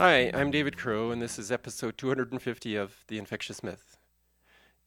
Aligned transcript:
Hi, 0.00 0.30
I'm 0.32 0.52
David 0.52 0.76
Crowe, 0.76 1.10
and 1.10 1.20
this 1.20 1.40
is 1.40 1.50
episode 1.50 1.98
250 1.98 2.76
of 2.76 3.02
The 3.08 3.18
Infectious 3.18 3.64
Myth. 3.64 3.96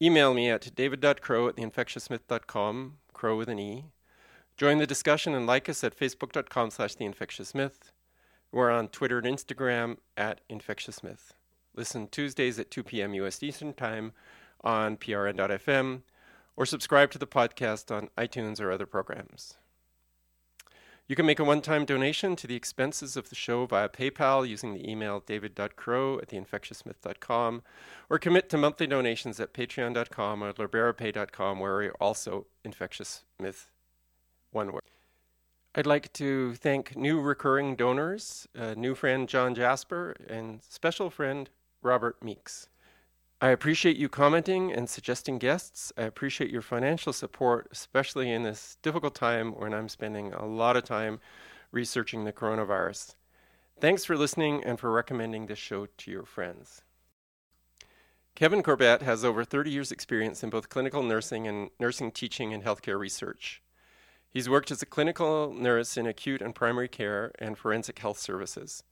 Email 0.02 0.34
me 0.34 0.50
at 0.50 0.73
david.crowe 0.73 1.50
at 1.50 1.57
theinfectiousmyth.com, 1.57 2.94
crow 3.12 3.36
with 3.36 3.50
an 3.50 3.59
E. 3.59 3.88
Join 4.55 4.77
the 4.77 4.88
discussion 4.88 5.36
and 5.36 5.45
like 5.45 5.68
us 5.68 5.84
at 5.84 6.00
facebook.com 6.00 6.71
slash 6.71 6.95
theinfectiousmyth. 6.95 7.91
We're 8.54 8.71
on 8.71 8.88
Twitter 8.88 9.18
and 9.18 9.27
Instagram 9.27 9.98
at 10.16 10.48
infectiousmyth. 10.49 11.32
Listen 11.76 12.07
Tuesdays 12.07 12.57
at 12.57 12.71
2 12.71 12.82
p.m. 12.82 13.13
U.S. 13.16 13.43
Eastern 13.43 13.73
Time 13.73 14.13
on 14.63 14.96
prn.fm 14.96 16.04
or 16.55 16.66
subscribe 16.66 17.12
to 17.12 17.18
the 17.18 17.27
podcast 17.27 17.93
on 17.93 18.07
iTunes 18.18 18.62
or 18.62 18.71
other 18.71 18.85
programs. 18.85 19.57
You 21.11 21.15
can 21.17 21.25
make 21.25 21.39
a 21.39 21.43
one 21.43 21.59
time 21.59 21.83
donation 21.83 22.38
to 22.38 22.47
the 22.47 22.55
expenses 22.55 23.17
of 23.17 23.27
the 23.27 23.35
show 23.35 23.65
via 23.65 23.89
PayPal 23.89 24.47
using 24.47 24.73
the 24.73 24.89
email 24.89 25.20
david.crowe 25.20 26.20
at 26.20 26.29
theinfectiousmyth.com 26.29 27.63
or 28.09 28.17
commit 28.17 28.49
to 28.49 28.57
monthly 28.57 28.87
donations 28.87 29.37
at 29.41 29.53
patreon.com 29.53 30.41
or 30.41 30.53
liberapay.com 30.53 31.59
where 31.59 31.75
we're 31.75 31.91
also 31.99 32.45
Infectious 32.63 33.25
Myth 33.37 33.67
one 34.51 34.71
word. 34.71 34.84
I'd 35.75 35.85
like 35.85 36.13
to 36.13 36.55
thank 36.55 36.95
new 36.95 37.20
recurring 37.20 37.75
donors, 37.75 38.48
uh, 38.57 38.73
new 38.77 38.95
friend 38.95 39.27
John 39.27 39.53
Jasper, 39.53 40.15
and 40.29 40.63
special 40.63 41.09
friend 41.09 41.49
Robert 41.81 42.23
Meeks. 42.23 42.70
I 43.43 43.49
appreciate 43.49 43.97
you 43.97 44.07
commenting 44.07 44.71
and 44.71 44.87
suggesting 44.87 45.39
guests. 45.39 45.91
I 45.97 46.03
appreciate 46.03 46.51
your 46.51 46.61
financial 46.61 47.11
support, 47.11 47.67
especially 47.71 48.31
in 48.31 48.43
this 48.43 48.77
difficult 48.84 49.15
time 49.15 49.53
when 49.53 49.73
I'm 49.73 49.89
spending 49.89 50.31
a 50.31 50.45
lot 50.45 50.77
of 50.77 50.84
time 50.84 51.20
researching 51.71 52.23
the 52.23 52.34
coronavirus. 52.34 53.15
Thanks 53.79 54.05
for 54.05 54.15
listening 54.15 54.63
and 54.63 54.79
for 54.79 54.91
recommending 54.91 55.47
this 55.47 55.57
show 55.57 55.87
to 55.87 56.12
your 56.12 56.23
friends. 56.23 56.84
Kevin 58.35 58.62
Corbett 58.62 59.01
has 59.01 59.25
over 59.25 59.43
30 59.43 59.71
years' 59.71 59.91
experience 59.91 60.43
in 60.43 60.51
both 60.51 60.69
clinical 60.69 61.01
nursing 61.01 61.47
and 61.47 61.71
nursing 61.79 62.12
teaching 62.12 62.53
and 62.53 62.63
healthcare 62.63 62.99
research. 62.99 63.63
He's 64.29 64.50
worked 64.50 64.69
as 64.69 64.84
a 64.84 64.85
clinical 64.85 65.51
nurse 65.51 65.97
in 65.97 66.06
acute 66.06 66.44
and 66.44 66.53
primary 66.53 66.88
care 66.88 67.31
and 67.39 67.57
forensic 67.57 67.97
health 67.97 68.19
services. 68.19 68.84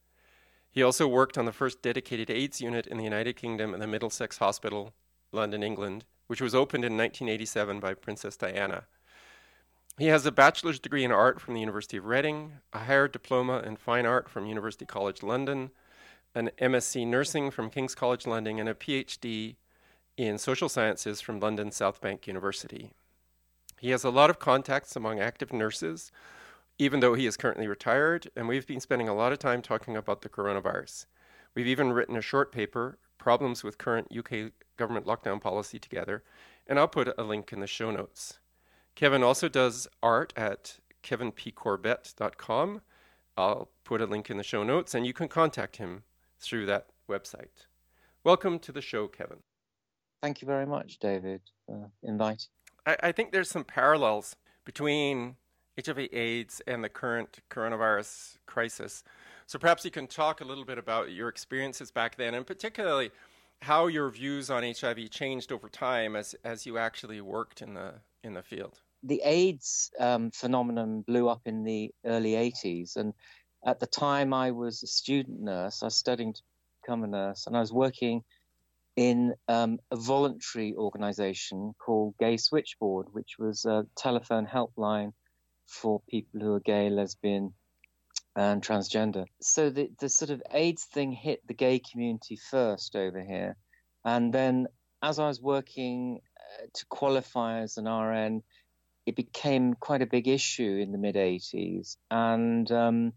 He 0.72 0.84
also 0.84 1.08
worked 1.08 1.38
on 1.38 1.45
the 1.45 1.52
first 1.52 1.81
dedicated 1.81 2.30
AIDS 2.30 2.62
unit 2.62 2.86
in 2.88 2.98
the 2.98 3.03
United 3.03 3.36
Kingdom 3.36 3.73
in 3.73 3.80
the 3.80 3.88
Middlesex 3.88 4.38
Hospital, 4.38 4.94
London, 5.31 5.64
England, 5.64 6.06
which 6.28 6.42
was 6.42 6.53
opened 6.53 6.86
in 6.86 6.95
1987 6.95 7.80
by 7.80 7.94
Princess 7.94 8.38
Diana. 8.38 8.84
He 9.98 10.06
has 10.06 10.26
a 10.26 10.31
bachelor's 10.31 10.80
degree 10.80 11.03
in 11.03 11.11
art 11.11 11.42
from 11.42 11.56
the 11.56 11.59
University 11.59 11.98
of 11.98 12.06
Reading, 12.06 12.53
a 12.72 12.80
higher 12.80 13.08
diploma 13.08 13.59
in 13.59 13.76
fine 13.76 14.06
art 14.06 14.30
from 14.30 14.45
University 14.45 14.86
College 14.86 15.23
London, 15.23 15.72
an 16.36 16.52
MSc 16.59 17.06
nursing 17.06 17.52
from 17.52 17.70
King's 17.70 17.95
College 17.95 18.26
London, 18.28 18.59
and 18.59 18.70
a 18.70 18.73
PhD 18.73 19.56
in 20.16 20.38
social 20.38 20.70
sciences 20.70 21.20
from 21.20 21.39
London 21.39 21.72
South 21.72 22.00
Bank 22.00 22.28
University. 22.28 22.92
He 23.80 23.89
has 23.89 24.04
a 24.04 24.09
lot 24.09 24.30
of 24.30 24.39
contacts 24.39 24.95
among 24.95 25.20
active 25.20 25.52
nurses 25.52 26.11
even 26.80 27.02
though 27.02 27.14
he 27.14 27.28
is 27.28 27.36
currently 27.36 27.68
retired, 27.68 28.32
and 28.38 28.48
we've 28.48 28.66
been 28.66 28.80
spending 28.80 29.10
a 29.10 29.14
lot 29.14 29.34
of 29.34 29.38
time 29.38 29.62
talking 29.62 29.98
about 29.98 30.22
the 30.22 30.30
coronavirus. 30.30 31.06
We've 31.54 31.68
even 31.68 31.92
written 31.92 32.16
a 32.16 32.22
short 32.22 32.54
paper, 32.54 32.98
Problems 33.18 33.66
with 33.66 33.78
Current 33.78 34.08
UK 34.18 34.54
Government 34.78 35.06
Lockdown 35.06 35.42
Policy, 35.42 35.78
together, 35.78 36.24
and 36.66 36.80
I'll 36.80 36.88
put 36.88 37.14
a 37.18 37.23
link 37.23 37.52
in 37.52 37.60
the 37.60 37.68
show 37.68 37.92
notes. 37.92 38.39
Kevin 38.95 39.23
also 39.23 39.50
does 39.50 39.89
art 40.02 40.32
at 40.38 40.80
kevinpcorbett.com. 41.04 42.82
I'll 43.36 43.70
put 43.84 44.02
a 44.02 44.06
link 44.06 44.30
in 44.30 44.38
the 44.38 44.44
show 44.44 44.64
notes, 44.64 44.95
and 44.95 45.06
you 45.06 45.12
can 45.12 45.28
contact 45.28 45.78
him 45.78 46.04
through 46.39 46.66
that 46.68 46.88
website. 47.10 47.66
Welcome 48.23 48.58
to 48.60 48.72
the 48.72 48.82
show, 48.82 49.10
Kevin. 49.10 49.39
Thank 50.22 50.42
you 50.42 50.45
very 50.45 50.66
much, 50.66 51.00
David, 51.00 51.42
for 51.66 51.92
inviting. 52.04 52.48
I, 52.86 52.98
I 53.04 53.12
think 53.12 53.34
there's 53.34 53.50
some 53.50 53.66
parallels 53.66 54.38
between 54.64 55.36
HIV 55.78 56.10
AIDS 56.12 56.62
and 56.68 56.84
the 56.84 56.90
current 56.90 57.40
coronavirus 57.50 58.38
crisis. 58.46 59.04
So 59.48 59.58
perhaps 59.58 59.86
you 59.86 59.92
can 59.92 60.08
talk 60.08 60.42
a 60.42 60.46
little 60.46 60.66
bit 60.66 60.78
about 60.78 61.12
your 61.12 61.30
experiences 61.30 61.92
back 61.92 62.18
then 62.18 62.34
and 62.34 62.46
particularly 62.46 63.12
how 63.62 63.88
your 63.88 64.10
views 64.10 64.50
on 64.50 64.64
HIV 64.64 65.10
changed 65.10 65.52
over 65.52 65.68
time 65.70 66.16
as, 66.16 66.36
as 66.44 66.66
you 66.66 66.78
actually 66.78 67.22
worked 67.22 67.62
in 67.62 67.74
the 67.74 67.94
in 68.24 68.34
the 68.34 68.44
field. 68.44 68.80
The 69.04 69.22
AIDS 69.24 69.92
um, 70.00 70.32
phenomenon 70.32 71.02
blew 71.02 71.30
up 71.30 71.42
in 71.46 71.64
the 71.64 71.92
early 72.06 72.32
80s, 72.32 72.98
and 72.98 73.14
at 73.66 73.80
the 73.80 73.88
time 73.88 74.34
I 74.34 74.52
was 74.52 74.84
a 74.84 74.88
student 74.88 75.40
nurse. 75.40 75.82
I 75.82 75.86
was 75.86 75.96
studying 75.96 76.34
to 76.34 76.42
become 76.82 77.04
a 77.04 77.08
nurse, 77.08 77.48
and 77.48 77.56
I 77.56 77.62
was 77.62 77.72
working 77.72 78.24
in 78.96 79.34
um, 79.48 79.80
a 79.92 79.96
voluntary 79.96 80.74
organization 80.76 81.74
called 81.80 82.16
Gay 82.20 82.36
Switchboard, 82.36 83.08
which 83.14 83.38
was 83.40 83.64
a 83.64 83.86
telephone 83.96 84.46
helpline 84.46 85.14
for 85.70 86.02
people 86.10 86.40
who 86.42 86.54
are 86.56 86.60
gay, 86.60 86.90
lesbian, 86.90 87.54
and 88.36 88.62
transgender. 88.62 89.26
So 89.42 89.70
the, 89.70 89.90
the 90.00 90.10
sort 90.10 90.32
of 90.32 90.42
AIDS 90.52 90.84
thing 90.84 91.12
hit 91.12 91.46
the 91.48 91.54
gay 91.54 91.80
community 91.80 92.38
first 92.38 92.96
over 92.96 93.22
here. 93.22 93.56
And 94.04 94.34
then 94.34 94.68
as 95.02 95.20
I 95.20 95.28
was 95.28 95.42
working 95.42 96.20
uh, 96.38 96.66
to 96.74 96.86
qualify 96.88 97.62
as 97.62 97.78
an 97.78 97.88
RN, 97.88 98.44
it 99.06 99.16
became 99.16 99.74
quite 99.74 100.02
a 100.02 100.08
big 100.08 100.28
issue 100.28 100.80
in 100.82 100.92
the 100.92 100.98
mid 100.98 101.16
80s. 101.16 101.98
And 102.12 102.72
um, 102.72 103.14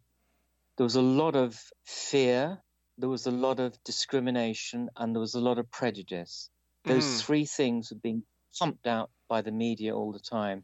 there 0.77 0.85
was 0.85 0.97
a 0.97 1.03
lot 1.03 1.37
of 1.37 1.61
fear, 1.85 2.59
there 2.99 3.09
was 3.09 3.27
a 3.27 3.31
lot 3.31 3.61
of 3.61 3.77
discrimination, 3.85 4.89
and 4.97 5.15
there 5.15 5.21
was 5.21 5.35
a 5.35 5.41
lot 5.41 5.59
of 5.59 5.71
prejudice. 5.71 6.51
Those 6.85 7.05
mm. 7.05 7.21
three 7.23 7.45
things 7.45 7.91
were 7.91 8.01
being 8.03 8.23
pumped 8.59 8.87
out 8.87 9.11
by 9.29 9.43
the 9.43 9.53
media 9.53 9.95
all 9.95 10.13
the 10.13 10.19
time. 10.19 10.63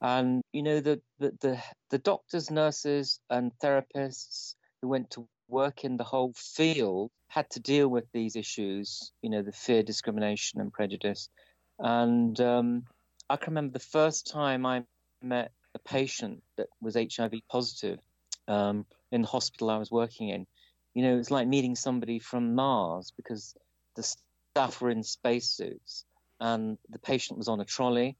And 0.00 0.42
you 0.52 0.62
know 0.62 0.80
the, 0.80 1.00
the 1.18 1.32
the 1.40 1.62
the, 1.90 1.98
doctors, 1.98 2.50
nurses, 2.50 3.20
and 3.30 3.52
therapists 3.62 4.54
who 4.80 4.88
went 4.88 5.10
to 5.12 5.26
work 5.48 5.84
in 5.84 5.96
the 5.96 6.04
whole 6.04 6.32
field 6.36 7.10
had 7.28 7.50
to 7.50 7.60
deal 7.60 7.88
with 7.88 8.04
these 8.12 8.36
issues. 8.36 9.12
You 9.22 9.30
know 9.30 9.42
the 9.42 9.52
fear, 9.52 9.82
discrimination, 9.82 10.60
and 10.60 10.72
prejudice. 10.72 11.28
And 11.78 12.40
um, 12.40 12.84
I 13.28 13.36
can 13.36 13.52
remember 13.52 13.72
the 13.72 13.84
first 13.84 14.30
time 14.30 14.64
I 14.66 14.84
met 15.22 15.52
a 15.74 15.78
patient 15.78 16.42
that 16.56 16.68
was 16.80 16.94
HIV 16.94 17.34
positive 17.50 17.98
um, 18.46 18.86
in 19.12 19.22
the 19.22 19.28
hospital 19.28 19.70
I 19.70 19.78
was 19.78 19.90
working 19.90 20.28
in. 20.28 20.46
You 20.94 21.02
know, 21.02 21.14
it 21.14 21.18
was 21.18 21.30
like 21.30 21.46
meeting 21.46 21.76
somebody 21.76 22.18
from 22.18 22.54
Mars 22.54 23.12
because 23.16 23.54
the 23.96 24.02
staff 24.02 24.80
were 24.80 24.90
in 24.90 25.02
spacesuits 25.02 26.04
and 26.40 26.78
the 26.88 26.98
patient 26.98 27.38
was 27.38 27.48
on 27.48 27.60
a 27.60 27.64
trolley 27.64 28.16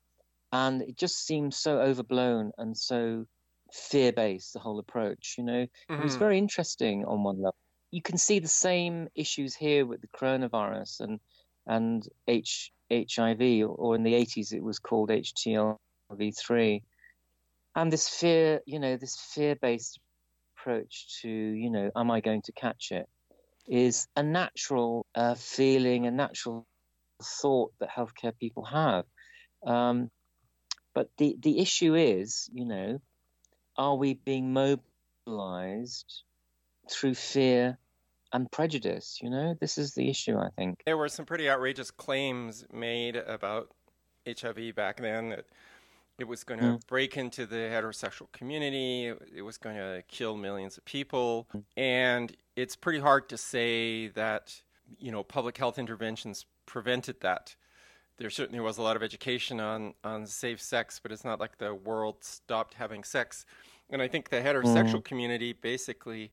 and 0.53 0.83
it 0.83 0.97
just 0.97 1.27
seemed 1.27 1.55
so 1.55 1.81
overblown 1.81 2.53
and 2.59 2.77
so 2.77 3.25
fear 3.73 4.13
based 4.13 4.55
the 4.55 4.59
whole 4.59 4.79
approach 4.79 5.35
you 5.37 5.45
know 5.45 5.67
mm-hmm. 5.67 5.95
it 5.95 6.03
was 6.03 6.13
mm-hmm. 6.13 6.21
very 6.21 6.39
interesting 6.39 7.05
on 7.05 7.23
one 7.23 7.37
level 7.37 7.55
you 7.91 8.03
can 8.03 8.19
see 8.19 8.39
the 8.39 8.49
same 8.49 9.09
issues 9.15 9.55
here 9.55 9.87
with 9.87 10.01
the 10.01 10.09
coronavirus 10.09 11.01
and 11.01 11.21
and 11.67 12.09
H, 12.27 12.73
hiv 12.91 13.43
or 13.69 13.95
in 13.95 14.03
the 14.03 14.15
80s 14.15 14.53
it 14.53 14.63
was 14.63 14.79
called 14.79 15.11
htlv3 15.11 16.83
and 17.77 17.93
this 17.93 18.09
fear 18.09 18.61
you 18.65 18.79
know 18.81 18.97
this 18.97 19.17
fear 19.35 19.55
based 19.57 20.01
approach 20.57 21.21
to 21.21 21.29
you 21.29 21.71
know 21.71 21.91
am 21.95 22.11
i 22.11 22.21
going 22.21 22.43
to 22.43 22.53
catch 22.53 22.91
it 22.91 23.07
is 23.69 24.07
a 24.17 24.23
natural 24.23 25.05
uh, 25.15 25.35
feeling 25.35 26.07
a 26.07 26.11
natural 26.11 26.67
thought 27.23 27.73
that 27.81 27.91
healthcare 27.91 28.33
people 28.39 28.65
have 28.65 29.05
um, 29.67 30.11
but 30.99 31.11
the, 31.17 31.37
the 31.39 31.61
issue 31.61 31.95
is, 31.95 32.51
you 32.53 32.65
know, 32.65 33.01
are 33.77 33.95
we 33.95 34.15
being 34.15 34.53
mobilized 34.53 36.25
through 36.91 37.15
fear 37.15 37.79
and 38.33 38.51
prejudice? 38.51 39.21
You 39.23 39.31
know, 39.31 39.57
this 39.61 39.79
is 39.79 39.95
the 39.95 40.11
issue, 40.11 40.37
I 40.37 40.49
think. 40.57 40.83
There 40.85 40.97
were 40.97 41.09
some 41.09 41.25
pretty 41.25 41.49
outrageous 41.49 41.93
claims 41.93 42.65
made 42.73 43.15
about 43.15 43.69
HIV 44.27 44.75
back 44.75 44.97
then 44.97 45.29
that 45.29 45.45
it 46.19 46.27
was 46.27 46.43
going 46.43 46.59
to 46.59 46.67
mm. 46.67 46.87
break 46.89 47.17
into 47.17 47.47
the 47.47 47.71
heterosexual 47.73 48.33
community, 48.33 49.13
it 49.33 49.43
was 49.43 49.57
going 49.57 49.77
to 49.77 50.03
kill 50.09 50.37
millions 50.37 50.79
of 50.79 50.85
people. 50.85 51.47
Mm. 51.55 51.65
And 51.77 52.37
it's 52.57 52.75
pretty 52.75 52.99
hard 52.99 53.29
to 53.29 53.37
say 53.37 54.09
that, 54.09 54.63
you 54.99 55.13
know, 55.13 55.23
public 55.23 55.59
health 55.59 55.79
interventions 55.79 56.45
prevented 56.67 57.21
that 57.21 57.55
there 58.19 58.31
certainly 58.31 58.61
was 58.61 58.79
a 58.79 58.83
lot 58.83 58.97
of 58.97 59.03
education 59.03 59.61
on 59.61 59.95
on 60.05 60.27
safe 60.27 60.61
sex, 60.61 61.01
but 61.03 61.13
it's 61.13 61.25
not 61.25 61.41
like 61.41 61.59
the 61.59 61.75
world 61.75 62.17
stopped 62.21 62.75
having 62.75 63.05
sex. 63.05 63.47
And 63.91 64.03
I 64.03 64.09
think 64.09 64.29
the 64.29 64.41
heterosexual 64.41 65.01
mm. 65.01 65.05
community 65.05 65.53
basically 65.53 66.33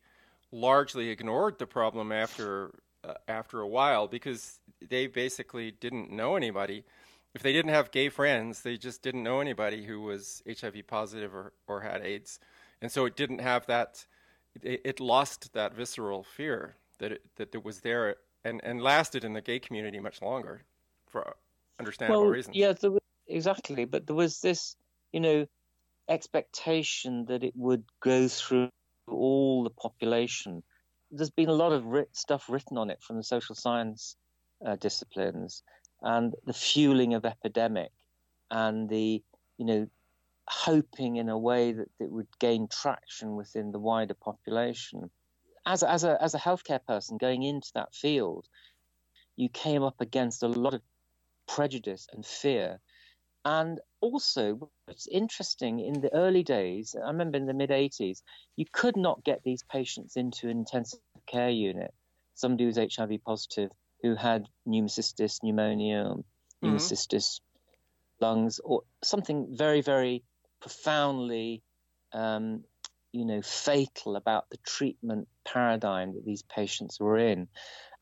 largely 0.52 1.10
ignored 1.10 1.58
the 1.60 1.68
problem 1.68 2.12
after 2.12 2.72
uh, 3.04 3.14
after 3.28 3.62
a 3.62 3.68
while 3.68 4.08
because 4.08 4.60
they 4.88 5.08
basically 5.08 5.72
didn't 5.72 6.12
know 6.12 6.36
anybody. 6.36 6.84
If 7.34 7.44
they 7.44 7.54
didn't 7.54 7.72
have 7.72 7.92
gay 7.92 8.10
friends, 8.10 8.62
they 8.62 8.78
just 8.78 9.02
didn't 9.02 9.24
know 9.24 9.42
anybody 9.42 9.84
who 9.84 10.02
was 10.02 10.42
HIV 10.48 10.88
positive 10.88 11.36
or, 11.36 11.54
or 11.68 11.82
had 11.82 12.02
AIDS, 12.02 12.40
and 12.82 12.92
so 12.92 13.06
it 13.06 13.16
didn't 13.16 13.40
have 13.40 13.66
that. 13.68 14.06
It, 14.62 14.82
it 14.86 15.00
lost 15.00 15.54
that 15.54 15.76
visceral 15.76 16.24
fear. 16.24 16.76
that 17.00 17.12
it, 17.12 17.22
that 17.36 17.54
it 17.54 17.64
was 17.64 17.82
there 17.82 18.16
and, 18.46 18.62
and 18.64 18.82
lasted 18.82 19.26
in 19.26 19.34
the 19.34 19.42
gay 19.42 19.60
community 19.60 20.00
much 20.00 20.22
longer 20.22 20.62
for 21.08 21.36
understandable 21.80 22.24
well, 22.24 22.32
reasons. 22.32 22.56
Yeah, 22.56 22.74
was, 22.84 23.00
exactly. 23.28 23.86
But 23.86 24.08
there 24.08 24.16
was 24.16 24.40
this, 24.42 24.76
you 25.12 25.20
know, 25.20 25.46
expectation 26.10 27.26
that 27.26 27.44
it 27.44 27.54
would 27.56 27.84
go 28.02 28.28
through 28.28 28.70
all 29.08 29.64
the 29.64 29.70
population. 29.70 30.64
There's 31.12 31.32
been 31.32 31.50
a 31.50 31.54
lot 31.54 31.72
of 31.72 31.86
writ- 31.86 32.16
stuff 32.16 32.50
written 32.50 32.78
on 32.78 32.90
it 32.90 33.02
from 33.02 33.18
the 33.18 33.24
social 33.24 33.56
science 33.56 34.16
uh, 34.66 34.76
disciplines 34.76 35.64
and 36.02 36.34
the 36.46 36.54
fueling 36.54 37.14
of 37.14 37.26
epidemic 37.26 37.92
and 38.52 38.90
the, 38.90 39.24
you 39.58 39.66
know, 39.66 39.88
hoping 40.48 41.16
in 41.16 41.30
a 41.30 41.38
way 41.38 41.72
that 41.72 41.90
it 42.00 42.12
would 42.12 42.28
gain 42.40 42.68
traction 42.68 43.36
within 43.36 43.72
the 43.72 43.80
wider 43.80 44.14
population. 44.14 45.10
As 45.66 45.82
as 45.82 46.04
a, 46.04 46.22
as 46.22 46.36
a 46.36 46.40
healthcare 46.40 46.84
person 46.86 47.18
going 47.18 47.42
into 47.42 47.72
that 47.74 47.96
field, 47.96 48.48
you 49.36 49.50
came 49.50 49.82
up 49.82 50.00
against 50.00 50.44
a 50.44 50.48
lot 50.48 50.76
of 50.76 50.82
prejudice 51.48 52.08
and 52.12 52.26
fear. 52.26 52.80
And 53.46 53.80
also, 54.02 54.72
what's 54.86 55.08
interesting 55.08 55.80
in 55.80 56.02
the 56.02 56.14
early 56.14 56.44
days, 56.44 56.96
I 56.96 57.08
remember 57.08 57.38
in 57.38 57.46
the 57.46 57.54
mid 57.54 57.70
80s, 57.70 58.24
you 58.56 58.66
could 58.72 58.98
not 58.98 59.24
get 59.24 59.44
these 59.44 59.64
patients 59.64 60.16
into 60.16 60.50
an 60.50 60.58
intensive 60.58 61.00
care 61.28 61.50
unit. 61.50 61.94
Somebody 62.34 62.64
who 62.64 62.68
was 62.68 62.96
HIV 62.96 63.24
positive 63.24 63.72
who 64.02 64.16
had 64.16 64.48
pneumocystis, 64.68 65.42
pneumonia, 65.44 66.16
pneumocystis, 66.64 67.40
mm-hmm. 67.40 68.26
lungs, 68.26 68.60
or 68.64 68.82
something 69.04 69.48
very, 69.52 69.82
very 69.82 70.24
profoundly, 70.60 71.62
um, 72.14 72.64
you 73.12 73.26
know, 73.26 73.42
fatal 73.42 74.16
about 74.16 74.50
the 74.50 74.58
treatment 74.66 75.28
paradigm 75.44 76.14
that 76.14 76.26
these 76.26 76.44
patients 76.44 77.00
were 77.00 77.18
in. 77.18 77.48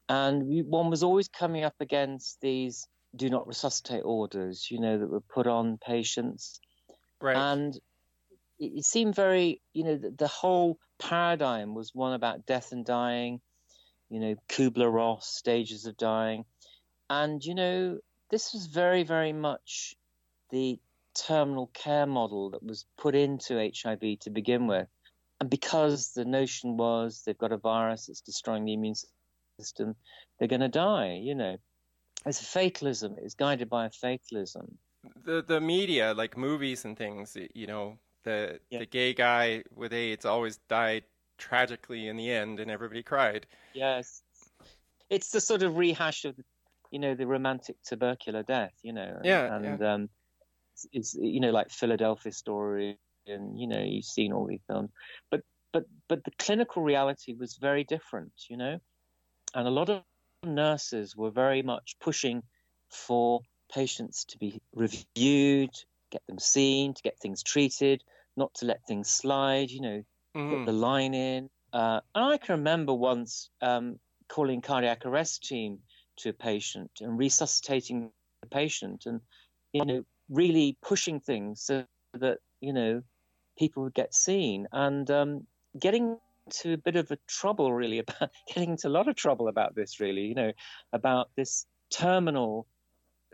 And 0.10 0.48
we, 0.48 0.62
one 0.62 0.90
was 0.90 1.04
always 1.04 1.28
coming 1.28 1.64
up 1.64 1.76
against 1.80 2.42
these 2.42 2.88
do 3.16 3.30
not 3.30 3.48
resuscitate 3.48 4.04
orders, 4.04 4.68
you 4.72 4.80
know, 4.80 4.98
that 4.98 5.10
were 5.10 5.22
put 5.22 5.48
on 5.48 5.78
patients. 5.78 6.60
Right. 7.22 7.36
And 7.36 7.76
it, 8.60 8.72
it 8.78 8.86
seemed 8.86 9.16
very, 9.16 9.62
you 9.74 9.84
know, 9.84 9.98
the, 9.98 10.12
the, 10.12 10.28
whole 10.28 10.78
paradigm 11.00 11.76
was 11.76 11.92
one 11.94 12.14
about 12.14 12.46
death 12.46 12.72
and 12.72 12.86
dying, 12.86 13.40
you 14.10 14.20
know, 14.20 14.36
Kubler 14.50 14.92
Ross, 14.92 15.28
stages 15.28 15.86
of 15.86 15.98
dying. 15.98 16.46
And, 17.10 17.44
you 17.44 17.56
know, 17.56 18.00
this 18.32 18.54
was 18.54 18.66
very, 18.66 19.04
very 19.04 19.34
much 19.34 19.96
the 20.50 20.80
terminal 21.14 21.68
care 21.74 22.08
model 22.08 22.52
that 22.52 22.64
was 22.64 22.86
put 22.98 23.14
into 23.14 23.58
HIV 23.58 24.20
to 24.22 24.30
begin 24.32 24.66
with. 24.66 24.88
And 25.40 25.50
because 25.50 26.14
the 26.14 26.26
notion 26.26 26.78
was 26.78 27.22
they've 27.26 27.38
got 27.38 27.52
a 27.52 27.58
virus 27.58 28.08
that's 28.08 28.22
destroying 28.22 28.66
the 28.66 28.74
immune 28.74 28.96
system, 29.60 29.96
they're 30.40 30.48
going 30.48 30.62
to 30.62 30.70
die, 30.70 31.20
you 31.22 31.36
know 31.36 31.58
it's 32.26 32.42
a 32.42 32.46
fatalism. 32.46 33.16
It's 33.22 33.36
guided 33.36 33.70
by 33.70 33.86
a 33.86 33.90
fatalism. 33.90 34.78
The 35.26 35.44
the 35.46 35.60
media, 35.60 36.14
like 36.14 36.38
movies 36.38 36.86
and 36.86 36.98
things, 36.98 37.36
you 37.54 37.68
know, 37.68 37.98
the 38.24 38.60
yeah. 38.70 38.80
the 38.80 38.86
gay 38.86 39.14
guy 39.14 39.64
with 39.76 39.94
AIDS 39.94 40.26
always 40.26 40.58
died 40.70 41.04
tragically 41.38 42.08
in 42.08 42.16
the 42.16 42.32
end, 42.32 42.60
and 42.60 42.72
everybody 42.72 43.04
cried. 43.04 43.46
Yes, 43.74 44.22
it's 45.10 45.32
the 45.32 45.42
sort 45.42 45.64
of 45.64 45.78
rehash 45.78 46.26
of, 46.26 46.36
you 46.92 47.00
know, 47.00 47.16
the 47.16 47.28
romantic 47.28 47.76
tubercular 47.84 48.44
death. 48.44 48.74
You 48.82 48.94
know, 48.94 49.14
and, 49.18 49.26
yeah, 49.26 49.56
and 49.56 49.80
yeah. 49.80 49.94
Um, 49.94 50.10
it's, 50.74 50.88
it's 50.94 51.14
you 51.16 51.42
know 51.42 51.52
like 51.52 51.70
Philadelphia 51.70 52.32
Story, 52.32 52.98
and 53.28 53.60
you 53.60 53.68
know 53.68 53.82
you've 53.82 54.06
seen 54.06 54.32
all 54.32 54.48
these 54.48 54.64
films, 54.68 54.90
but 55.30 55.42
but 55.74 55.84
but 56.08 56.24
the 56.24 56.32
clinical 56.40 56.82
reality 56.82 57.36
was 57.38 57.58
very 57.58 57.84
different. 57.84 58.32
You 58.50 58.58
know, 58.58 58.80
and 59.54 59.68
a 59.68 59.72
lot 59.72 59.90
of 59.90 60.04
nurses 60.46 61.16
were 61.16 61.32
very 61.32 61.62
much 61.62 61.96
pushing 62.00 62.44
for 62.90 63.42
patients 63.74 64.26
to 64.26 64.38
be 64.38 64.62
reviewed, 64.74 65.72
get 66.12 66.22
them 66.28 66.40
seen, 66.40 66.94
to 66.94 67.02
get 67.02 67.20
things 67.20 67.44
treated, 67.44 68.04
not 68.38 68.54
to 68.56 68.66
let 68.66 68.86
things 68.88 69.10
slide, 69.10 69.72
you 69.72 69.82
know, 69.82 70.04
mm. 70.36 70.50
put 70.50 70.66
the 70.66 70.72
line 70.72 71.14
in. 71.14 71.50
Uh, 71.72 72.02
and 72.14 72.26
I 72.26 72.38
can 72.38 72.58
remember 72.58 72.94
once 72.94 73.50
um, 73.62 74.00
calling 74.28 74.62
cardiac 74.62 75.06
arrest 75.06 75.44
team 75.44 75.80
to 76.18 76.30
a 76.30 76.34
patient 76.34 76.92
and 77.02 77.18
resuscitating 77.18 78.12
the 78.42 78.48
patient 78.48 79.06
and, 79.06 79.22
you 79.74 79.86
know, 79.86 80.04
really 80.30 80.78
pushing 80.82 81.20
things 81.20 81.62
so 81.62 81.84
that, 82.14 82.38
you 82.62 82.74
know, 82.74 83.02
people 83.58 83.84
would 83.84 83.94
get 83.94 84.14
seen 84.14 84.68
and 84.72 85.10
um, 85.10 85.48
getting 85.80 86.18
into 86.46 86.74
a 86.74 86.78
bit 86.78 86.96
of 86.96 87.12
a 87.12 87.18
trouble, 87.28 87.74
really, 87.74 88.00
about 88.08 88.32
getting 88.48 88.72
into 88.72 88.88
a 88.88 88.90
lot 88.90 89.08
of 89.08 89.16
trouble 89.16 89.48
about 89.48 89.76
this, 89.76 90.00
really, 90.00 90.24
you 90.24 90.36
know, 90.36 90.52
about 90.92 91.30
this 91.36 91.66
terminal 91.90 92.68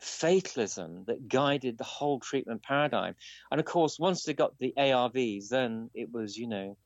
fatalism 0.02 1.04
that 1.08 1.28
guided 1.28 1.78
the 1.78 1.84
whole 1.84 2.20
treatment 2.20 2.64
paradigm. 2.64 3.16
And 3.52 3.60
of 3.60 3.66
course, 3.66 4.00
once 4.00 4.24
they 4.24 4.34
got 4.34 4.58
the 4.58 4.74
ARVs, 4.78 5.50
then 5.50 5.90
it 5.94 6.12
was, 6.12 6.38
you 6.38 6.48
know, 6.48 6.78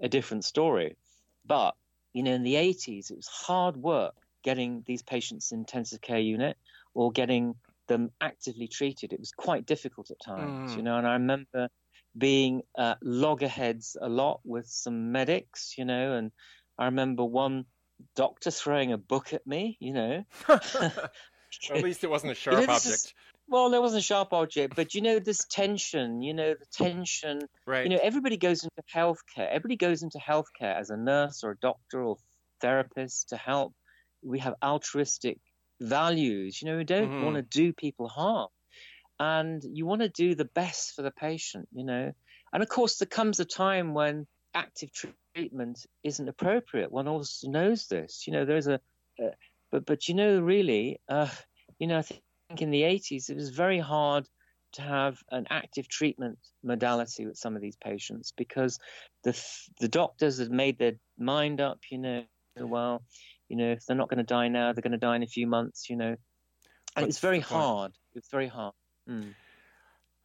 a 0.00 0.08
different 0.08 0.44
story. 0.44 0.96
But, 1.44 1.74
you 2.12 2.22
know, 2.22 2.32
in 2.32 2.42
the 2.42 2.54
80s, 2.54 3.10
it 3.10 3.16
was 3.16 3.28
hard 3.28 3.76
work 3.76 4.14
getting 4.42 4.82
these 4.86 5.02
patients 5.02 5.52
in 5.52 5.60
intensive 5.60 6.00
care 6.00 6.18
unit 6.18 6.56
or 6.94 7.12
getting 7.12 7.54
them 7.88 8.10
actively 8.20 8.68
treated. 8.68 9.12
It 9.12 9.20
was 9.20 9.32
quite 9.32 9.66
difficult 9.66 10.10
at 10.10 10.20
times, 10.20 10.72
mm. 10.72 10.76
you 10.76 10.82
know, 10.82 10.98
and 10.98 11.06
I 11.06 11.14
remember 11.14 11.68
being 12.16 12.62
uh, 12.76 12.94
loggerheads 13.02 13.96
a 14.00 14.08
lot 14.08 14.40
with 14.44 14.66
some 14.66 15.12
medics, 15.12 15.74
you 15.76 15.84
know, 15.84 16.14
and 16.14 16.30
I 16.78 16.86
remember 16.86 17.24
one 17.24 17.66
doctor 18.14 18.50
throwing 18.50 18.92
a 18.92 18.98
book 18.98 19.32
at 19.32 19.46
me, 19.46 19.76
you 19.80 19.92
know. 19.92 20.24
at 20.48 21.82
least 21.82 22.04
it 22.04 22.10
wasn't 22.10 22.32
a 22.32 22.34
sharp 22.34 22.60
you 22.60 22.66
know, 22.66 22.72
object. 22.74 22.94
Is, 22.94 23.14
well, 23.48 23.70
there 23.70 23.80
wasn't 23.80 24.00
a 24.00 24.04
sharp 24.04 24.32
object, 24.32 24.74
but 24.74 24.94
you 24.94 25.02
know, 25.02 25.18
this 25.18 25.44
tension, 25.44 26.22
you 26.22 26.34
know, 26.34 26.54
the 26.54 26.66
tension. 26.72 27.42
Right. 27.66 27.84
You 27.84 27.90
know, 27.90 28.00
everybody 28.02 28.36
goes 28.36 28.64
into 28.64 28.82
healthcare. 28.94 29.48
Everybody 29.48 29.76
goes 29.76 30.02
into 30.02 30.18
healthcare 30.18 30.78
as 30.78 30.90
a 30.90 30.96
nurse 30.96 31.44
or 31.44 31.52
a 31.52 31.56
doctor 31.56 32.02
or 32.02 32.16
therapist 32.60 33.30
to 33.30 33.36
help. 33.36 33.74
We 34.22 34.40
have 34.40 34.54
altruistic 34.62 35.38
values. 35.80 36.60
You 36.60 36.70
know, 36.70 36.78
we 36.78 36.84
don't 36.84 37.08
mm-hmm. 37.08 37.24
want 37.24 37.36
to 37.36 37.42
do 37.42 37.72
people 37.72 38.08
harm 38.08 38.48
and 39.18 39.62
you 39.64 39.86
want 39.86 40.02
to 40.02 40.08
do 40.08 40.34
the 40.34 40.44
best 40.44 40.94
for 40.94 41.02
the 41.02 41.10
patient, 41.10 41.68
you 41.72 41.84
know. 41.84 42.12
And 42.52 42.62
of 42.62 42.68
course, 42.68 42.98
there 42.98 43.06
comes 43.06 43.40
a 43.40 43.44
time 43.44 43.94
when 43.94 44.26
active 44.54 44.90
treatment 45.34 45.84
isn't 46.02 46.28
appropriate. 46.28 46.90
One 46.90 47.08
also 47.08 47.48
knows 47.48 47.86
this. 47.86 48.24
You 48.26 48.32
know, 48.32 48.44
there's 48.44 48.66
a, 48.66 48.80
uh, 49.22 49.30
but 49.70 49.86
but 49.86 50.08
you 50.08 50.14
know, 50.14 50.40
really, 50.40 51.00
uh, 51.08 51.28
you 51.78 51.86
know, 51.86 51.98
I 51.98 52.02
think 52.02 52.22
in 52.58 52.70
the 52.70 52.82
80s 52.82 53.28
it 53.30 53.36
was 53.36 53.50
very 53.50 53.78
hard 53.78 54.28
to 54.72 54.82
have 54.82 55.22
an 55.30 55.46
active 55.50 55.88
treatment 55.88 56.38
modality 56.62 57.26
with 57.26 57.38
some 57.38 57.56
of 57.56 57.62
these 57.62 57.76
patients 57.76 58.32
because 58.36 58.78
the 59.24 59.38
the 59.80 59.88
doctors 59.88 60.38
had 60.38 60.50
made 60.50 60.78
their 60.78 60.94
mind 61.18 61.60
up. 61.60 61.80
You 61.90 61.98
know, 61.98 62.24
well, 62.58 63.02
you 63.48 63.56
know, 63.56 63.72
if 63.72 63.86
they're 63.86 63.96
not 63.96 64.08
going 64.08 64.18
to 64.18 64.24
die 64.24 64.48
now, 64.48 64.72
they're 64.72 64.82
going 64.82 64.92
to 64.92 64.98
die 64.98 65.16
in 65.16 65.22
a 65.22 65.28
few 65.28 65.46
months. 65.46 65.88
You 65.88 65.96
know, 65.96 66.16
and 66.94 67.06
it's 67.06 67.18
very 67.18 67.40
hard. 67.40 67.92
It's 68.14 68.30
very 68.30 68.48
hard. 68.48 68.74
Mm. 69.08 69.34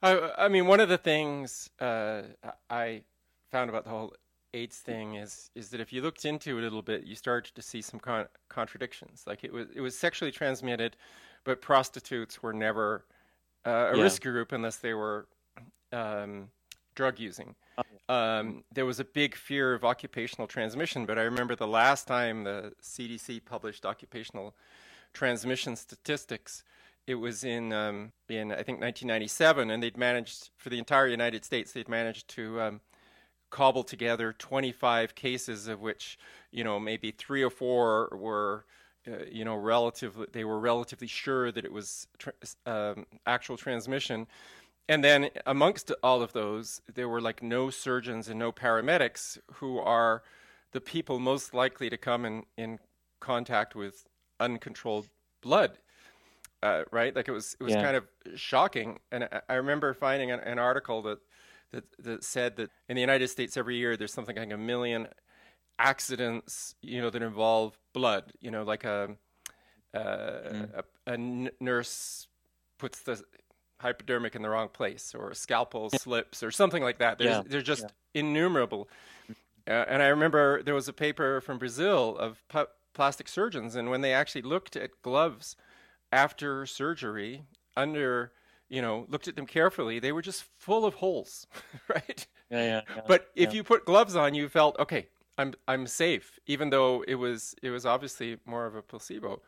I, 0.04 0.46
I, 0.46 0.48
mean, 0.48 0.66
one 0.66 0.80
of 0.80 0.90
the 0.90 0.98
things 0.98 1.70
uh, 1.80 2.24
I 2.70 3.04
found 3.52 3.70
about 3.70 3.84
the 3.84 3.92
whole 3.92 4.14
AIDS 4.54 4.78
thing 4.78 5.16
is 5.16 5.50
is 5.56 5.70
that 5.70 5.80
if 5.80 5.94
you 5.94 6.02
looked 6.02 6.26
into 6.26 6.58
it 6.58 6.62
a 6.62 6.64
little 6.64 6.82
bit, 6.82 7.06
you 7.06 7.16
started 7.16 7.56
to 7.56 7.62
see 7.62 7.82
some 7.82 8.00
con- 8.00 8.28
contradictions. 8.50 9.24
Like 9.26 9.44
it 9.44 9.54
was 9.54 9.68
it 9.76 9.82
was 9.82 9.98
sexually 9.98 10.32
transmitted, 10.32 10.98
but 11.44 11.62
prostitutes 11.62 12.44
were 12.44 12.54
never 12.54 13.06
uh, 13.66 13.92
a 13.94 13.98
yeah. 13.98 14.04
risk 14.04 14.24
group 14.24 14.52
unless 14.52 14.78
they 14.78 14.94
were 14.94 15.28
um, 15.94 16.50
drug 16.96 17.20
using. 17.20 17.56
Oh, 17.78 18.14
um, 18.14 18.64
there 18.74 18.86
was 18.86 19.00
a 19.00 19.06
big 19.06 19.36
fear 19.36 19.74
of 19.74 19.86
occupational 19.86 20.48
transmission, 20.48 21.06
but 21.06 21.18
I 21.18 21.22
remember 21.22 21.56
the 21.56 21.68
last 21.68 22.08
time 22.08 22.44
the 22.44 22.74
CDC 22.82 23.46
published 23.46 23.86
occupational 23.86 24.56
transmission 25.14 25.76
statistics 25.76 26.64
it 27.08 27.16
was 27.16 27.44
in 27.44 27.74
um, 27.74 28.12
in 28.30 28.52
I 28.52 28.64
think 28.64 28.80
1997, 28.82 29.70
and 29.70 29.82
they'd 29.82 29.98
managed 29.98 30.50
for 30.58 30.70
the 30.70 30.78
entire 30.78 31.08
United 31.08 31.44
States. 31.46 31.72
They'd 31.72 31.90
managed 31.90 32.28
to 32.30 32.62
um, 32.62 32.82
cobble 33.50 33.84
together 33.84 34.34
25 34.34 35.16
cases, 35.16 35.68
of 35.68 35.82
which 35.82 36.18
you 36.52 36.64
know 36.64 36.80
maybe 36.80 37.12
three 37.12 37.44
or 37.44 37.50
four 37.50 38.10
were. 38.20 38.66
Uh, 39.08 39.26
you 39.32 39.44
know, 39.44 39.56
relatively, 39.56 40.28
they 40.32 40.44
were 40.44 40.60
relatively 40.60 41.08
sure 41.08 41.52
that 41.52 41.66
it 41.66 41.74
was 41.74 42.06
um, 42.68 43.08
actual 43.26 43.58
transmission, 43.58 44.28
and 44.88 45.04
then 45.04 45.32
amongst 45.48 45.92
all 46.04 46.22
of 46.22 46.34
those, 46.34 46.82
there 46.94 47.10
were 47.10 47.20
like 47.20 47.42
no 47.42 47.72
surgeons 47.72 48.28
and 48.28 48.38
no 48.38 48.52
paramedics 48.52 49.40
who 49.54 49.80
are 49.80 50.22
the 50.72 50.82
people 50.82 51.18
most 51.18 51.54
likely 51.56 51.90
to 51.90 51.98
come 51.98 52.26
in, 52.26 52.44
in 52.58 52.78
contact 53.20 53.74
with 53.74 54.06
uncontrolled 54.40 55.10
blood 55.42 55.80
uh, 56.64 56.84
right? 56.92 57.16
Like 57.16 57.28
it 57.28 57.32
was 57.32 57.56
it 57.60 57.64
was 57.64 57.74
yeah. 57.74 57.84
kind 57.84 57.96
of 57.96 58.06
shocking. 58.36 59.00
And 59.12 59.26
I, 59.26 59.42
I 59.50 59.54
remember 59.56 59.94
finding 59.94 60.32
an, 60.32 60.40
an, 60.42 60.60
article 60.60 61.02
that, 61.04 61.20
that 61.72 61.84
that 62.00 62.24
said 62.24 62.56
that 62.58 62.70
in 62.88 62.96
the 62.96 63.02
United 63.02 63.30
States 63.30 63.58
every 63.58 63.78
year 63.78 63.98
there's 63.98 64.14
something 64.14 64.36
like 64.36 64.52
a 64.52 64.58
million 64.58 65.08
accidents, 65.80 66.76
you 66.82 67.02
know, 67.02 67.10
that 67.10 67.22
involve 67.22 67.78
blood, 67.94 68.32
you 68.40 68.52
know, 68.52 68.64
like 68.64 68.84
a, 68.84 69.16
uh, 69.94 70.00
mm. 70.00 70.70
a, 70.74 70.84
a 71.08 71.14
n- 71.14 71.50
nurse 71.60 72.28
puts 72.78 73.02
the 73.02 73.22
hypodermic 73.80 74.36
in 74.36 74.44
the 74.44 74.50
wrong 74.50 74.70
place 74.70 75.16
or 75.16 75.32
a 75.32 75.36
scalpel 75.36 75.90
slips 75.90 76.44
or 76.44 76.52
something 76.52 76.84
like 76.84 77.00
that. 77.00 77.18
There's, 77.18 77.30
yeah. 77.32 77.44
They're 77.46 77.62
just 77.62 77.84
yeah. 77.84 78.22
innumerable. 78.22 78.88
Uh, 79.68 79.86
and 79.88 80.04
I 80.04 80.08
remember 80.08 80.62
there 80.62 80.76
was 80.76 80.88
a 80.88 80.94
paper 80.94 81.42
from 81.42 81.58
Brazil 81.58 82.16
of 82.18 82.44
pu- 82.48 82.68
plastic 82.94 83.28
surgeons, 83.28 83.76
and 83.76 83.90
when 83.90 84.02
they 84.02 84.14
actually 84.14 84.42
looked 84.42 84.76
at 84.76 84.90
gloves 85.02 85.56
after 86.12 86.66
surgery, 86.66 87.44
under 87.76 88.32
you 88.72 88.82
know, 88.82 89.06
looked 89.10 89.28
at 89.28 89.36
them 89.36 89.46
carefully, 89.46 90.00
they 90.00 90.14
were 90.14 90.22
just 90.22 90.46
full 90.58 90.86
of 90.86 90.96
holes, 90.96 91.46
right? 91.90 92.26
Yeah, 92.50 92.64
yeah. 92.64 92.82
yeah 92.96 93.02
but 93.06 93.28
if 93.36 93.50
yeah. 93.50 93.58
you 93.58 93.64
put 93.64 93.86
gloves 93.86 94.16
on, 94.16 94.34
you 94.34 94.48
felt 94.48 94.80
okay. 94.80 95.08
I'm 95.38 95.54
I'm 95.68 95.86
safe, 95.88 96.40
even 96.48 96.70
though 96.70 97.04
it 97.08 97.16
was 97.16 97.54
it 97.62 97.70
was 97.70 97.86
obviously 97.86 98.38
more 98.46 98.66
of 98.66 98.76
a 98.76 98.82
placebo. 98.82 99.42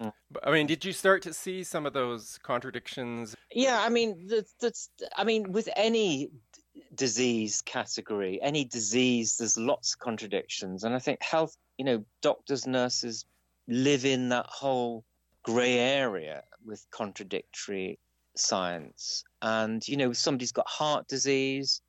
Mm. 0.00 0.12
But, 0.30 0.46
I 0.46 0.50
mean, 0.50 0.66
did 0.66 0.84
you 0.84 0.92
start 0.92 1.22
to 1.22 1.32
see 1.32 1.62
some 1.62 1.86
of 1.86 1.92
those 1.92 2.38
contradictions? 2.42 3.36
Yeah, 3.52 3.80
I 3.80 3.88
mean, 3.88 4.28
that's 4.60 4.90
I 5.16 5.22
mean, 5.22 5.52
with 5.52 5.68
any 5.76 6.30
disease 6.96 7.62
category, 7.62 8.40
any 8.42 8.64
disease, 8.64 9.36
there's 9.36 9.56
lots 9.56 9.94
of 9.94 10.00
contradictions, 10.00 10.82
and 10.82 10.94
I 10.94 10.98
think 10.98 11.22
health, 11.22 11.56
you 11.78 11.84
know, 11.84 12.04
doctors, 12.22 12.66
nurses 12.66 13.24
live 13.68 14.04
in 14.04 14.30
that 14.30 14.46
whole 14.46 15.04
grey 15.44 15.78
area 15.78 16.42
with 16.64 16.84
contradictory 16.90 17.98
science. 18.36 19.22
And, 19.42 19.86
you 19.86 19.96
know, 19.96 20.12
somebody's 20.12 20.52
got 20.52 20.68
heart 20.68 21.06
disease, 21.06 21.80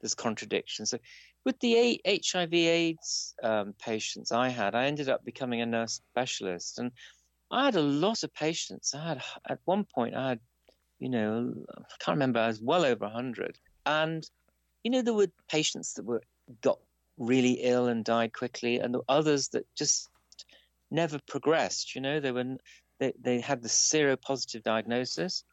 there's 0.00 0.14
contradictions. 0.14 0.90
So 0.90 0.98
with 1.44 1.58
the 1.60 2.00
HIV 2.06 2.54
AIDS 2.54 3.34
um, 3.42 3.74
patients 3.80 4.32
I 4.32 4.48
had, 4.48 4.74
I 4.74 4.86
ended 4.86 5.08
up 5.08 5.24
becoming 5.24 5.60
a 5.60 5.66
nurse 5.66 6.00
specialist. 6.10 6.78
And 6.78 6.90
I 7.50 7.66
had 7.66 7.76
a 7.76 7.82
lot 7.82 8.22
of 8.22 8.34
patients. 8.34 8.94
I 8.94 9.06
had, 9.08 9.22
at 9.48 9.60
one 9.64 9.84
point, 9.84 10.14
I 10.16 10.30
had, 10.30 10.40
you 10.98 11.08
know, 11.08 11.52
I 11.76 11.82
can't 12.00 12.16
remember, 12.16 12.40
I 12.40 12.48
was 12.48 12.60
well 12.60 12.84
over 12.84 13.04
100. 13.04 13.58
And, 13.86 14.28
you 14.84 14.90
know, 14.90 15.02
there 15.02 15.14
were 15.14 15.28
patients 15.48 15.94
that 15.94 16.04
were 16.04 16.22
got 16.62 16.78
really 17.18 17.52
ill 17.62 17.88
and 17.88 18.04
died 18.04 18.32
quickly, 18.32 18.78
and 18.78 18.96
others 19.08 19.48
that 19.48 19.66
just 19.76 20.08
never 20.90 21.18
progressed. 21.28 21.94
You 21.94 22.00
know, 22.00 22.20
they 22.20 22.32
were 22.32 22.56
they, 23.02 23.12
they 23.20 23.40
had 23.40 23.62
the 23.62 23.68
seropositive 23.68 24.62
diagnosis, 24.62 25.44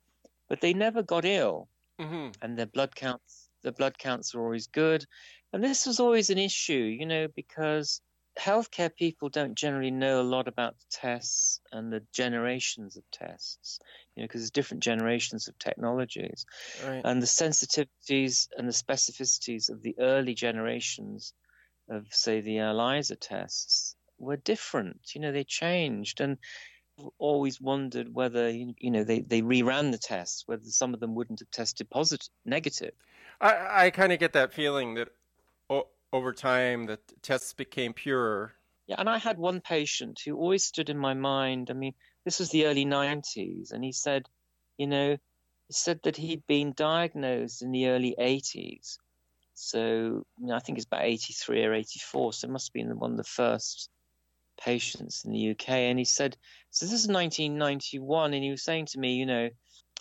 but 0.48 0.62
they 0.62 0.74
never 0.74 1.04
got 1.04 1.26
ill, 1.26 1.68
mm-hmm. 2.00 2.30
and 2.42 2.58
their 2.58 2.66
blood 2.68 2.96
counts 2.96 3.50
the 3.62 3.72
blood 3.72 3.98
counts 3.98 4.34
were 4.34 4.44
always 4.44 4.68
good, 4.68 5.06
and 5.52 5.64
this 5.64 5.86
was 5.86 6.00
always 6.00 6.30
an 6.30 6.38
issue, 6.38 6.74
you 6.74 7.06
know, 7.06 7.28
because 7.36 8.02
healthcare 8.40 8.96
people 8.96 9.28
don't 9.28 9.56
generally 9.56 9.92
know 9.92 10.22
a 10.22 10.24
lot 10.24 10.48
about 10.48 10.78
the 10.78 10.86
tests 10.90 11.60
and 11.72 11.92
the 11.92 12.02
generations 12.14 12.96
of 12.96 13.04
tests, 13.12 13.80
you 14.16 14.22
know, 14.22 14.28
because 14.28 14.42
there's 14.42 14.52
different 14.52 14.84
generations 14.84 15.48
of 15.48 15.58
technologies, 15.60 16.46
right. 16.86 17.02
and 17.04 17.22
the 17.22 17.28
sensitivities 17.28 18.48
and 18.58 18.68
the 18.68 18.74
specificities 18.74 19.70
of 19.70 19.82
the 19.82 19.96
early 20.00 20.34
generations 20.34 21.34
of, 21.90 22.06
say, 22.12 22.40
the 22.40 22.60
ELISA 22.60 23.16
tests 23.18 23.96
were 24.20 24.38
different. 24.38 25.00
You 25.14 25.22
know, 25.22 25.32
they 25.32 25.44
changed, 25.44 26.22
and 26.22 26.38
always 27.18 27.62
wondered 27.62 28.14
whether 28.14 28.50
you 28.50 28.92
know 28.92 29.04
they, 29.04 29.22
they 29.22 29.42
reran 29.42 29.92
the 29.92 29.98
tests, 29.98 30.44
whether 30.46 30.64
some 30.66 30.94
of 30.94 31.00
them 31.00 31.16
wouldn't 31.16 31.40
have 31.40 31.52
tested 31.52 31.90
positive, 31.90 32.28
negative. 32.46 32.94
I, 33.42 33.86
I 33.86 33.90
kind 33.92 34.12
of 34.12 34.20
get 34.20 34.34
that 34.34 34.54
feeling 34.54 34.96
that 34.96 35.10
o- 35.70 35.88
over 36.12 36.34
time 36.34 36.86
the 36.86 37.00
tests 37.22 37.54
became 37.54 37.94
purer. 37.94 38.54
Yeah, 38.88 38.96
and 38.98 39.10
I 39.10 39.18
had 39.18 39.38
one 39.38 39.62
patient 39.62 40.22
who 40.26 40.36
always 40.36 40.64
stood 40.64 40.90
in 40.90 40.98
my 40.98 41.14
mind. 41.14 41.70
I 41.70 41.74
mean, 41.74 41.94
this 42.26 42.40
was 42.40 42.50
the 42.50 42.66
early 42.66 42.86
'90s, 42.86 43.72
and 43.72 43.84
he 43.84 43.92
said, 43.92 44.28
you 44.78 44.88
know, 44.88 45.12
he 45.68 45.74
said 45.74 46.00
that 46.04 46.18
he'd 46.18 46.46
been 46.48 46.74
diagnosed 46.76 47.62
in 47.62 47.72
the 47.72 47.88
early 47.88 48.16
'80s. 48.20 48.98
So 49.54 50.26
you 50.40 50.48
know, 50.48 50.56
I 50.56 50.60
think 50.60 50.78
it's 50.78 50.88
about 50.88 51.04
'83 51.04 51.66
or 51.66 51.74
'84. 51.74 52.34
So 52.34 52.48
it 52.48 52.52
must 52.52 52.70
have 52.70 52.74
been 52.74 52.98
one 53.00 53.12
of 53.12 53.18
the 53.18 53.24
first 53.24 53.90
patients 54.60 55.26
in 55.26 55.32
the 55.32 55.52
UK. 55.52 55.70
And 55.70 55.98
he 55.98 56.06
said, 56.06 56.38
so 56.70 56.86
this 56.86 56.94
is 56.94 57.08
1991, 57.08 58.34
and 58.34 58.44
he 58.44 58.52
was 58.52 58.64
saying 58.64 58.88
to 58.88 59.00
me, 59.00 59.14
you 59.14 59.26
know, 59.26 59.50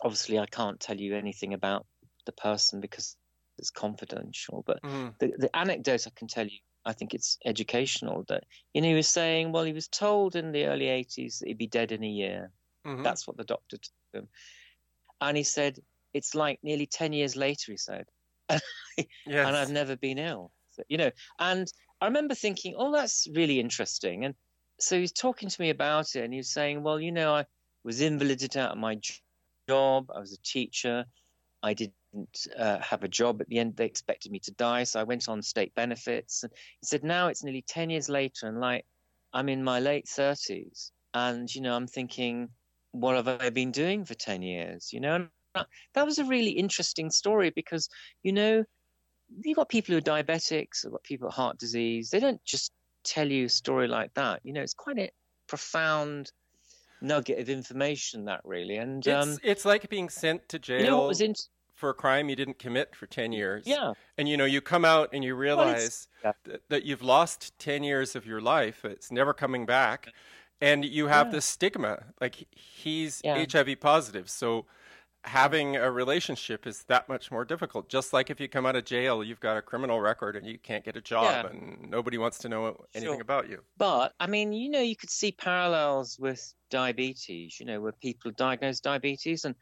obviously 0.03 0.39
I 0.39 0.47
can't 0.47 0.79
tell 0.79 0.97
you 0.97 1.17
anything 1.17 1.55
about 1.55 1.87
the 2.27 2.33
person 2.33 2.81
because 2.81 3.17
it's 3.59 3.71
confidential, 3.71 4.63
but 4.67 4.83
mm. 4.83 5.15
the, 5.19 5.33
the 5.39 5.57
anecdote 5.57 6.07
I 6.07 6.11
can 6.15 6.29
tell 6.29 6.47
you, 6.47 6.59
I 6.85 6.93
think 6.93 7.15
it's 7.15 7.39
educational 7.45 8.25
that, 8.29 8.45
you 8.73 8.81
know, 8.81 8.89
he 8.89 8.95
was 8.95 9.09
saying, 9.09 9.53
well, 9.53 9.65
he 9.65 9.73
was 9.73 9.89
told 9.89 10.37
in 10.37 10.53
the 10.53 10.67
early 10.67 10.87
80s 10.87 11.39
that 11.39 11.49
he'd 11.49 11.59
be 11.59 11.67
dead 11.67 11.93
in 11.93 12.05
a 12.05 12.09
year. 12.09 12.51
Mm-hmm. 12.87 13.03
That's 13.03 13.27
what 13.27 13.37
the 13.37 13.45
doctor 13.45 13.77
told 13.77 14.23
him. 14.23 14.29
And 15.21 15.37
he 15.37 15.43
said, 15.43 15.79
it's 16.15 16.35
like 16.35 16.61
nearly 16.63 16.87
10 16.87 17.13
years 17.13 17.37
later, 17.37 17.73
he 17.73 17.77
said. 17.77 18.07
yes. 18.51 18.61
And 19.27 19.57
I've 19.57 19.71
never 19.71 19.97
been 19.97 20.19
ill. 20.19 20.53
So, 20.71 20.83
you 20.89 20.97
know, 20.97 21.11
and 21.39 21.71
I 22.01 22.07
remember 22.07 22.35
thinking, 22.35 22.75
oh, 22.79 22.93
that's 22.93 23.27
really 23.35 23.59
interesting. 23.61 24.25
And 24.25 24.35
so 24.81 24.99
he's 24.99 25.13
talking 25.13 25.49
to 25.49 25.61
me 25.61 25.71
about 25.71 26.15
it, 26.15 26.25
and 26.25 26.33
he's 26.33 26.51
saying, 26.53 26.83
"Well, 26.83 27.01
you 27.01 27.13
know, 27.13 27.35
I 27.35 27.47
was 27.85 28.01
invalided 28.01 28.57
out 28.57 28.73
of 28.73 28.79
my 28.79 29.01
job. 29.69 30.11
I 30.15 30.21
was 30.21 30.33
a 30.33 30.43
teacher. 30.43 31.05
I 31.63 31.75
didn't 31.75 32.47
uh, 32.57 32.79
have 32.81 33.03
a 33.03 33.09
job 33.09 33.41
at 33.41 33.49
the 33.49 33.59
end. 33.59 33.77
They 33.77 33.87
expected 33.87 34.33
me 34.33 34.39
to 34.41 34.53
die, 34.53 34.85
so 34.85 35.01
I 35.01 35.05
went 35.05 35.29
on 35.29 35.43
state 35.43 35.75
benefits." 35.75 36.43
And 36.43 36.53
he 36.81 36.87
said, 36.87 37.05
"Now 37.05 37.29
it's 37.29 37.45
nearly 37.45 37.63
ten 37.63 37.91
years 37.91 38.09
later, 38.09 38.47
and 38.47 38.61
like 38.61 38.87
I'm 39.33 39.49
in 39.49 39.65
my 39.65 39.81
late 39.81 40.09
thirties, 40.09 40.93
and 41.15 41.53
you 41.55 41.61
know, 41.61 41.75
I'm 41.75 41.87
thinking, 41.87 42.51
what 42.93 43.17
have 43.17 43.29
I 43.29 43.51
been 43.51 43.73
doing 43.73 44.05
for 44.05 44.15
ten 44.15 44.43
years? 44.43 44.93
You 44.93 45.01
know." 45.01 45.15
And 45.15 45.29
that 45.95 46.07
was 46.07 46.19
a 46.19 46.25
really 46.25 46.51
interesting 46.51 47.11
story 47.11 47.51
because 47.51 47.89
you 48.23 48.33
know 48.33 48.65
you've 49.43 49.57
got 49.57 49.69
people 49.69 49.93
who 49.93 49.99
are 49.99 50.03
diabetics, 50.03 50.85
you've 50.85 50.93
got 50.93 51.03
people 51.03 51.27
with 51.27 51.35
heart 51.35 51.59
disease. 51.59 52.11
They 52.11 52.21
don't 52.21 52.43
just 52.45 52.73
tell 53.09 53.31
you 53.31 53.47
a 53.47 53.49
story 53.49 53.89
like 53.89 54.15
that. 54.15 54.41
You 54.45 54.53
know, 54.53 54.63
it's 54.63 54.75
quite 54.75 54.99
a 54.99 55.11
profound 55.47 56.33
nugget 57.01 57.39
of 57.39 57.49
information 57.49 58.25
that 58.25 58.41
really 58.45 58.77
and 58.77 59.07
it's, 59.07 59.27
um, 59.27 59.39
it's 59.43 59.65
like 59.65 59.89
being 59.89 60.09
sent 60.09 60.49
to 60.49 60.59
jail 60.59 60.81
you 60.81 60.87
know 60.87 61.11
in... 61.11 61.35
for 61.75 61.91
a 61.91 61.95
crime 61.95 62.29
you 62.29 62.37
didn't 62.37 62.59
commit 62.59 62.95
for 62.95 63.07
10 63.07 63.31
years 63.31 63.65
yeah 63.67 63.93
and 64.17 64.29
you 64.29 64.37
know 64.37 64.45
you 64.45 64.61
come 64.61 64.85
out 64.85 65.09
and 65.13 65.23
you 65.23 65.35
realize 65.35 66.09
well, 66.25 66.35
yeah. 66.45 66.51
th- 66.51 66.63
that 66.71 66.85
you've 66.85 67.03
lost 67.03 67.57
10 67.61 67.85
years 67.85 68.17
of 68.17 68.27
your 68.27 68.41
life 68.41 68.85
it's 68.85 69.13
never 69.13 69.33
coming 69.33 69.65
back 69.65 70.13
and 70.61 70.85
you 70.85 71.07
have 71.07 71.29
yeah. 71.29 71.33
this 71.35 71.45
stigma 71.45 72.03
like 72.21 72.47
he's 72.51 73.21
yeah. 73.23 73.45
hiv 73.49 73.69
positive 73.81 74.29
so 74.29 74.67
having 75.25 75.77
a 75.77 75.91
relationship 75.91 76.67
is 76.67 76.85
that 76.85 77.09
much 77.09 77.31
more 77.31 77.45
difficult. 77.45 77.89
Just 77.89 78.13
like 78.13 78.31
if 78.31 78.41
you 78.41 78.49
come 78.49 78.67
out 78.67 78.77
of 78.77 78.85
jail, 78.85 79.23
you've 79.23 79.41
got 79.41 79.57
a 79.57 79.63
criminal 79.63 80.01
record 80.01 80.37
and 80.37 80.47
you 80.47 80.59
can't 80.59 80.85
get 80.85 80.97
a 80.97 81.01
job 81.01 81.25
yeah. 81.45 81.51
and 81.51 81.91
nobody 81.91 82.19
wants 82.19 82.39
to 82.39 82.49
know 82.49 82.85
anything 82.95 83.15
sure. 83.15 83.23
about 83.23 83.49
you. 83.49 83.63
But 83.77 84.15
I 84.21 84.27
mean, 84.27 84.53
you 84.53 84.71
know, 84.71 84.81
you 84.81 84.97
could 84.97 85.11
see 85.11 85.33
parallels 85.33 86.19
with 86.19 86.55
diabetes, 86.71 87.59
you 87.59 87.67
know, 87.67 87.81
where 87.81 87.93
people 87.93 88.31
diagnosed 88.31 88.85
diabetes 88.85 89.45
and 89.45 89.55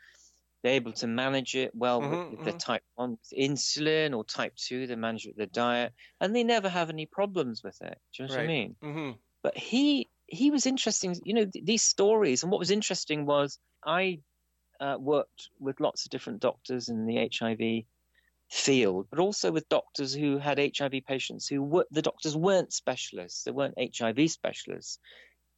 they're 0.62 0.74
able 0.74 0.92
to 0.92 1.06
manage 1.06 1.54
it 1.54 1.70
well 1.74 2.00
mm-hmm, 2.00 2.10
with, 2.10 2.40
mm-hmm. 2.40 2.44
the 2.44 2.52
type 2.52 2.82
1 2.96 3.10
with 3.10 3.38
insulin 3.38 4.16
or 4.16 4.24
type 4.24 4.54
2, 4.56 4.86
they 4.86 4.96
manage 4.96 5.26
it 5.26 5.30
with 5.30 5.36
their 5.36 5.46
diet 5.46 5.92
and 6.20 6.34
they 6.34 6.44
never 6.44 6.68
have 6.68 6.90
any 6.90 7.06
problems 7.06 7.62
with 7.62 7.80
it. 7.82 7.98
Do 8.14 8.22
you 8.22 8.28
know 8.28 8.34
right. 8.34 8.42
what 8.42 8.44
I 8.44 8.52
mean? 8.52 8.76
Mm-hmm. 8.82 9.10
But 9.42 9.56
he 9.56 10.08
he 10.28 10.50
was 10.50 10.66
interesting, 10.66 11.16
you 11.24 11.34
know, 11.34 11.44
th- 11.44 11.64
these 11.64 11.84
stories. 11.84 12.42
And 12.42 12.50
what 12.50 12.58
was 12.58 12.72
interesting 12.72 13.26
was 13.26 13.60
I 13.84 14.18
uh, 14.80 14.96
worked 14.98 15.50
with 15.58 15.80
lots 15.80 16.04
of 16.04 16.10
different 16.10 16.40
doctors 16.40 16.88
in 16.88 17.06
the 17.06 17.28
HIV 17.32 17.84
field, 18.50 19.06
but 19.10 19.18
also 19.18 19.50
with 19.50 19.68
doctors 19.68 20.14
who 20.14 20.38
had 20.38 20.58
HIV 20.58 21.02
patients 21.06 21.48
who 21.48 21.62
were 21.62 21.86
the 21.90 22.02
doctors 22.02 22.36
weren't 22.36 22.72
specialists; 22.72 23.44
they 23.44 23.50
weren't 23.50 23.78
HIV 23.78 24.30
specialists. 24.30 24.98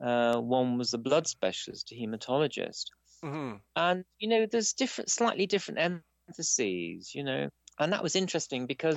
Uh, 0.00 0.40
one 0.40 0.78
was 0.78 0.94
a 0.94 0.98
blood 0.98 1.26
specialist, 1.26 1.92
a 1.92 1.94
hematologist, 1.94 2.86
mm-hmm. 3.24 3.56
and 3.76 4.04
you 4.18 4.28
know, 4.28 4.46
there's 4.46 4.72
different, 4.72 5.10
slightly 5.10 5.46
different 5.46 6.02
emphases, 6.28 7.14
you 7.14 7.24
know, 7.24 7.48
and 7.78 7.92
that 7.92 8.02
was 8.02 8.16
interesting 8.16 8.66
because 8.66 8.96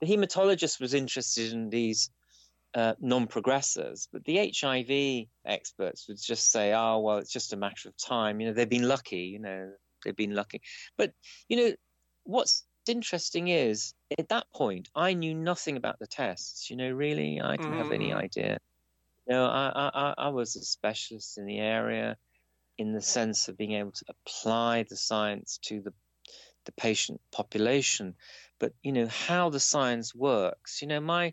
the 0.00 0.06
hematologist 0.06 0.80
was 0.80 0.94
interested 0.94 1.52
in 1.52 1.70
these 1.70 2.10
uh, 2.74 2.94
non-progressors, 3.00 4.08
but 4.12 4.24
the 4.24 4.52
HIV 4.54 5.28
experts 5.44 6.06
would 6.08 6.20
just 6.20 6.50
say, 6.50 6.72
"Oh, 6.74 7.00
well, 7.00 7.18
it's 7.18 7.32
just 7.32 7.52
a 7.52 7.56
matter 7.56 7.88
of 7.88 7.96
time. 7.96 8.40
You 8.40 8.48
know, 8.48 8.52
they've 8.52 8.68
been 8.68 8.88
lucky. 8.88 9.30
You 9.32 9.38
know, 9.38 9.72
they've 10.04 10.16
been 10.16 10.34
lucky." 10.34 10.60
But 10.96 11.12
you 11.48 11.56
know, 11.56 11.72
what's 12.24 12.64
interesting 12.86 13.48
is 13.48 13.94
at 14.18 14.28
that 14.28 14.46
point, 14.54 14.88
I 14.94 15.14
knew 15.14 15.34
nothing 15.34 15.76
about 15.76 15.98
the 15.98 16.06
tests. 16.06 16.70
You 16.70 16.76
know, 16.76 16.90
really, 16.90 17.40
I 17.40 17.56
didn't 17.56 17.72
mm. 17.72 17.78
have 17.78 17.92
any 17.92 18.10
mm. 18.10 18.16
idea. 18.16 18.58
You 19.26 19.34
know, 19.34 19.46
I, 19.46 19.90
I 19.94 20.14
I 20.18 20.28
was 20.28 20.56
a 20.56 20.62
specialist 20.62 21.38
in 21.38 21.46
the 21.46 21.58
area, 21.58 22.16
in 22.76 22.92
the 22.92 23.02
sense 23.02 23.48
of 23.48 23.56
being 23.56 23.72
able 23.72 23.92
to 23.92 24.04
apply 24.08 24.84
the 24.88 24.96
science 24.96 25.58
to 25.64 25.80
the 25.80 25.92
the 26.64 26.72
patient 26.72 27.18
population, 27.32 28.14
but 28.58 28.74
you 28.82 28.92
know 28.92 29.06
how 29.06 29.48
the 29.48 29.60
science 29.60 30.14
works. 30.14 30.82
You 30.82 30.88
know, 30.88 31.00
my 31.00 31.32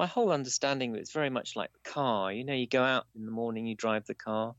my 0.00 0.06
whole 0.06 0.32
understanding 0.32 0.96
is 0.96 1.12
very 1.12 1.28
much 1.28 1.56
like 1.56 1.70
the 1.74 1.90
car. 1.90 2.32
You 2.32 2.42
know, 2.42 2.54
you 2.54 2.66
go 2.66 2.82
out 2.82 3.04
in 3.14 3.26
the 3.26 3.30
morning, 3.30 3.66
you 3.66 3.74
drive 3.74 4.06
the 4.06 4.14
car, 4.14 4.54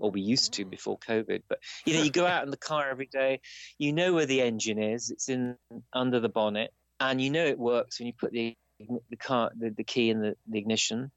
or 0.00 0.10
we 0.10 0.20
used 0.20 0.54
to 0.54 0.64
before 0.64 0.98
COVID. 0.98 1.44
But 1.48 1.60
you 1.86 1.94
know, 1.94 2.02
you 2.02 2.10
go 2.10 2.26
out 2.26 2.42
in 2.42 2.50
the 2.50 2.56
car 2.56 2.90
every 2.90 3.06
day. 3.06 3.40
You 3.78 3.92
know 3.92 4.12
where 4.14 4.26
the 4.26 4.40
engine 4.42 4.82
is. 4.82 5.10
It's 5.10 5.28
in 5.28 5.56
under 5.92 6.18
the 6.18 6.28
bonnet, 6.28 6.72
and 6.98 7.20
you 7.20 7.30
know 7.30 7.46
it 7.46 7.56
works 7.56 8.00
when 8.00 8.08
you 8.08 8.12
put 8.12 8.32
the 8.32 8.56
the 8.80 9.16
car 9.16 9.52
the, 9.56 9.70
the 9.70 9.84
key 9.84 10.10
in 10.10 10.22
the, 10.22 10.34
the 10.48 10.58
ignition. 10.58 11.12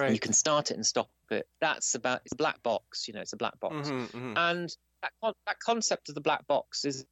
Right. 0.00 0.12
You 0.12 0.18
can 0.18 0.32
start 0.32 0.70
it 0.70 0.74
and 0.74 0.86
stop 0.86 1.10
it. 1.30 1.46
That's 1.60 1.94
about 1.94 2.22
it's 2.24 2.32
a 2.32 2.36
black 2.36 2.62
box. 2.62 3.08
You 3.08 3.14
know, 3.14 3.20
it's 3.20 3.34
a 3.34 3.36
black 3.36 3.60
box, 3.60 3.90
Mhm, 3.90 4.10
mhm. 4.10 4.32
and 4.38 4.76
that 5.02 5.12
con- 5.22 5.34
that 5.46 5.58
concept 5.58 6.08
of 6.08 6.14
the 6.14 6.22
black 6.22 6.46
box 6.46 6.86
is 6.86 7.04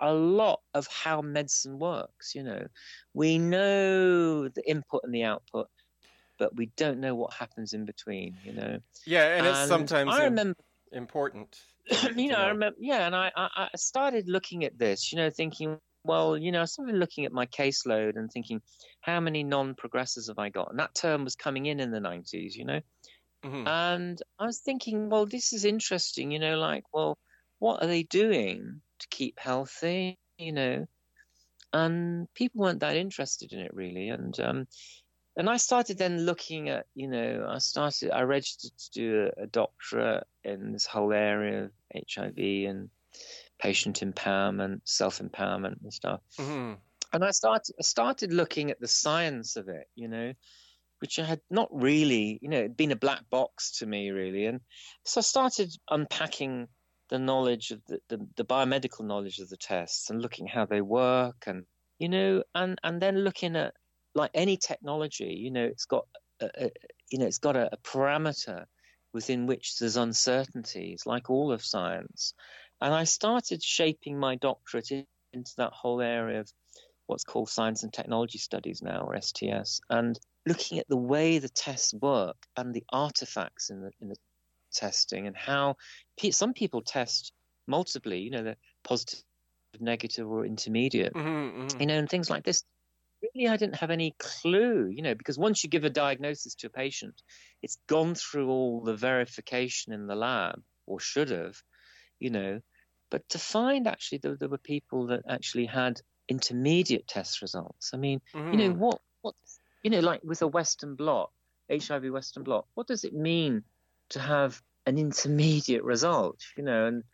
a 0.00 0.12
lot 0.12 0.60
of 0.74 0.86
how 0.88 1.22
medicine 1.22 1.78
works. 1.78 2.34
You 2.34 2.42
know, 2.44 2.66
we 3.14 3.38
know 3.38 4.48
the 4.48 4.68
input 4.68 5.02
and 5.04 5.14
the 5.14 5.24
output, 5.24 5.68
but 6.38 6.56
we 6.56 6.66
don't 6.76 7.00
know 7.00 7.14
what 7.14 7.34
happens 7.34 7.72
in 7.74 7.86
between. 7.86 8.38
You 8.42 8.54
know, 8.54 8.78
yeah, 9.06 9.36
and 9.36 9.46
it's 9.46 9.60
sometimes 9.60 10.18
I 10.18 10.24
remember 10.24 10.54
important. 10.92 11.60
you 12.16 12.28
know, 12.28 12.36
to 12.36 12.42
I 12.42 12.48
remember, 12.48 12.76
yeah, 12.80 13.06
and 13.06 13.14
I, 13.16 13.32
I, 13.36 13.68
I 13.72 13.76
started 13.76 14.28
looking 14.28 14.64
at 14.64 14.78
this, 14.78 15.12
you 15.12 15.16
know, 15.18 15.30
thinking, 15.30 15.78
well, 16.04 16.36
you 16.36 16.52
know, 16.52 16.62
I 16.62 16.64
started 16.66 16.96
looking 16.96 17.24
at 17.24 17.32
my 17.32 17.46
caseload 17.46 18.16
and 18.16 18.30
thinking, 18.30 18.60
how 19.00 19.20
many 19.20 19.44
non-progressors 19.44 20.28
have 20.28 20.38
I 20.38 20.48
got? 20.48 20.70
And 20.70 20.78
that 20.78 20.94
term 20.94 21.24
was 21.24 21.34
coming 21.36 21.66
in 21.66 21.80
in 21.80 21.90
the 21.90 22.00
90s, 22.00 22.54
you 22.56 22.64
know, 22.64 22.80
Mhm. 23.42 23.66
and 23.66 24.20
I 24.38 24.46
was 24.46 24.60
thinking, 24.60 25.10
well, 25.10 25.26
this 25.26 25.52
is 25.52 25.64
interesting, 25.64 26.32
you 26.32 26.38
know, 26.38 26.58
like, 26.58 26.84
well, 26.92 27.18
what 27.58 27.82
are 27.82 27.86
they 27.88 28.04
doing 28.04 28.82
to 29.02 29.08
keep 29.10 29.38
healthy, 29.40 30.18
you 30.38 30.52
know? 30.52 30.86
And 31.72 32.32
people 32.34 32.60
weren't 32.62 32.80
that 32.80 32.96
interested 32.96 33.52
in 33.52 33.60
it 33.60 33.74
really, 33.74 34.08
and 34.10 34.38
um, 34.40 34.68
and 35.36 35.50
I 35.50 35.56
started 35.58 35.98
then 35.98 36.26
looking 36.26 36.68
at, 36.70 36.86
you 36.94 37.08
know, 37.08 37.46
I 37.48 37.58
started, 37.58 38.10
I 38.12 38.22
registered 38.22 38.72
to 38.78 38.90
do 38.92 39.30
a, 39.38 39.44
a 39.44 39.46
doctorate 39.48 40.26
in 40.44 40.72
this 40.72 40.86
whole 40.86 41.12
area 41.12 41.66
of 41.66 41.72
HIV 41.92 42.66
and 42.66 42.90
patient 43.60 44.00
empowerment, 44.00 44.82
self 44.88 45.20
empowerment, 45.20 45.82
and 45.82 45.92
stuff. 45.94 46.22
Mhm. 46.38 46.82
And 47.12 47.24
I 47.24 47.30
started, 47.30 47.74
I 47.78 47.82
started 47.82 48.32
looking 48.32 48.70
at 48.70 48.80
the 48.80 48.88
science 48.88 49.56
of 49.56 49.68
it, 49.68 49.88
you 49.94 50.08
know, 50.08 50.34
which 51.00 51.18
I 51.18 51.24
had 51.24 51.42
not 51.50 51.68
really, 51.72 52.38
you 52.42 52.48
know, 52.48 52.58
it'd 52.60 52.76
been 52.76 52.92
a 52.92 52.96
black 52.96 53.28
box 53.30 53.78
to 53.78 53.86
me 53.86 54.10
really. 54.10 54.46
And 54.46 54.60
so 55.04 55.20
I 55.20 55.22
started 55.22 55.74
unpacking 55.90 56.68
the 57.12 57.18
knowledge 57.18 57.72
of 57.72 57.84
the, 57.88 57.98
the, 58.08 58.26
the 58.36 58.44
biomedical 58.44 59.04
knowledge 59.04 59.38
of 59.38 59.50
the 59.50 59.56
tests 59.58 60.08
and 60.08 60.22
looking 60.22 60.46
how 60.46 60.64
they 60.64 60.80
work 60.80 61.44
and, 61.46 61.64
you 61.98 62.08
know, 62.08 62.42
and, 62.54 62.78
and 62.82 63.02
then 63.02 63.18
looking 63.18 63.54
at 63.54 63.74
like 64.14 64.30
any 64.32 64.56
technology, 64.56 65.36
you 65.38 65.50
know, 65.50 65.62
it's 65.62 65.84
got, 65.84 66.06
a, 66.40 66.48
a, 66.58 66.70
you 67.10 67.18
know, 67.18 67.26
it's 67.26 67.38
got 67.38 67.54
a, 67.54 67.68
a 67.70 67.76
parameter 67.76 68.64
within 69.12 69.46
which 69.46 69.76
there's 69.78 69.98
uncertainties, 69.98 71.02
like 71.04 71.28
all 71.28 71.52
of 71.52 71.62
science. 71.62 72.32
And 72.80 72.94
I 72.94 73.04
started 73.04 73.62
shaping 73.62 74.18
my 74.18 74.36
doctorate 74.36 74.90
in- 74.90 75.06
into 75.34 75.52
that 75.58 75.74
whole 75.74 76.00
area 76.00 76.40
of 76.40 76.50
what's 77.08 77.24
called 77.24 77.50
science 77.50 77.82
and 77.82 77.92
technology 77.92 78.38
studies 78.38 78.80
now, 78.80 79.02
or 79.06 79.20
STS, 79.20 79.82
and 79.90 80.18
looking 80.46 80.78
at 80.78 80.88
the 80.88 80.96
way 80.96 81.38
the 81.38 81.50
tests 81.50 81.92
work 81.92 82.36
and 82.56 82.72
the 82.72 82.84
artifacts 82.90 83.68
in 83.68 83.82
the 83.82 83.90
in 84.00 84.08
the 84.08 84.16
testing 84.72 85.26
and 85.26 85.36
how 85.36 85.76
pe- 86.18 86.30
some 86.30 86.52
people 86.54 86.82
test 86.82 87.32
multiply, 87.66 88.14
you 88.14 88.30
know, 88.30 88.42
the 88.44 88.56
positive, 88.84 89.22
negative, 89.80 90.28
or 90.28 90.46
intermediate 90.46 91.14
Mhm, 91.14 91.52
mhm. 91.56 91.80
you 91.80 91.86
know, 91.86 91.98
and 91.98 92.08
things 92.08 92.30
like 92.30 92.44
this. 92.44 92.64
Really, 93.34 93.48
I 93.48 93.56
didn't 93.56 93.76
have 93.76 93.90
any 93.90 94.14
clue, 94.18 94.88
you 94.88 95.02
know, 95.02 95.14
because 95.14 95.38
once 95.38 95.64
you 95.64 95.70
give 95.70 95.84
a 95.84 95.90
diagnosis 95.90 96.54
to 96.56 96.68
a 96.68 96.70
patient, 96.70 97.22
it's 97.62 97.78
gone 97.88 98.14
through 98.16 98.48
all 98.50 98.82
the 98.82 98.96
verification 98.96 99.92
in 99.92 100.06
the 100.06 100.16
lab, 100.16 100.62
or 100.86 101.00
should 101.00 101.30
have, 101.30 101.62
you 102.18 102.30
know. 102.30 102.60
But 103.10 103.28
to 103.30 103.38
find 103.38 103.86
actually 103.86 104.18
that 104.18 104.40
there 104.40 104.48
were 104.48 104.58
people 104.58 105.06
that 105.08 105.22
actually 105.28 105.66
had 105.66 106.00
intermediate 106.28 107.06
test 107.08 107.42
results. 107.42 107.92
I 107.94 107.98
mean, 107.98 108.20
you 108.50 108.58
know, 108.58 108.72
Mhm. 108.72 108.78
what, 108.78 109.00
what, 109.22 109.34
you 109.82 109.90
know, 109.90 110.00
like 110.00 110.22
with 110.24 110.42
a 110.42 110.48
Western 110.48 110.96
blot, 110.96 111.32
HIV 111.68 112.10
Western 112.10 112.42
blot, 112.44 112.68
what 112.74 112.86
does 112.86 113.04
it 113.04 113.14
mean 113.14 113.64
to 114.12 114.20
have 114.20 114.62
an 114.86 114.98
intermediate 114.98 115.84
result, 115.84 116.40
you 116.56 116.62
know, 116.64 116.86
and 116.86 117.04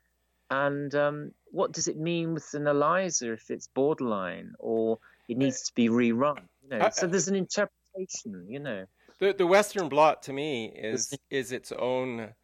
and 0.51 0.95
um, 0.95 1.33
what 1.51 1.73
does 1.73 1.89
it 1.89 1.99
mean 1.99 2.33
with 2.35 2.55
an 2.55 2.67
ELISA 2.67 3.33
if 3.33 3.51
it's 3.51 3.67
borderline 3.69 4.55
or 4.59 4.99
it 5.29 5.37
needs 5.37 5.63
to 5.65 5.75
be 5.75 5.89
rerun? 5.89 6.41
You 6.63 6.71
know, 6.71 6.81
I- 6.87 6.91
so 6.91 7.07
there's 7.07 7.29
an 7.29 7.37
interpretation, 7.37 8.47
you 8.49 8.61
know. 8.61 8.87
The 9.19 9.33
the 9.33 9.47
Western 9.47 9.89
blot 9.89 10.23
to 10.25 10.33
me 10.33 10.67
is 10.75 11.19
is 11.31 11.53
its 11.53 11.73
own 11.73 12.35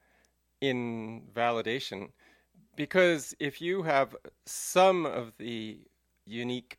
invalidation 0.61 2.13
because 2.77 3.35
if 3.39 3.61
you 3.61 3.83
have 3.83 4.17
some 4.47 5.07
of 5.07 5.33
the 5.39 5.81
unique 6.27 6.79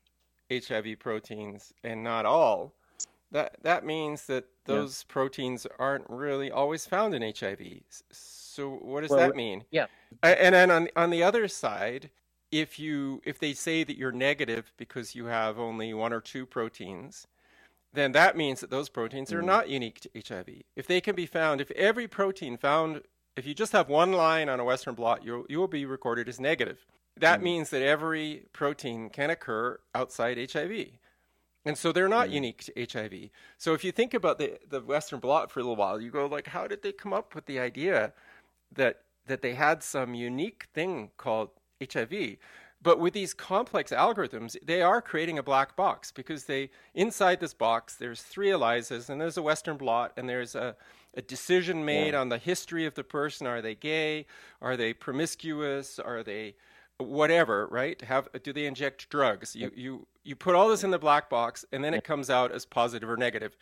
HIV 0.52 1.00
proteins 1.00 1.74
and 1.84 2.04
not 2.04 2.26
all, 2.26 2.74
that 3.32 3.58
that 3.64 3.86
means 3.86 4.26
that 4.28 4.46
Yeah. 4.68 4.76
those 4.76 5.04
proteins 5.04 5.68
aren't 5.80 6.10
really 6.10 6.52
always 6.52 6.86
found 6.86 7.14
in 7.14 7.22
HIV. 7.24 7.84
So 8.12 8.78
what 8.82 9.02
does 9.02 9.12
Well, 9.12 9.20
that 9.20 9.36
mean? 9.36 9.66
yeah. 9.72 9.88
And 10.24 10.56
then 10.56 10.72
on 10.72 10.90
on 10.96 11.10
the 11.10 11.24
other 11.24 11.48
side, 11.48 12.12
if 12.52 12.80
you 12.80 13.22
if 13.26 13.40
they 13.40 13.54
say 13.54 13.84
that 13.84 13.98
you're 13.98 14.12
negative 14.12 14.72
because 14.78 15.16
you 15.16 15.26
have 15.26 15.60
only 15.60 15.94
one 15.94 16.14
or 16.14 16.22
two 16.22 16.46
proteins, 16.46 17.28
then 17.94 18.12
that 18.14 18.38
means 18.38 18.62
that 18.62 18.70
those 18.70 18.90
proteins 18.90 19.34
are 19.34 19.42
Mm. 19.42 19.46
not 19.46 19.70
unique 19.70 20.00
to 20.02 20.10
HIV. 20.16 20.64
If 20.76 20.88
they 20.88 21.02
can 21.02 21.16
be 21.16 21.26
found, 21.26 21.62
if 21.62 21.72
every 21.72 22.08
protein 22.08 22.58
found, 22.58 23.04
if 23.36 23.46
you 23.48 23.54
just 23.54 23.72
have 23.74 23.90
one 23.90 24.12
line 24.14 24.50
on 24.50 24.60
a 24.60 24.66
Western 24.66 24.96
blot, 24.96 25.24
you'll, 25.24 25.46
you 25.50 25.60
will 25.60 25.68
be 25.68 25.86
recorded 25.86 26.30
as 26.30 26.40
negative. 26.40 26.86
That 27.18 27.42
Mm. 27.42 27.44
means 27.44 27.70
that 27.72 27.82
every 27.82 28.48
protein 28.54 29.10
can 29.10 29.30
occur 29.30 29.80
outside 29.96 30.38
HIV. 30.38 31.00
And 31.66 31.78
so 31.78 31.92
they're 31.92 32.08
not 32.08 32.30
Mm. 32.30 32.34
unique 32.34 32.64
to 32.66 32.74
HIV. 32.80 33.32
So 33.58 33.74
if 33.74 33.84
you 33.84 33.92
think 33.92 34.14
about 34.14 34.38
the, 34.38 34.60
the 34.70 34.82
Western 34.82 35.20
blot 35.20 35.52
for 35.52 35.60
a 35.60 35.64
little 35.64 35.76
while, 35.76 36.00
you 36.00 36.12
go 36.12 36.26
like, 36.28 36.48
how 36.48 36.68
did 36.68 36.84
they 36.84 36.92
come 36.92 37.14
up 37.14 37.34
with 37.36 37.46
the 37.48 37.60
idea 37.60 38.14
that 38.72 39.02
that 39.28 39.42
they 39.42 39.56
had 39.56 39.82
some 39.82 40.14
unique 40.14 40.68
thing 40.74 41.10
called 41.18 41.50
HIV? 41.82 42.38
But 42.82 43.00
with 43.00 43.14
these 43.14 43.34
complex 43.34 43.92
algorithms, 43.92 44.56
they 44.64 44.84
are 44.84 45.02
creating 45.02 45.40
a 45.40 45.44
black 45.44 45.76
box 45.76 46.12
because 46.12 46.46
they 46.46 46.70
inside 46.94 47.40
this 47.40 47.54
box 47.56 47.96
there's 47.96 48.22
three 48.22 48.50
ELISAs 48.52 49.10
and 49.10 49.20
there's 49.20 49.38
a 49.38 49.42
Western 49.42 49.78
blot 49.78 50.14
and 50.18 50.30
there's 50.30 50.54
a, 50.54 50.76
a 51.16 51.22
decision 51.24 51.84
made 51.84 52.14
Yeah. 52.14 52.22
on 52.22 52.30
the 52.30 52.38
history 52.38 52.86
of 52.86 52.94
the 52.94 53.04
person. 53.04 53.48
Are 53.48 53.62
they 53.62 53.74
gay? 53.76 54.28
Are 54.62 54.78
they 54.78 54.94
promiscuous? 54.94 55.98
Are 55.98 56.22
they 56.22 56.56
whatever, 57.00 57.68
right? 57.68 58.00
Have 58.02 58.28
do 58.44 58.54
they 58.54 58.68
inject 58.68 59.10
drugs? 59.10 59.56
You 59.56 59.72
you 59.76 60.08
you 60.26 60.36
put 60.36 60.56
all 60.56 60.68
this 60.68 60.84
in 60.84 60.92
the 60.92 61.00
black 61.00 61.30
box 61.30 61.64
and 61.72 61.84
then 61.84 61.94
it 61.94 62.04
comes 62.04 62.30
out 62.30 62.52
as 62.52 62.66
positive 62.66 63.10
or 63.10 63.16
negative. 63.16 63.56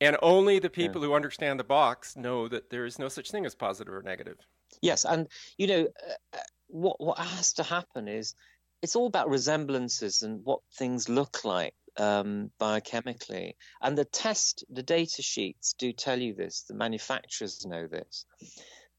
And 0.00 0.16
only 0.22 0.58
the 0.58 0.70
people 0.70 1.00
who 1.00 1.14
understand 1.14 1.60
the 1.60 1.64
box 1.64 2.16
know 2.16 2.48
that 2.48 2.70
there 2.70 2.86
is 2.86 2.98
no 2.98 3.08
such 3.08 3.30
thing 3.30 3.46
as 3.46 3.54
positive 3.54 3.94
or 3.94 4.02
negative. 4.02 4.38
Yes, 4.80 5.04
and 5.04 5.28
you 5.58 5.66
know 5.68 5.88
uh, 6.32 6.38
what 6.66 6.98
what 6.98 7.18
has 7.18 7.52
to 7.54 7.62
happen 7.62 8.08
is 8.08 8.34
it's 8.80 8.96
all 8.96 9.06
about 9.06 9.28
resemblances 9.28 10.22
and 10.22 10.44
what 10.44 10.60
things 10.76 11.08
look 11.08 11.44
like 11.44 11.74
um, 11.98 12.50
biochemically. 12.58 13.52
And 13.80 13.96
the 13.96 14.06
test, 14.06 14.64
the 14.70 14.82
data 14.82 15.22
sheets 15.22 15.74
do 15.78 15.92
tell 15.92 16.18
you 16.18 16.34
this. 16.34 16.64
The 16.66 16.74
manufacturers 16.74 17.64
know 17.64 17.86
this. 17.86 18.24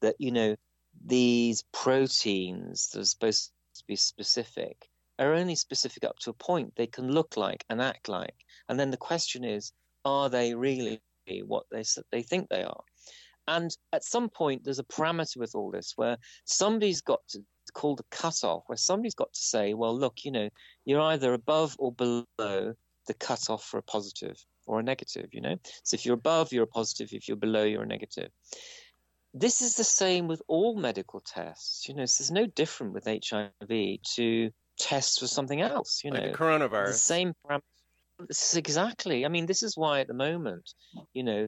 That 0.00 0.14
you 0.18 0.30
know 0.30 0.56
these 1.04 1.64
proteins 1.72 2.88
that 2.90 3.00
are 3.00 3.04
supposed 3.04 3.52
to 3.74 3.84
be 3.86 3.96
specific 3.96 4.88
are 5.18 5.34
only 5.34 5.54
specific 5.54 6.04
up 6.04 6.18
to 6.20 6.30
a 6.30 6.34
point. 6.34 6.74
They 6.76 6.86
can 6.86 7.10
look 7.10 7.36
like 7.36 7.64
and 7.68 7.80
act 7.80 8.08
like, 8.08 8.34
and 8.68 8.78
then 8.78 8.90
the 8.90 8.96
question 8.96 9.44
is, 9.44 9.72
are 10.04 10.28
they 10.28 10.54
really 10.54 11.00
what 11.44 11.64
they 11.70 11.84
they 12.12 12.22
think 12.22 12.48
they 12.48 12.62
are? 12.64 12.82
And 13.46 13.76
at 13.92 14.04
some 14.04 14.28
point, 14.28 14.64
there's 14.64 14.78
a 14.78 14.84
parameter 14.84 15.36
with 15.36 15.54
all 15.54 15.70
this 15.70 15.92
where 15.96 16.16
somebody's 16.44 17.02
got 17.02 17.20
to 17.28 17.44
called 17.72 18.00
a 18.00 18.16
cutoff, 18.16 18.62
where 18.66 18.76
somebody's 18.76 19.14
got 19.14 19.32
to 19.32 19.40
say, 19.40 19.74
well, 19.74 19.96
look, 19.96 20.24
you 20.24 20.30
know, 20.30 20.48
you're 20.84 21.00
either 21.00 21.34
above 21.34 21.76
or 21.78 21.92
below 21.92 22.24
the 22.38 23.14
cutoff 23.18 23.64
for 23.64 23.78
a 23.78 23.82
positive 23.82 24.36
or 24.66 24.80
a 24.80 24.82
negative, 24.82 25.28
you 25.32 25.40
know? 25.40 25.56
So 25.82 25.94
if 25.94 26.06
you're 26.06 26.14
above, 26.14 26.52
you're 26.52 26.64
a 26.64 26.68
positive. 26.68 27.08
If 27.12 27.28
you're 27.28 27.36
below, 27.36 27.64
you're 27.64 27.82
a 27.82 27.86
negative. 27.86 28.30
This 29.34 29.60
is 29.60 29.76
the 29.76 29.84
same 29.84 30.28
with 30.28 30.40
all 30.46 30.76
medical 30.76 31.20
tests. 31.20 31.88
You 31.88 31.94
know, 31.94 32.06
so 32.06 32.22
there's 32.22 32.30
no 32.30 32.46
different 32.46 32.92
with 32.92 33.06
HIV 33.06 33.98
to 34.14 34.50
tests 34.84 35.18
for 35.18 35.26
something 35.26 35.62
else, 35.62 36.02
you 36.04 36.10
like 36.10 36.22
know 36.22 36.30
the 36.30 36.36
coronavirus. 36.36 36.86
the 36.88 36.92
same 36.92 37.32
parameters. 37.46 37.62
This 38.28 38.50
is 38.50 38.56
exactly. 38.56 39.24
I 39.24 39.28
mean, 39.28 39.46
this 39.46 39.62
is 39.62 39.76
why 39.76 40.00
at 40.00 40.08
the 40.08 40.14
moment, 40.14 40.74
you 41.14 41.22
know, 41.24 41.46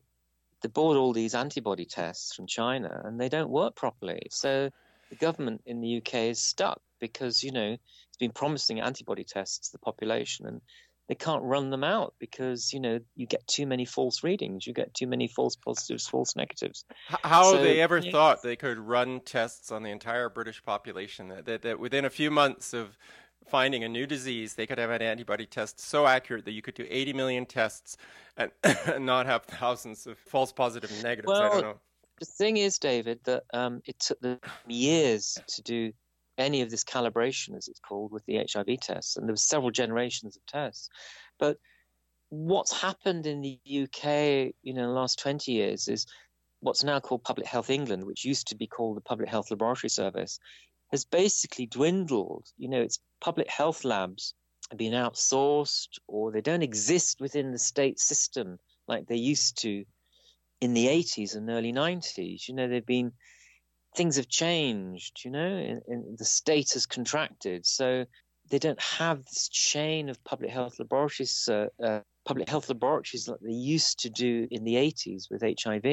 they 0.62 0.68
bought 0.68 0.96
all 0.96 1.12
these 1.12 1.34
antibody 1.34 1.84
tests 1.84 2.34
from 2.34 2.46
China 2.46 3.02
and 3.04 3.20
they 3.20 3.28
don't 3.28 3.50
work 3.50 3.76
properly. 3.76 4.22
So 4.30 4.70
the 5.10 5.16
government 5.16 5.60
in 5.66 5.80
the 5.80 5.98
UK 5.98 6.14
is 6.32 6.40
stuck 6.40 6.80
because, 6.98 7.42
you 7.42 7.52
know, 7.52 7.72
it's 8.08 8.18
been 8.18 8.32
promising 8.32 8.80
antibody 8.80 9.22
tests 9.22 9.68
to 9.68 9.72
the 9.72 9.78
population 9.78 10.46
and 10.46 10.62
they 11.08 11.14
can't 11.14 11.42
run 11.42 11.70
them 11.70 11.84
out 11.84 12.14
because 12.18 12.72
you 12.72 12.80
know 12.80 12.98
you 13.14 13.26
get 13.26 13.46
too 13.46 13.66
many 13.66 13.84
false 13.84 14.24
readings, 14.24 14.66
you 14.66 14.72
get 14.72 14.92
too 14.94 15.06
many 15.06 15.28
false 15.28 15.56
positives, 15.56 16.06
false 16.06 16.34
negatives. 16.34 16.84
How 17.22 17.52
so, 17.52 17.62
they 17.62 17.80
ever 17.80 18.00
thought 18.02 18.42
they 18.42 18.56
could 18.56 18.78
run 18.78 19.20
tests 19.20 19.70
on 19.70 19.82
the 19.82 19.90
entire 19.90 20.28
British 20.28 20.62
population 20.62 21.28
that, 21.28 21.46
that, 21.46 21.62
that 21.62 21.78
within 21.78 22.04
a 22.04 22.10
few 22.10 22.30
months 22.30 22.72
of 22.72 22.96
finding 23.46 23.84
a 23.84 23.88
new 23.88 24.06
disease, 24.06 24.54
they 24.54 24.66
could 24.66 24.78
have 24.78 24.90
an 24.90 25.02
antibody 25.02 25.46
test 25.46 25.80
so 25.80 26.06
accurate 26.06 26.44
that 26.44 26.52
you 26.52 26.62
could 26.62 26.74
do 26.74 26.86
80 26.88 27.12
million 27.12 27.46
tests 27.46 27.96
and, 28.36 28.50
and 28.86 29.06
not 29.06 29.26
have 29.26 29.44
thousands 29.44 30.06
of 30.06 30.18
false 30.18 30.52
positive 30.52 30.90
and 30.90 31.02
negatives. 31.02 31.28
Well, 31.28 31.42
I 31.42 31.48
don't 31.48 31.62
know. 31.62 31.80
The 32.18 32.26
thing 32.26 32.56
is, 32.56 32.78
David, 32.78 33.20
that 33.24 33.44
um, 33.52 33.82
it 33.84 33.98
took 33.98 34.18
them 34.20 34.38
years 34.66 35.38
to 35.48 35.62
do 35.62 35.92
any 36.38 36.62
of 36.62 36.70
this 36.70 36.84
calibration, 36.84 37.56
as 37.56 37.68
it's 37.68 37.80
called, 37.80 38.12
with 38.12 38.24
the 38.26 38.46
HIV 38.52 38.80
tests, 38.80 39.16
and 39.16 39.26
there 39.26 39.32
were 39.32 39.38
several 39.38 39.70
generations 39.70 40.36
of 40.36 40.46
tests. 40.46 40.88
But 41.38 41.58
what's 42.30 42.72
happened 42.72 43.26
in 43.26 43.40
the 43.40 43.58
UK, 43.64 44.54
you 44.62 44.74
know, 44.74 44.82
in 44.82 44.88
the 44.88 44.94
last 44.94 45.18
20 45.18 45.52
years 45.52 45.88
is 45.88 46.06
what's 46.60 46.84
now 46.84 47.00
called 47.00 47.22
Public 47.22 47.46
Health 47.46 47.70
England, 47.70 48.04
which 48.04 48.24
used 48.24 48.48
to 48.48 48.56
be 48.56 48.66
called 48.66 48.96
the 48.96 49.02
Public 49.02 49.28
Health 49.28 49.50
Laboratory 49.50 49.90
Service, 49.90 50.38
has 50.90 51.04
basically 51.04 51.66
dwindled. 51.66 52.46
You 52.56 52.68
know, 52.68 52.80
its 52.80 52.98
public 53.20 53.50
health 53.50 53.84
labs 53.84 54.34
have 54.70 54.78
been 54.78 54.92
outsourced 54.92 55.98
or 56.06 56.32
they 56.32 56.40
don't 56.40 56.62
exist 56.62 57.20
within 57.20 57.52
the 57.52 57.58
state 57.58 57.98
system 57.98 58.58
like 58.88 59.06
they 59.06 59.16
used 59.16 59.60
to 59.62 59.84
in 60.60 60.74
the 60.74 60.86
80s 60.86 61.36
and 61.36 61.50
early 61.50 61.72
90s. 61.72 62.48
You 62.48 62.54
know, 62.54 62.68
they've 62.68 62.84
been 62.84 63.12
things 63.96 64.16
have 64.16 64.28
changed, 64.28 65.24
you 65.24 65.30
know, 65.30 65.40
and, 65.40 65.80
and 65.88 66.18
the 66.18 66.24
state 66.24 66.72
has 66.74 66.86
contracted. 66.86 67.64
So 67.64 68.04
they 68.50 68.58
don't 68.58 68.80
have 68.80 69.24
this 69.24 69.48
chain 69.48 70.08
of 70.08 70.22
public 70.24 70.50
health 70.50 70.78
laboratories, 70.78 71.48
uh, 71.48 71.66
uh, 71.82 72.00
public 72.24 72.48
health 72.48 72.68
laboratories 72.68 73.26
like 73.28 73.40
they 73.40 73.52
used 73.52 74.00
to 74.00 74.10
do 74.10 74.46
in 74.50 74.64
the 74.64 74.74
80s 74.74 75.30
with 75.30 75.42
HIV. 75.42 75.84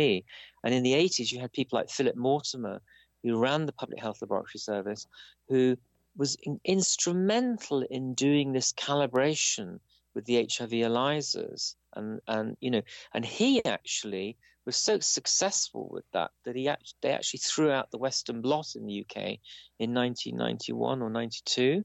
And 0.64 0.74
in 0.74 0.84
the 0.84 0.94
80s, 0.94 1.32
you 1.32 1.40
had 1.40 1.54
people 1.54 1.80
like 1.80 1.90
Philip 1.90 2.16
Mortimer, 2.16 2.82
who 3.24 3.38
ran 3.38 3.66
the 3.66 3.72
public 3.72 4.00
health 4.00 4.22
laboratory 4.22 4.60
service, 4.60 5.08
who 5.50 5.78
was 6.16 6.38
in, 6.44 6.60
instrumental 6.64 7.82
in 7.90 8.14
doing 8.14 8.52
this 8.52 8.74
calibration 8.74 9.80
with 10.14 10.26
the 10.26 10.48
HIV 10.52 10.72
ELISAs. 10.72 11.76
And, 11.96 12.22
and, 12.28 12.58
you 12.60 12.72
know, 12.72 12.82
and 13.14 13.26
he 13.26 13.64
actually 13.66 14.38
was 14.66 14.76
so 14.76 15.00
successful 15.00 15.90
with 15.92 16.06
that 16.14 16.32
that 16.46 16.56
he 16.56 16.70
actually, 16.70 16.98
they 17.02 17.12
actually 17.12 17.40
threw 17.40 17.72
out 17.72 17.92
the 17.92 17.98
Western 17.98 18.42
blot 18.42 18.76
in 18.76 18.86
the 18.86 19.02
UK 19.02 19.40
in 19.80 19.94
1991 19.94 21.02
or 21.02 21.10
92, 21.10 21.84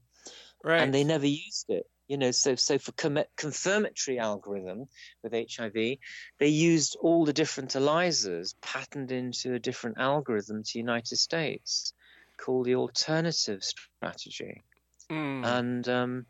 right. 0.63 0.81
and 0.81 0.93
they 0.93 1.03
never 1.03 1.25
used 1.25 1.65
it. 1.69 1.85
You 2.09 2.17
know, 2.17 2.31
so 2.31 2.55
so 2.55 2.77
for 2.77 2.91
com- 2.93 3.23
confirmatory 3.37 4.19
algorithm 4.19 4.87
with 5.23 5.31
HIV, 5.31 5.97
they 6.39 6.47
used 6.47 6.97
all 6.99 7.23
the 7.23 7.33
different 7.33 7.75
ELISAs 7.75 8.55
patterned 8.61 9.11
into 9.11 9.53
a 9.53 9.59
different 9.59 9.99
algorithm 9.99 10.63
to 10.63 10.73
the 10.73 10.79
United 10.79 11.17
States 11.17 11.93
called 12.37 12.65
the 12.65 12.75
alternative 12.75 13.63
strategy, 13.63 14.63
mm. 15.09 15.45
and 15.45 15.87
um, 15.87 16.25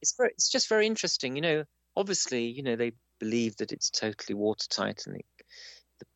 it's 0.00 0.14
very, 0.16 0.30
it's 0.30 0.50
just 0.50 0.68
very 0.68 0.86
interesting. 0.86 1.34
You 1.34 1.42
know, 1.42 1.64
obviously, 1.96 2.44
you 2.46 2.62
know 2.62 2.76
they 2.76 2.92
believe 3.18 3.56
that 3.56 3.72
it's 3.72 3.90
totally 3.90 4.34
watertight 4.34 5.04
and 5.06 5.16
it 5.16 5.26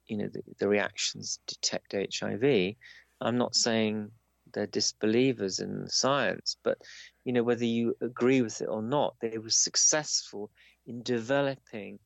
you 0.07 0.17
know 0.17 0.29
the, 0.29 0.43
the 0.59 0.69
reactions 0.69 1.41
detect 1.47 1.95
HIV. 1.95 2.75
I'm 3.21 3.39
not 3.39 3.55
saying 3.55 4.11
they're 4.53 4.67
disbelievers 4.67 5.59
in 5.61 5.89
science, 5.89 6.57
but 6.63 6.79
you 7.27 7.33
know 7.33 7.43
whether 7.43 7.65
you 7.65 7.95
agree 8.01 8.41
with 8.41 8.63
it 8.63 8.69
or 8.69 8.81
not, 8.81 9.17
they 9.21 9.37
were 9.37 9.51
successful 9.51 10.51
in 10.87 11.03
developing 11.03 11.99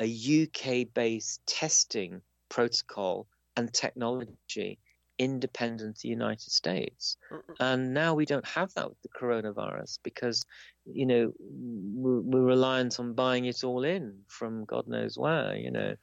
a 0.00 0.06
UK-based 0.42 1.46
testing 1.46 2.22
protocol 2.48 3.26
and 3.56 3.72
technology 3.72 4.78
independent 5.18 5.90
of 5.90 6.02
the 6.02 6.08
United 6.08 6.50
States. 6.50 7.18
And 7.60 7.94
now 7.94 8.14
we 8.14 8.24
don't 8.24 8.46
have 8.46 8.72
that 8.74 8.88
with 8.88 9.00
the 9.02 9.10
coronavirus 9.10 9.98
because, 10.02 10.44
you 10.86 11.06
know, 11.06 11.32
we're, 11.38 12.20
we're 12.20 12.42
reliant 12.42 12.98
on 12.98 13.12
buying 13.12 13.44
it 13.44 13.62
all 13.64 13.84
in 13.84 14.20
from 14.26 14.64
God 14.64 14.88
knows 14.88 15.18
where, 15.18 15.56
you 15.56 15.70
know. 15.70 15.94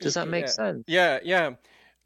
Does 0.00 0.14
that 0.14 0.28
make 0.28 0.46
yeah. 0.46 0.50
sense? 0.50 0.84
Yeah, 0.86 1.18
yeah. 1.24 1.50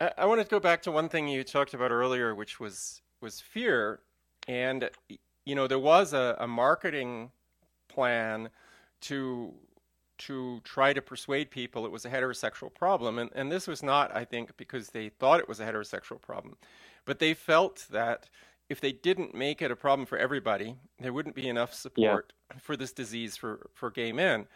I, 0.01 0.13
I 0.19 0.27
wanted 0.27 0.45
to 0.45 0.51
go 0.51 0.59
back 0.59 0.83
to 0.83 0.91
one 0.91 1.11
thing 1.11 1.29
you 1.29 1.45
talked 1.45 1.75
about 1.75 1.91
earlier, 1.91 2.35
which 2.35 2.59
was 2.59 3.03
was 3.21 3.39
fear, 3.39 4.01
and 4.49 4.89
you 5.45 5.55
know 5.55 5.67
there 5.67 5.79
was 5.79 6.13
a, 6.13 6.37
a 6.39 6.47
marketing 6.47 7.31
plan 7.89 8.51
to 9.03 9.55
to 10.19 10.61
try 10.65 10.93
to 10.93 11.01
persuade 11.01 11.51
people 11.51 11.87
it 11.87 11.91
was 11.91 12.05
a 12.05 12.11
heterosexual 12.11 12.73
problem, 12.73 13.19
and 13.19 13.31
and 13.35 13.51
this 13.51 13.67
was 13.67 13.83
not, 13.83 14.15
I 14.15 14.25
think, 14.25 14.57
because 14.57 14.89
they 14.89 15.09
thought 15.09 15.41
it 15.41 15.49
was 15.49 15.61
a 15.61 15.67
heterosexual 15.67 16.21
problem, 16.21 16.57
but 17.05 17.19
they 17.19 17.35
felt 17.35 17.87
that 17.91 18.29
if 18.69 18.81
they 18.81 18.93
didn't 18.93 19.35
make 19.35 19.61
it 19.63 19.71
a 19.71 19.77
problem 19.77 20.07
for 20.07 20.17
everybody, 20.17 20.77
there 21.01 21.13
wouldn't 21.13 21.35
be 21.35 21.49
enough 21.49 21.75
support 21.75 22.33
yeah. 22.51 22.59
for 22.61 22.77
this 22.77 22.93
disease 22.93 23.37
for 23.37 23.71
for 23.75 23.91
gay 23.91 24.13
men. 24.13 24.47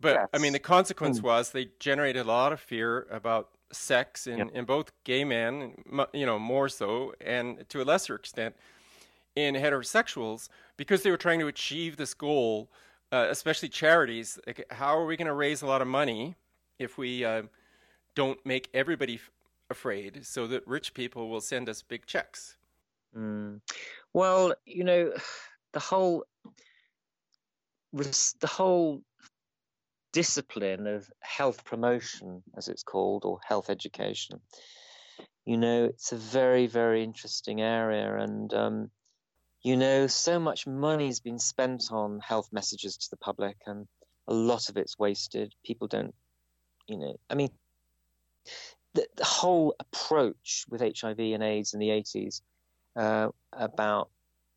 But 0.00 0.14
yes. 0.14 0.28
I 0.34 0.38
mean, 0.38 0.52
the 0.52 0.58
consequence 0.58 1.20
mm. 1.20 1.24
was 1.24 1.50
they 1.50 1.68
generated 1.78 2.22
a 2.22 2.28
lot 2.28 2.52
of 2.52 2.60
fear 2.60 3.06
about 3.10 3.50
sex 3.72 4.26
in, 4.26 4.50
in 4.50 4.64
both 4.64 4.92
gay 5.04 5.24
men, 5.24 5.74
you 6.12 6.26
know, 6.26 6.38
more 6.38 6.68
so, 6.68 7.14
and 7.20 7.68
to 7.68 7.82
a 7.82 7.84
lesser 7.84 8.14
extent 8.14 8.54
in 9.36 9.54
heterosexuals, 9.54 10.48
because 10.76 11.02
they 11.02 11.10
were 11.10 11.16
trying 11.16 11.38
to 11.40 11.46
achieve 11.46 11.96
this 11.96 12.14
goal, 12.14 12.68
uh, 13.12 13.26
especially 13.30 13.68
charities. 13.68 14.38
Like, 14.46 14.64
how 14.70 14.98
are 14.98 15.06
we 15.06 15.16
going 15.16 15.26
to 15.26 15.34
raise 15.34 15.62
a 15.62 15.66
lot 15.66 15.82
of 15.82 15.88
money 15.88 16.34
if 16.78 16.98
we 16.98 17.24
uh, 17.24 17.42
don't 18.14 18.44
make 18.44 18.68
everybody 18.74 19.16
f- 19.16 19.30
afraid 19.70 20.24
so 20.26 20.46
that 20.48 20.66
rich 20.66 20.94
people 20.94 21.28
will 21.28 21.40
send 21.40 21.68
us 21.68 21.82
big 21.82 22.06
checks? 22.06 22.56
Mm. 23.16 23.60
Well, 24.12 24.54
you 24.64 24.84
know, 24.84 25.12
the 25.72 25.80
whole 25.80 26.24
the 27.92 28.46
whole 28.46 29.02
discipline 30.12 30.86
of 30.86 31.10
health 31.20 31.64
promotion, 31.64 32.42
as 32.56 32.68
it's 32.68 32.82
called, 32.82 33.24
or 33.24 33.38
health 33.46 33.70
education. 33.70 34.40
You 35.44 35.56
know, 35.56 35.84
it's 35.84 36.12
a 36.12 36.16
very, 36.16 36.66
very 36.66 37.04
interesting 37.04 37.60
area. 37.60 38.16
And, 38.16 38.52
um, 38.52 38.90
you 39.66 39.76
know, 39.76 40.06
so 40.06 40.38
much 40.38 40.64
money's 40.64 41.18
been 41.18 41.40
spent 41.40 41.90
on 41.90 42.20
health 42.20 42.50
messages 42.52 42.96
to 42.96 43.10
the 43.10 43.16
public, 43.16 43.56
and 43.66 43.84
a 44.28 44.32
lot 44.32 44.68
of 44.68 44.76
it's 44.76 44.96
wasted. 44.96 45.52
People 45.64 45.88
don't, 45.88 46.14
you 46.86 46.96
know, 46.96 47.16
I 47.28 47.34
mean, 47.34 47.50
the, 48.94 49.08
the 49.16 49.24
whole 49.24 49.74
approach 49.80 50.66
with 50.68 50.82
HIV 50.82 51.18
and 51.18 51.42
AIDS 51.42 51.74
in 51.74 51.80
the 51.80 51.88
80s 51.88 52.42
uh, 52.94 53.30
about 53.52 54.08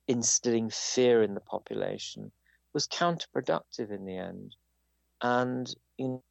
instilling 0.08 0.70
fear 0.70 1.24
in 1.24 1.34
the 1.34 1.42
population 1.42 2.32
was 2.74 2.86
counterproductive 2.86 3.90
in 3.90 4.06
the 4.06 4.16
end 4.16 4.56
and 5.24 5.74
you 5.98 6.22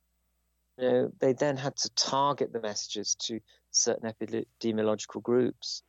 know 0.79 1.11
they 1.19 1.33
then 1.33 1.57
had 1.57 1.75
to 1.77 1.91
target 1.97 2.53
the 2.53 2.61
messages 2.61 3.17
to 3.17 3.41
certain 3.73 4.09
epidemiological 4.09 5.21
groups 5.21 5.83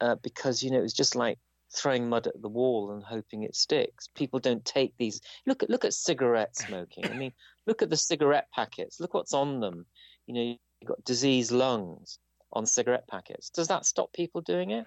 uh, 0.00 0.14
because 0.22 0.62
you 0.62 0.70
know 0.70 0.78
it 0.78 0.82
was 0.82 0.92
just 0.92 1.16
like 1.16 1.38
throwing 1.74 2.08
mud 2.08 2.26
at 2.26 2.40
the 2.40 2.48
wall 2.48 2.92
and 2.92 3.02
hoping 3.02 3.42
it 3.42 3.56
sticks. 3.56 4.08
People 4.14 4.38
don't 4.38 4.64
take 4.64 4.94
these. 4.98 5.20
Look 5.46 5.62
at 5.62 5.70
look 5.70 5.84
at 5.84 5.94
cigarette 5.94 6.56
smoking. 6.56 7.06
I 7.06 7.14
mean, 7.14 7.32
look 7.66 7.82
at 7.82 7.90
the 7.90 7.96
cigarette 7.96 8.48
packets. 8.54 9.00
Look 9.00 9.14
what's 9.14 9.34
on 9.34 9.60
them. 9.60 9.86
You 10.26 10.34
know, 10.34 10.40
you've 10.80 10.88
got 10.88 11.04
diseased 11.04 11.52
lungs 11.52 12.18
on 12.52 12.66
cigarette 12.66 13.08
packets. 13.08 13.50
Does 13.50 13.68
that 13.68 13.84
stop 13.84 14.12
people 14.12 14.40
doing 14.40 14.70
it? 14.70 14.86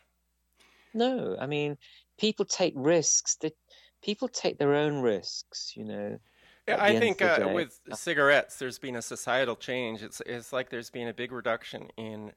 No. 0.94 1.36
I 1.40 1.46
mean, 1.46 1.78
people 2.18 2.46
take 2.46 2.74
risks. 2.76 3.36
They, 3.36 3.52
people 4.02 4.28
take 4.28 4.58
their 4.58 4.76
own 4.76 5.02
risks. 5.02 5.74
You 5.76 5.86
know, 5.86 6.20
yeah, 6.68 6.84
I 6.84 7.00
think 7.00 7.22
uh, 7.22 7.50
with 7.54 7.80
cigarettes, 7.94 8.58
there's 8.58 8.80
been 8.80 8.98
a 8.98 9.02
societal 9.02 9.56
change. 9.56 10.04
It's 10.04 10.22
it's 10.26 10.52
like 10.52 10.70
there's 10.70 10.90
been 10.90 11.08
a 11.08 11.14
big 11.14 11.32
reduction 11.32 11.88
in 11.98 12.32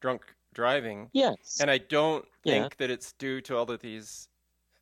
drunk 0.00 0.22
driving. 0.56 1.10
Yes. 1.12 1.58
And 1.60 1.70
I 1.70 1.78
don't 1.78 2.24
think 2.42 2.64
yeah. 2.64 2.68
that 2.78 2.90
it's 2.90 3.12
due 3.12 3.42
to 3.42 3.56
all 3.56 3.70
of 3.70 3.80
these 3.80 4.28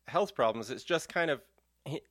health 0.07 0.33
problems. 0.33 0.71
It's 0.71 0.85
just 0.85 1.09
kind 1.09 1.29
of 1.29 1.41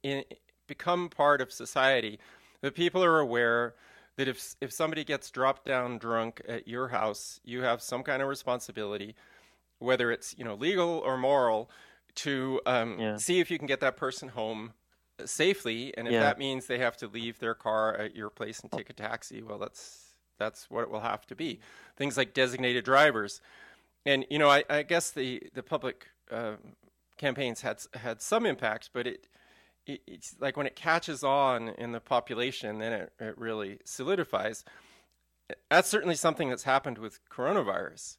in, 0.03 0.23
become 0.69 1.09
part 1.09 1.41
of 1.41 1.51
society. 1.51 2.21
The 2.61 2.71
people 2.71 3.03
are 3.03 3.19
aware 3.19 3.75
that 4.17 4.29
if 4.29 4.55
if 4.61 4.71
somebody 4.71 5.03
gets 5.03 5.31
dropped 5.31 5.65
down 5.65 5.99
drunk 5.99 6.43
at 6.47 6.69
your 6.69 6.89
house, 6.89 7.41
you 7.43 7.63
have 7.63 7.83
some 7.83 8.03
kind 8.03 8.23
of 8.23 8.29
responsibility, 8.29 9.17
whether 9.79 10.13
it's 10.13 10.35
you 10.39 10.45
know 10.45 10.55
legal 10.55 10.99
or 10.99 11.17
moral, 11.17 11.71
to 12.17 12.61
um, 12.67 12.99
yeah. 13.01 13.17
see 13.17 13.41
if 13.41 13.51
you 13.51 13.59
can 13.59 13.67
get 13.67 13.81
that 13.81 13.97
person 13.97 14.29
home 14.29 14.75
safely, 15.25 15.97
and 15.97 16.07
if 16.07 16.13
yeah. 16.13 16.21
that 16.21 16.39
means 16.39 16.67
they 16.67 16.79
have 16.79 16.97
to 16.99 17.09
leave 17.09 17.39
their 17.39 17.55
car 17.55 17.97
at 17.97 18.15
your 18.15 18.31
place 18.31 18.61
and 18.61 18.71
take 18.71 18.91
a 18.91 18.93
taxi, 18.93 19.43
well, 19.43 19.59
that's 19.59 20.04
that's 20.39 20.71
what 20.71 20.83
it 20.83 20.91
will 20.91 21.01
have 21.01 21.27
to 21.27 21.37
be. 21.37 21.61
Things 21.97 22.17
like 22.17 22.35
designated 22.35 22.85
drivers, 22.85 23.41
and 24.07 24.25
you 24.31 24.39
know, 24.39 24.51
I, 24.51 24.65
I 24.69 24.83
guess 24.83 25.11
the 25.11 25.43
the 25.55 25.63
public 25.63 26.07
uh, 26.31 26.55
campaigns 27.17 27.61
had 27.61 27.79
had 27.95 28.21
some 28.21 28.47
impact, 28.47 28.91
but 28.93 29.07
it 29.07 29.29
it, 29.87 30.01
it's 30.07 30.37
like 30.41 30.57
when 30.57 30.67
it 30.67 30.77
catches 30.77 31.23
on 31.23 31.69
in 31.71 31.93
the 31.93 32.01
population, 32.01 32.79
then 32.79 32.93
it, 32.93 33.13
it 33.21 33.39
really 33.39 33.79
solidifies. 33.85 34.65
That's 35.71 35.89
certainly 35.89 36.15
something 36.15 36.49
that's 36.49 36.65
happened 36.65 36.99
with 36.99 37.21
coronavirus. 37.31 38.17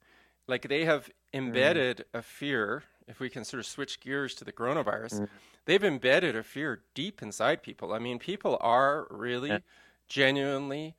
Like 0.48 0.68
they 0.68 0.86
have 0.86 1.10
embedded 1.34 1.98
mm. 1.98 2.20
a 2.20 2.22
fear. 2.22 2.84
If 3.08 3.20
we 3.20 3.30
can 3.30 3.44
sort 3.44 3.60
of 3.60 3.66
switch 3.66 4.00
gears 4.00 4.34
to 4.36 4.44
the 4.44 4.52
coronavirus, 4.52 5.22
mm. 5.22 5.28
they've 5.66 5.84
embedded 5.84 6.36
a 6.36 6.44
fear 6.44 6.82
deep 6.94 7.22
inside 7.22 7.62
people. 7.62 7.94
I 7.94 8.00
mean, 8.00 8.20
people 8.20 8.58
are 8.62 9.08
really, 9.10 9.50
yeah. 9.50 9.60
genuinely, 10.08 10.96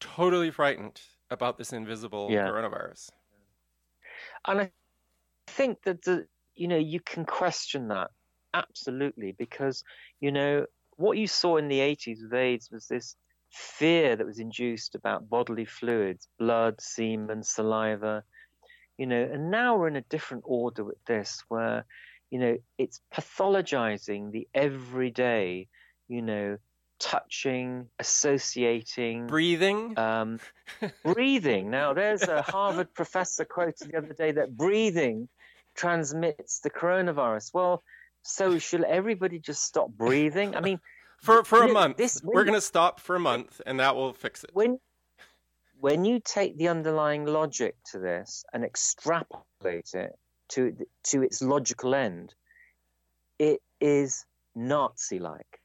totally 0.00 0.50
frightened 0.50 1.00
about 1.30 1.58
this 1.58 1.72
invisible 1.72 2.28
yeah. 2.30 2.46
coronavirus. 2.46 3.10
And 4.46 4.60
I 4.62 4.70
think 5.46 5.82
that 5.84 6.02
the 6.02 6.26
you 6.54 6.68
know 6.68 6.78
you 6.78 7.00
can 7.00 7.24
question 7.24 7.88
that 7.88 8.10
absolutely 8.54 9.32
because 9.32 9.84
you 10.20 10.32
know 10.32 10.66
what 10.96 11.16
you 11.16 11.26
saw 11.26 11.56
in 11.56 11.68
the 11.68 11.78
80s 11.78 12.22
with 12.22 12.34
AIDS 12.34 12.70
was 12.70 12.86
this 12.86 13.16
fear 13.50 14.16
that 14.16 14.26
was 14.26 14.38
induced 14.38 14.94
about 14.94 15.28
bodily 15.28 15.64
fluids, 15.64 16.28
blood, 16.38 16.80
semen, 16.80 17.42
saliva, 17.42 18.22
you 18.98 19.06
know, 19.06 19.22
and 19.32 19.50
now 19.50 19.76
we're 19.76 19.88
in 19.88 19.96
a 19.96 20.02
different 20.02 20.44
order 20.46 20.84
with 20.84 21.02
this 21.06 21.42
where, 21.48 21.86
you 22.30 22.38
know, 22.38 22.58
it's 22.76 23.00
pathologizing 23.12 24.30
the 24.30 24.46
everyday, 24.54 25.68
you 26.06 26.20
know, 26.20 26.58
touching, 27.00 27.86
associating, 27.98 29.26
breathing. 29.26 29.98
Um, 29.98 30.38
breathing. 31.04 31.70
Now, 31.70 31.92
there's 31.94 32.22
a 32.22 32.42
Harvard 32.42 32.94
professor 32.94 33.44
quoted 33.44 33.90
the 33.90 33.98
other 33.98 34.12
day 34.12 34.32
that 34.32 34.56
breathing 34.56 35.28
transmits 35.74 36.60
the 36.60 36.70
coronavirus. 36.70 37.52
Well, 37.52 37.82
so 38.22 38.58
should 38.58 38.84
everybody 38.84 39.38
just 39.38 39.64
stop 39.64 39.90
breathing? 39.90 40.54
I 40.54 40.60
mean, 40.60 40.78
for 41.22 41.42
for 41.42 41.62
a 41.64 41.72
month, 41.72 41.96
this, 41.96 42.20
we're 42.22 42.44
going 42.44 42.54
to 42.54 42.60
stop 42.60 43.00
for 43.00 43.16
a 43.16 43.20
month, 43.20 43.60
and 43.66 43.80
that 43.80 43.96
will 43.96 44.12
fix 44.12 44.44
it. 44.44 44.50
When 44.52 44.78
when 45.80 46.04
you 46.04 46.20
take 46.22 46.58
the 46.58 46.68
underlying 46.68 47.24
logic 47.24 47.74
to 47.92 47.98
this 47.98 48.44
and 48.52 48.62
extrapolate 48.64 49.94
it 49.94 50.12
to 50.50 50.76
to 51.04 51.22
its 51.22 51.40
logical 51.42 51.94
end, 51.94 52.34
it 53.38 53.60
is 53.80 54.26
Nazi-like. 54.54 55.59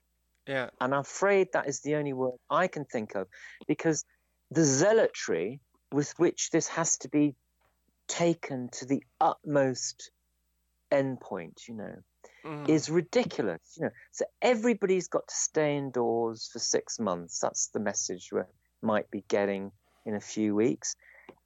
Yeah. 0.47 0.69
And 0.79 0.93
I'm 0.93 1.01
afraid 1.01 1.49
that 1.53 1.67
is 1.67 1.81
the 1.81 1.95
only 1.95 2.13
word 2.13 2.37
I 2.49 2.67
can 2.67 2.85
think 2.85 3.15
of 3.15 3.27
because 3.67 4.05
the 4.51 4.63
zealotry 4.63 5.59
with 5.91 6.13
which 6.17 6.49
this 6.51 6.67
has 6.67 6.97
to 6.97 7.09
be 7.09 7.35
taken 8.07 8.69
to 8.69 8.85
the 8.85 9.03
utmost 9.19 10.11
endpoint, 10.91 11.67
you 11.67 11.75
know, 11.75 11.95
mm. 12.45 12.69
is 12.69 12.89
ridiculous. 12.89 13.61
You 13.77 13.85
know, 13.85 13.91
so 14.11 14.25
everybody's 14.41 15.07
got 15.07 15.27
to 15.27 15.35
stay 15.35 15.77
indoors 15.77 16.49
for 16.51 16.59
six 16.59 16.99
months. 16.99 17.39
That's 17.39 17.67
the 17.69 17.79
message 17.79 18.29
we 18.31 18.41
might 18.81 19.09
be 19.09 19.23
getting 19.27 19.71
in 20.05 20.15
a 20.15 20.21
few 20.21 20.55
weeks. 20.55 20.95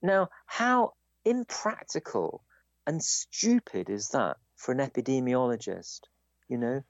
Now, 0.02 0.30
how 0.46 0.94
impractical 1.26 2.44
and 2.86 3.04
stupid 3.04 3.90
is 3.90 4.10
that 4.10 4.38
for 4.56 4.72
an 4.72 4.80
epidemiologist? 4.80 6.02
You 6.48 6.58
know, 6.58 6.82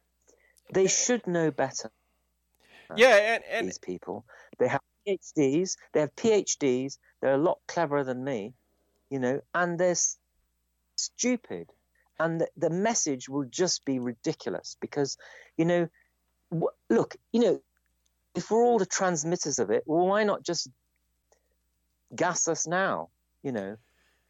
they 0.74 0.88
should 0.88 1.28
know 1.28 1.52
better. 1.52 1.91
Yeah, 2.97 3.15
and, 3.36 3.43
and 3.52 3.67
these 3.67 3.78
people 3.78 4.25
they 4.58 4.67
have 4.67 4.82
PhDs. 5.08 5.75
They 5.93 6.02
have 6.02 6.15
PhDs. 6.15 6.97
They're 7.21 7.36
a 7.36 7.38
lot 7.38 7.60
cleverer 7.67 8.04
than 8.04 8.23
me, 8.23 8.54
you 9.10 9.19
know, 9.19 9.41
and 9.54 9.80
they're 9.80 9.95
stupid. 10.97 11.69
And 12.19 12.41
the, 12.41 12.49
the 12.58 12.69
message 12.69 13.30
will 13.30 13.45
just 13.45 13.86
be 13.86 13.99
ridiculous 13.99 14.75
because, 14.82 15.17
you 15.58 15.65
know, 15.65 15.88
w- 16.52 16.69
look, 16.89 17.15
you 17.32 17.39
know, 17.41 17.62
if 18.36 18.52
we're 18.52 18.63
all 18.63 18.80
the 18.80 18.86
transmitters 18.86 19.60
of 19.60 19.71
it, 19.71 19.84
well, 19.86 20.08
why 20.08 20.23
not 20.23 20.43
just 20.43 20.69
gas 22.15 22.47
us 22.47 22.67
now? 22.67 23.10
You 23.43 23.54
know, 23.54 23.78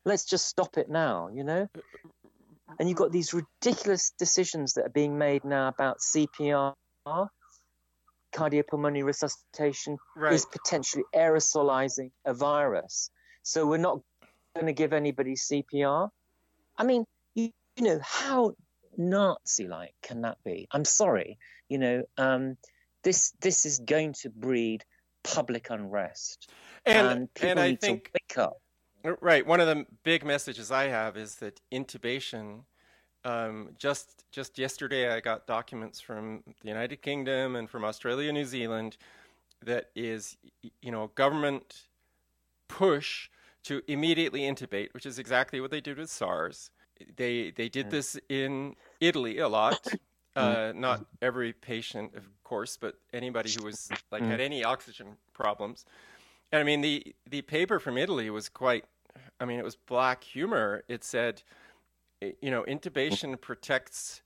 let's 0.06 0.26
just 0.26 0.48
stop 0.48 0.78
it 0.78 0.89
now. 0.89 1.30
You 1.34 1.43
know, 1.43 1.67
and 2.80 2.88
you've 2.88 2.98
got 2.98 3.12
these 3.12 3.34
ridiculous 3.34 4.12
decisions 4.19 4.74
that 4.74 4.86
are 4.86 4.89
being 4.89 5.17
made 5.17 5.43
now 5.43 5.67
about 5.67 6.00
CPR 6.00 6.74
cardiopulmonary 8.34 9.04
resuscitation 9.04 9.98
right. 10.15 10.34
is 10.34 10.46
potentially 10.46 11.04
aerosolizing 11.15 12.12
a 12.26 12.34
virus. 12.34 13.10
So 13.44 13.65
we're 13.65 13.78
not 13.78 14.00
going 14.56 14.68
to 14.68 14.74
give 14.74 14.94
anybody 14.94 15.36
CPR. 15.36 16.10
I 16.78 16.84
mean, 16.84 17.06
you, 17.36 17.52
you 17.76 17.84
know, 17.84 18.00
how 18.04 18.54
Nazi-like 18.98 19.94
can 20.04 20.22
that 20.22 20.38
be? 20.44 20.68
I'm 20.72 20.86
sorry, 20.86 21.38
you 21.70 21.78
know, 21.78 22.04
um, 22.18 22.58
this 23.04 23.34
this 23.42 23.65
is 23.65 23.80
going 23.80 24.13
to 24.22 24.30
breed 24.30 24.84
public 25.24 25.70
unrest, 25.70 26.50
and, 26.86 27.08
and 27.08 27.34
people 27.34 27.50
and 27.52 27.60
I 27.60 27.70
need 27.70 27.82
think, 27.82 28.06
to 28.06 28.12
wake 28.13 28.38
up. 28.38 28.58
Right. 29.22 29.46
One 29.46 29.62
of 29.62 29.68
the 29.68 29.86
big 30.04 30.26
messages 30.26 30.72
I 30.72 30.88
have 30.88 31.15
is 31.15 31.36
that 31.36 31.62
intubation 31.74 32.63
um, 33.26 33.70
just 33.78 34.26
just 34.32 34.58
yesterday, 34.58 35.12
I 35.12 35.20
got 35.20 35.48
documents 35.48 36.00
from 36.00 36.44
the 36.62 36.68
United 36.68 37.02
Kingdom 37.02 37.56
and 37.56 37.70
from 37.70 37.84
Australia, 37.84 38.32
New 38.32 38.46
Zealand, 38.46 38.98
that 39.66 39.90
is, 39.96 40.38
you 40.82 40.92
know, 40.92 41.08
government 41.16 41.86
push 42.68 43.30
to 43.64 43.82
immediately 43.88 44.42
intubate, 44.42 44.94
which 44.94 45.06
is 45.06 45.20
exactly 45.20 45.60
what 45.60 45.72
they 45.72 45.82
did 45.82 45.98
with 45.98 46.10
SARS. 46.10 46.72
They 47.16 47.52
they 47.52 47.70
did 47.70 47.90
this 47.92 48.18
in 48.30 48.76
Italy 49.00 49.40
a 49.40 49.48
lot. 49.48 49.88
Uh, 50.36 50.72
not 50.74 51.06
every 51.22 51.52
patient, 51.52 52.16
of 52.16 52.24
course, 52.44 52.78
but 52.78 52.96
anybody 53.12 53.52
who 53.52 53.66
was 53.66 53.90
like 54.12 54.24
had 54.24 54.40
any 54.40 54.64
oxygen 54.64 55.18
problems. 55.34 55.86
And 56.52 56.62
I 56.62 56.64
mean, 56.64 56.82
the 56.82 57.16
the 57.30 57.42
paper 57.42 57.80
from 57.80 57.98
Italy 57.98 58.30
was 58.30 58.48
quite. 58.48 58.86
I 59.42 59.46
mean, 59.46 59.60
it 59.60 59.66
was 59.66 59.76
black 59.76 60.24
humor. 60.24 60.84
It 60.88 61.04
said 61.04 61.44
you 62.22 62.52
know, 62.52 62.64
intubation 62.64 63.40
protects 63.40 64.22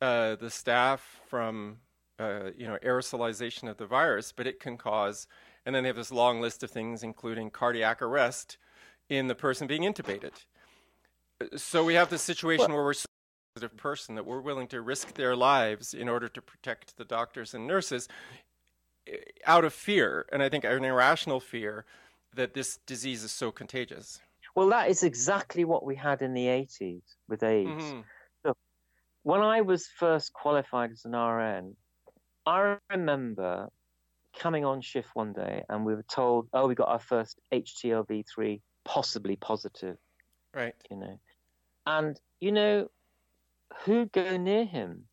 uh, 0.00 0.36
the 0.36 0.50
staff 0.50 1.20
from, 1.28 1.78
uh, 2.18 2.50
you 2.56 2.66
know, 2.66 2.78
aerosolization 2.84 3.68
of 3.68 3.76
the 3.76 3.86
virus, 3.86 4.32
but 4.32 4.46
it 4.46 4.60
can 4.60 4.76
cause, 4.76 5.26
and 5.64 5.74
then 5.74 5.82
they 5.82 5.88
have 5.88 5.96
this 5.96 6.12
long 6.12 6.40
list 6.40 6.62
of 6.62 6.70
things, 6.70 7.02
including 7.02 7.50
cardiac 7.50 8.00
arrest 8.02 8.58
in 9.08 9.26
the 9.26 9.34
person 9.34 9.66
being 9.66 9.82
intubated. 9.82 10.32
So 11.56 11.84
we 11.84 11.94
have 11.94 12.08
this 12.08 12.22
situation 12.22 12.68
well, 12.68 12.76
where 12.76 12.84
we're 12.84 12.94
so 12.94 13.06
positive 13.54 13.76
person 13.76 14.14
that 14.14 14.26
we're 14.26 14.40
willing 14.40 14.68
to 14.68 14.80
risk 14.80 15.14
their 15.14 15.36
lives 15.36 15.94
in 15.94 16.08
order 16.08 16.28
to 16.28 16.42
protect 16.42 16.96
the 16.96 17.04
doctors 17.04 17.54
and 17.54 17.66
nurses 17.66 18.08
eh, 19.06 19.16
out 19.44 19.64
of 19.64 19.72
fear, 19.72 20.26
and 20.32 20.42
I 20.42 20.48
think 20.48 20.64
an 20.64 20.84
irrational 20.84 21.40
fear 21.40 21.84
that 22.34 22.54
this 22.54 22.78
disease 22.86 23.24
is 23.24 23.32
so 23.32 23.50
contagious. 23.50 24.20
Well, 24.56 24.70
that 24.70 24.88
is 24.88 25.02
exactly 25.02 25.66
what 25.66 25.84
we 25.84 25.94
had 25.94 26.22
in 26.22 26.32
the 26.32 26.46
80s 26.46 27.02
with 27.28 27.42
AIDS. 27.42 27.70
Mm-hmm. 27.70 28.00
Look, 28.46 28.56
when 29.22 29.42
I 29.42 29.60
was 29.60 29.86
first 29.86 30.32
qualified 30.32 30.90
as 30.92 31.04
an 31.04 31.14
RN, 31.14 31.76
I 32.46 32.78
remember 32.90 33.68
coming 34.34 34.64
on 34.64 34.80
shift 34.80 35.10
one 35.12 35.34
day 35.34 35.62
and 35.68 35.84
we 35.84 35.94
were 35.94 36.06
told, 36.10 36.48
oh, 36.54 36.66
we 36.68 36.74
got 36.74 36.88
our 36.88 36.98
first 36.98 37.38
HTLV3 37.52 38.62
possibly 38.84 39.36
positive. 39.36 39.98
Right. 40.54 40.74
You 40.90 40.96
know, 40.96 41.20
and, 41.86 42.18
you 42.40 42.50
know, 42.50 42.90
who'd 43.84 44.10
go 44.10 44.38
near 44.38 44.64
him 44.64 45.04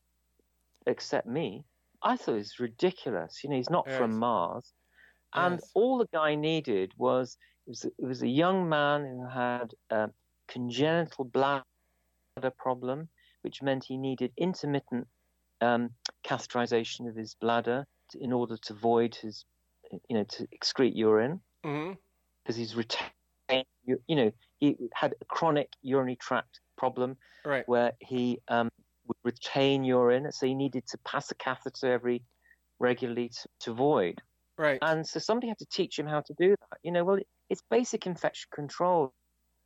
except 0.88 1.27
me? 1.27 1.65
I 2.01 2.15
thought 2.15 2.36
it 2.36 2.38
was 2.38 2.60
ridiculous. 2.60 3.43
You 3.43 3.49
know, 3.49 3.58
he's 3.58 3.69
not 3.69 3.88
yes. 3.89 3.97
from 3.97 4.17
Mars. 4.17 4.71
And 5.34 5.56
yes. 5.56 5.71
all 5.73 5.97
the 5.97 6.08
guy 6.13 6.36
needed 6.36 6.93
was 6.97 7.38
was, 7.67 7.86
it 7.86 7.93
was 8.06 8.21
a 8.21 8.28
young 8.28 8.69
man 8.69 9.06
who 9.06 9.28
had 9.28 9.73
a 9.89 10.10
congenital 10.47 11.26
bladder 11.26 11.63
problem, 12.58 13.10
which 13.41 13.62
meant 13.62 13.86
he 13.86 13.97
needed 13.97 14.32
intermittent 14.38 15.08
um, 15.62 15.89
catheterization 16.26 17.08
of 17.08 17.15
his 17.15 17.36
bladder 17.36 17.86
to, 18.12 18.23
in 18.23 18.34
order 18.34 18.58
to 18.58 18.73
void 18.73 19.15
his, 19.15 19.45
you 20.10 20.17
know, 20.17 20.23
to 20.23 20.47
excrete 20.47 20.95
urine 20.95 21.39
because 21.62 21.76
mm-hmm. 21.76 22.54
he's 22.56 22.76
retained, 22.76 23.65
you, 23.86 24.02
you, 24.08 24.15
know, 24.15 24.32
he 24.60 24.76
had 24.93 25.15
a 25.21 25.26
chronic 25.26 25.69
urinary 25.82 26.17
tract 26.17 26.60
problem 26.78 27.17
right. 27.45 27.67
where 27.67 27.93
he 27.99 28.39
um, 28.47 28.69
would 29.08 29.17
retain 29.23 29.84
urine, 29.84 30.32
so 30.32 30.45
he 30.45 30.54
needed 30.54 30.86
to 30.88 30.97
pass 30.99 31.32
a 31.32 31.36
catheter 31.36 31.91
every 31.91 32.23
regularly 32.80 33.30
to, 33.30 33.47
to 33.62 33.73
void. 33.73 34.21
Right. 34.58 34.80
And 34.82 35.06
so 35.06 35.20
somebody 35.20 35.48
had 35.48 35.58
to 35.60 35.66
teach 35.66 35.98
him 35.98 36.06
how 36.06 36.22
to 36.22 36.34
do 36.38 36.50
that. 36.50 36.78
You 36.84 36.92
know, 36.92 37.04
well, 37.04 37.20
it's 37.50 37.63
basic 37.70 38.06
infection 38.06 38.50
control. 38.54 39.13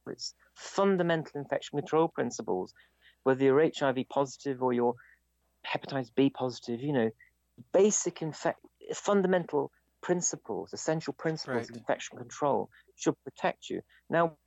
It's 0.09 0.33
fundamental 0.55 1.41
infection 1.41 1.77
control 1.79 2.07
principles. 2.07 2.73
Whether 3.23 3.43
you're 3.43 3.69
HIV 3.77 4.05
positive 4.09 4.63
or 4.63 4.71
you're 4.71 4.95
hepatitis 5.65 6.11
B 6.15 6.29
positive, 6.29 6.81
you 6.81 6.93
know, 6.93 7.09
basic 7.73 8.21
infect 8.21 8.59
fundamental 8.93 9.71
principles, 10.01 10.71
essential 10.73 11.13
principles 11.13 11.55
right. 11.55 11.69
of 11.69 11.75
infection 11.75 12.17
control 12.17 12.69
should 12.95 13.15
protect 13.23 13.69
you. 13.69 13.81
Now, 14.09 14.37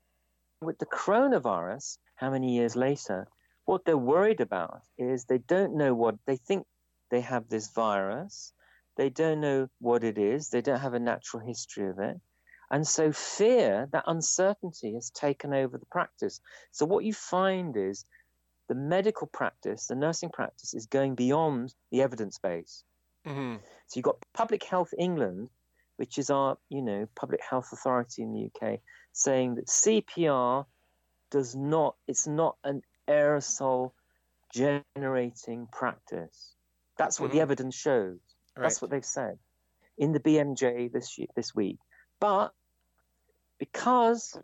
with 0.62 0.78
the 0.78 0.86
coronavirus, 0.86 1.98
how 2.14 2.30
many 2.30 2.54
years 2.54 2.76
later, 2.76 3.28
what 3.64 3.84
they're 3.84 3.96
worried 3.96 4.40
about 4.40 4.80
is 4.98 5.24
they 5.24 5.38
don't 5.38 5.76
know 5.76 5.94
what 5.94 6.16
they 6.26 6.36
think 6.36 6.66
they 7.10 7.20
have 7.20 7.48
this 7.48 7.68
virus. 7.68 8.52
They 9.00 9.08
don't 9.08 9.40
know 9.40 9.66
what 9.78 10.04
it 10.04 10.18
is. 10.18 10.50
They 10.50 10.60
don't 10.60 10.78
have 10.78 10.92
a 10.92 10.98
natural 10.98 11.42
history 11.42 11.88
of 11.88 11.98
it. 12.00 12.20
And 12.70 12.86
so 12.86 13.12
fear, 13.12 13.88
that 13.92 14.04
uncertainty 14.06 14.92
has 14.92 15.08
taken 15.08 15.54
over 15.54 15.78
the 15.78 15.86
practice. 15.86 16.42
So 16.70 16.84
what 16.84 17.02
you 17.02 17.14
find 17.14 17.74
is 17.78 18.04
the 18.68 18.74
medical 18.74 19.26
practice, 19.26 19.86
the 19.86 19.94
nursing 19.94 20.28
practice 20.28 20.74
is 20.74 20.84
going 20.84 21.14
beyond 21.14 21.72
the 21.90 22.02
evidence 22.02 22.38
base. 22.42 22.84
Mm-hmm. 23.26 23.56
So 23.86 23.96
you've 23.96 24.04
got 24.04 24.18
Public 24.34 24.64
Health 24.64 24.92
England, 24.98 25.48
which 25.96 26.18
is 26.18 26.28
our, 26.28 26.58
you 26.68 26.82
know, 26.82 27.08
public 27.16 27.40
health 27.40 27.70
authority 27.72 28.20
in 28.20 28.34
the 28.34 28.50
UK, 28.50 28.80
saying 29.14 29.54
that 29.54 29.68
CPR 29.68 30.66
does 31.30 31.56
not, 31.56 31.96
it's 32.06 32.26
not 32.26 32.58
an 32.64 32.82
aerosol 33.08 33.92
generating 34.52 35.68
practice. 35.72 36.54
That's 36.98 37.18
what 37.18 37.28
mm-hmm. 37.28 37.38
the 37.38 37.42
evidence 37.42 37.74
shows. 37.74 38.18
Right. 38.60 38.66
That's 38.66 38.82
what 38.82 38.90
they've 38.90 39.04
said 39.04 39.38
in 39.96 40.12
the 40.12 40.20
BMJ 40.20 40.92
this 40.92 41.16
year, 41.16 41.28
this 41.34 41.54
week. 41.54 41.78
But 42.20 42.52
because 43.58 44.38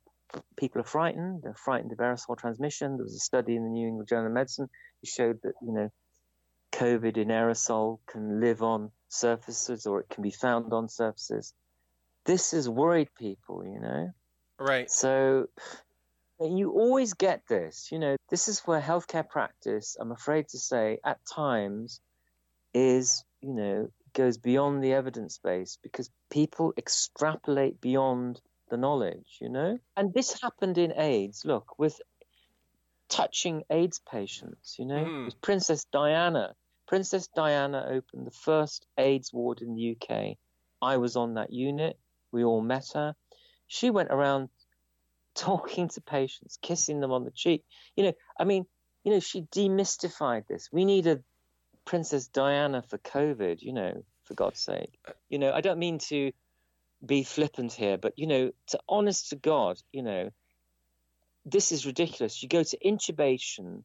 people 0.57 0.81
are 0.81 0.85
frightened, 0.85 1.43
they're 1.43 1.55
frightened 1.55 1.93
of 1.93 1.99
aerosol 1.99 2.39
transmission. 2.39 2.97
There 2.97 3.05
was 3.05 3.15
a 3.15 3.21
study 3.21 3.57
in 3.57 3.65
the 3.65 3.69
New 3.69 3.89
England 3.89 4.09
Journal 4.09 4.29
of 4.29 4.33
Medicine 4.33 4.69
that 5.03 5.09
showed 5.09 5.43
that 5.43 5.53
you 5.61 5.73
know 5.73 5.91
COVID 6.73 7.19
in 7.19 7.29
aerosol 7.29 7.99
can 8.07 8.41
live 8.41 8.63
on 8.63 8.91
surfaces 9.09 9.87
or 9.87 10.01
it 10.01 10.09
can 10.09 10.23
be 10.23 10.31
found 10.31 10.73
on 10.73 10.89
surfaces. 10.89 11.53
This 12.25 12.53
has 12.53 12.69
worried 12.69 13.09
people, 13.19 13.65
you 13.65 13.81
know. 13.81 14.15
Right. 14.59 14.91
So 14.91 15.49
you 16.41 16.73
always 16.73 17.15
get 17.15 17.43
this, 17.49 17.91
you 17.93 17.99
know, 17.99 18.17
this 18.31 18.49
is 18.49 18.61
where 18.61 18.81
healthcare 18.81 19.29
practice, 19.29 19.97
I'm 20.01 20.13
afraid 20.13 20.49
to 20.49 20.59
say, 20.59 20.99
at 21.05 21.19
times 21.31 22.01
is, 22.75 23.25
you 23.41 23.55
know, 23.55 23.89
goes 24.17 24.39
beyond 24.39 24.83
the 24.83 24.95
evidence 24.95 25.39
base 25.39 25.79
because 25.83 26.11
people 26.31 26.73
extrapolate 26.79 27.81
beyond 27.81 28.41
the 28.71 28.79
knowledge, 28.79 29.37
you 29.41 29.51
know? 29.51 29.79
And 29.97 30.13
this 30.15 30.41
happened 30.41 30.79
in 30.79 30.99
AIDS, 30.99 31.45
look, 31.45 31.79
with 31.79 32.01
touching 33.09 33.63
AIDS 33.71 34.01
patients, 34.11 34.77
you 34.79 34.87
know, 34.87 35.05
mm. 35.05 35.25
with 35.27 35.41
Princess 35.41 35.85
Diana. 35.93 36.55
Princess 36.89 37.29
Diana 37.37 37.87
opened 37.89 38.27
the 38.27 38.33
first 38.33 38.87
AIDS 38.97 39.33
ward 39.33 39.61
in 39.61 39.75
the 39.75 39.97
UK. 39.97 40.37
I 40.81 40.97
was 40.97 41.17
on 41.17 41.35
that 41.35 41.53
unit. 41.53 41.99
We 42.33 42.43
all 42.43 42.63
met 42.63 42.93
her. 42.95 43.15
She 43.67 43.91
went 43.91 44.11
around 44.11 44.49
talking 45.35 45.89
to 45.91 46.01
patients, 46.01 46.59
kissing 46.63 47.01
them 47.01 47.13
on 47.13 47.25
the 47.25 47.31
cheek. 47.31 47.65
You 47.97 48.05
know, 48.05 48.13
I 48.41 48.45
mean, 48.45 48.65
you 49.05 49.13
know, 49.13 49.21
she 49.21 49.43
demystified 49.43 50.47
this. 50.47 50.71
We 50.73 50.87
need 50.87 51.07
a 51.07 51.21
Princess 51.87 52.27
Diana 52.27 52.83
for 52.83 52.99
COVID, 52.99 53.63
you 53.63 53.73
know, 53.73 54.05
for 54.25 54.35
God's 54.35 54.61
sake. 54.61 54.99
You 55.31 55.39
know, 55.39 55.53
I 55.53 55.63
don't 55.63 55.79
mean 55.79 55.99
to 56.11 56.33
be 57.05 57.23
flippant 57.23 57.73
here, 57.73 57.97
but, 57.97 58.13
you 58.17 58.27
know, 58.27 58.51
to 58.69 58.81
honest 58.89 59.31
to 59.31 59.37
God, 59.37 59.79
you 59.93 60.03
know, 60.03 60.31
this 61.47 61.73
is 61.73 61.87
ridiculous. 61.87 62.43
You 62.43 62.49
go 62.49 62.63
to 62.63 62.79
intubation 62.85 63.85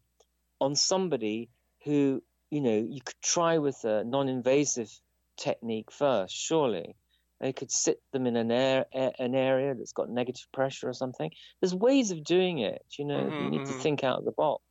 on 0.60 0.76
somebody 0.76 1.50
who, 1.86 2.24
you 2.50 2.62
know, 2.62 2.86
you 2.90 3.02
could 3.02 3.22
try 3.22 3.60
with 3.60 3.84
a 3.86 4.04
non 4.04 4.28
invasive 4.28 4.92
technique 5.38 5.92
first, 5.92 6.36
surely. 6.36 6.96
They 7.40 7.54
could 7.54 7.72
sit 7.72 8.00
them 8.12 8.28
in 8.28 8.36
an, 8.36 8.52
air, 8.52 8.86
an 8.94 9.34
area 9.34 9.74
that's 9.74 9.94
got 9.94 10.10
negative 10.10 10.46
pressure 10.52 10.88
or 10.88 10.94
something. 10.94 11.32
There's 11.60 11.74
ways 11.74 12.12
of 12.12 12.24
doing 12.24 12.60
it. 12.60 12.86
You 13.00 13.06
know, 13.06 13.18
mm-hmm, 13.18 13.44
you 13.44 13.50
need 13.50 13.66
to 13.66 13.72
mm-hmm. 13.72 13.82
think 13.82 14.04
out 14.04 14.20
of 14.20 14.26
the 14.26 14.32
box. 14.32 14.64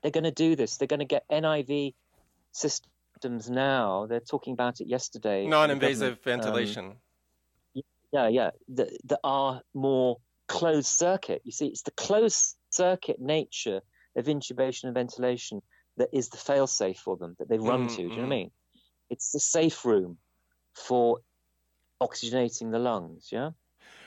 They're 0.00 0.12
going 0.12 0.24
to 0.24 0.30
do 0.30 0.54
this. 0.54 0.76
They're 0.76 0.86
going 0.86 1.00
to 1.00 1.06
get 1.06 1.28
NIV 1.28 1.94
systems 2.54 3.50
now. 3.50 4.06
They're 4.06 4.20
talking 4.20 4.52
about 4.52 4.80
it 4.80 4.88
yesterday. 4.88 5.46
Non-invasive 5.46 6.14
um, 6.14 6.18
ventilation. 6.24 6.84
Um, 7.76 7.82
yeah, 8.12 8.28
yeah, 8.28 8.50
that, 8.68 8.90
that 9.04 9.20
are 9.24 9.60
more 9.74 10.18
closed 10.46 10.86
circuit. 10.86 11.42
You 11.44 11.52
see, 11.52 11.66
it's 11.66 11.82
the 11.82 11.90
closed 11.90 12.56
circuit 12.70 13.20
nature 13.20 13.80
of 14.16 14.26
intubation 14.26 14.84
and 14.84 14.94
ventilation 14.94 15.60
that 15.96 16.08
is 16.12 16.28
the 16.28 16.36
fail-safe 16.36 16.98
for 16.98 17.16
them 17.16 17.34
that 17.38 17.48
they 17.48 17.58
run 17.58 17.86
mm-hmm. 17.86 17.96
to. 17.96 17.96
Do 17.96 18.02
you 18.02 18.08
know 18.10 18.16
what 18.16 18.26
I 18.26 18.28
mean? 18.28 18.50
It's 19.10 19.32
the 19.32 19.40
safe 19.40 19.84
room 19.84 20.18
for 20.74 21.18
oxygenating 22.00 22.70
the 22.70 22.78
lungs, 22.78 23.28
yeah? 23.32 23.50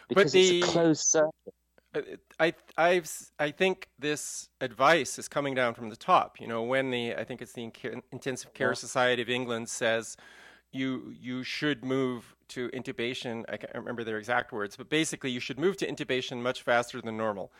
Because 0.08 0.32
the, 0.32 0.60
it's 0.60 0.68
a 0.68 0.72
closed 0.72 1.02
circuit. 1.02 1.54
Uh, 1.98 2.02
I 2.40 2.54
I've 2.78 3.12
I 3.40 3.52
think 3.52 3.88
this 4.00 4.50
advice 4.62 5.18
is 5.20 5.28
coming 5.28 5.56
down 5.56 5.74
from 5.74 5.90
the 5.90 5.96
top. 5.96 6.40
You 6.40 6.48
know, 6.48 6.64
when 6.64 6.92
the 6.92 7.16
I 7.16 7.24
think 7.24 7.42
it's 7.42 7.54
the 7.54 7.72
Intensive 8.12 8.54
Care 8.54 8.70
yeah. 8.70 8.74
Society 8.74 9.22
of 9.22 9.30
England 9.30 9.70
says 9.70 10.18
you 10.72 11.14
you 11.20 11.44
should 11.44 11.84
move 11.84 12.36
to 12.50 12.70
intubation. 12.70 13.44
I 13.50 13.58
can't 13.58 13.74
remember 13.76 14.04
their 14.04 14.18
exact 14.18 14.52
words, 14.52 14.76
but 14.76 14.90
basically 14.90 15.32
you 15.32 15.40
should 15.40 15.60
move 15.60 15.78
to 15.78 15.88
intubation 15.88 16.42
much 16.42 16.62
faster 16.62 17.02
than 17.02 17.18
normal. 17.18 17.52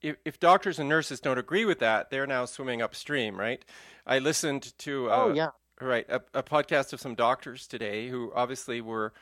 If, 0.00 0.16
if 0.24 0.38
doctors 0.38 0.78
and 0.78 0.88
nurses 0.88 1.20
don't 1.20 1.38
agree 1.38 1.64
with 1.64 1.80
that, 1.80 2.10
they're 2.10 2.26
now 2.26 2.44
swimming 2.44 2.82
upstream, 2.82 3.38
right? 3.38 3.64
I 4.06 4.18
listened 4.18 4.76
to 4.78 5.10
uh, 5.10 5.24
oh 5.24 5.34
yeah 5.34 5.50
right 5.80 6.06
a, 6.08 6.20
a 6.34 6.42
podcast 6.42 6.92
of 6.92 7.00
some 7.00 7.14
doctors 7.14 7.66
today 7.66 8.08
who 8.08 8.32
obviously 8.34 8.80
were 8.80 9.12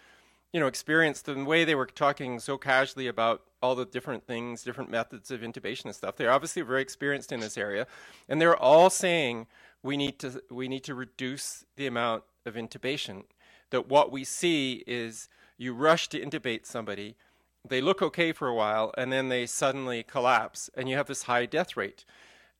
you 0.57 0.61
know, 0.61 0.69
experienced 0.69 1.27
the 1.27 1.45
way 1.45 1.66
they 1.66 1.75
were 1.75 1.85
talking 1.85 2.40
so 2.40 2.57
casually 2.57 3.09
about 3.09 3.42
all 3.61 3.75
the 3.75 3.85
different 3.85 4.27
things, 4.27 4.62
different 4.62 4.90
methods 4.90 5.31
of 5.31 5.42
intubation 5.42 5.85
and 5.85 5.95
stuff. 5.95 6.16
They're 6.16 6.33
obviously 6.33 6.62
very 6.62 6.81
experienced 6.81 7.31
in 7.31 7.40
this 7.40 7.59
area, 7.59 7.87
and 8.27 8.40
they're 8.40 8.57
all 8.57 8.88
saying 8.88 9.49
we 9.83 9.99
need 9.99 10.19
to 10.21 10.42
we 10.51 10.66
need 10.66 10.83
to 10.85 10.95
reduce 10.95 11.66
the 11.77 11.87
amount 11.87 12.23
of 12.47 12.55
intubation. 12.55 13.25
That 13.69 13.90
what 13.90 14.11
we 14.11 14.25
see 14.25 14.83
is 14.87 15.29
you 15.59 15.75
rush 15.75 16.09
to 16.09 16.19
intubate 16.19 16.64
somebody, 16.64 17.16
they 17.69 17.83
look 17.83 18.01
okay 18.01 18.33
for 18.33 18.49
a 18.49 18.55
while, 18.55 18.95
and 18.97 19.12
then 19.12 19.29
they 19.29 19.45
suddenly 19.45 20.05
collapse, 20.05 20.71
and 20.75 20.88
you 20.88 20.97
have 20.97 21.07
this 21.07 21.25
high 21.25 21.45
death 21.45 21.77
rate. 21.77 22.07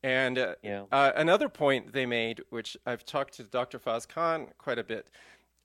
And 0.02 0.37
uh, 0.38 0.54
yeah. 0.62 0.82
uh, 0.92 1.12
another 1.16 1.48
point 1.48 1.94
they 1.94 2.04
made, 2.04 2.42
which 2.50 2.76
I've 2.85 3.06
talked 3.06 3.35
to 3.37 3.42
Dr. 3.44 3.78
Faz 3.78 4.06
Khan 4.06 4.48
quite 4.59 4.78
a 4.78 4.85
bit, 4.85 5.09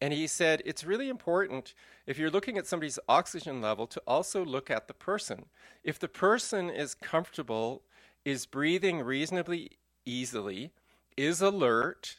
and 0.02 0.12
he 0.12 0.26
said 0.26 0.64
it's 0.66 0.84
really 0.84 1.10
important 1.10 1.76
if 2.08 2.18
you're 2.18 2.32
looking 2.32 2.58
at 2.58 2.66
somebody's 2.66 2.98
oxygen 3.08 3.62
level 3.62 3.86
to 3.88 4.02
also 4.08 4.44
look 4.44 4.72
at 4.72 4.88
the 4.88 4.94
person. 4.94 5.46
If 5.84 6.00
the 6.00 6.08
person 6.08 6.70
is 6.70 6.96
comfortable, 6.96 7.84
is 8.26 8.48
breathing 8.48 9.02
reasonably 9.02 9.72
easily, 10.06 10.72
is 11.16 11.42
alert, 11.42 12.18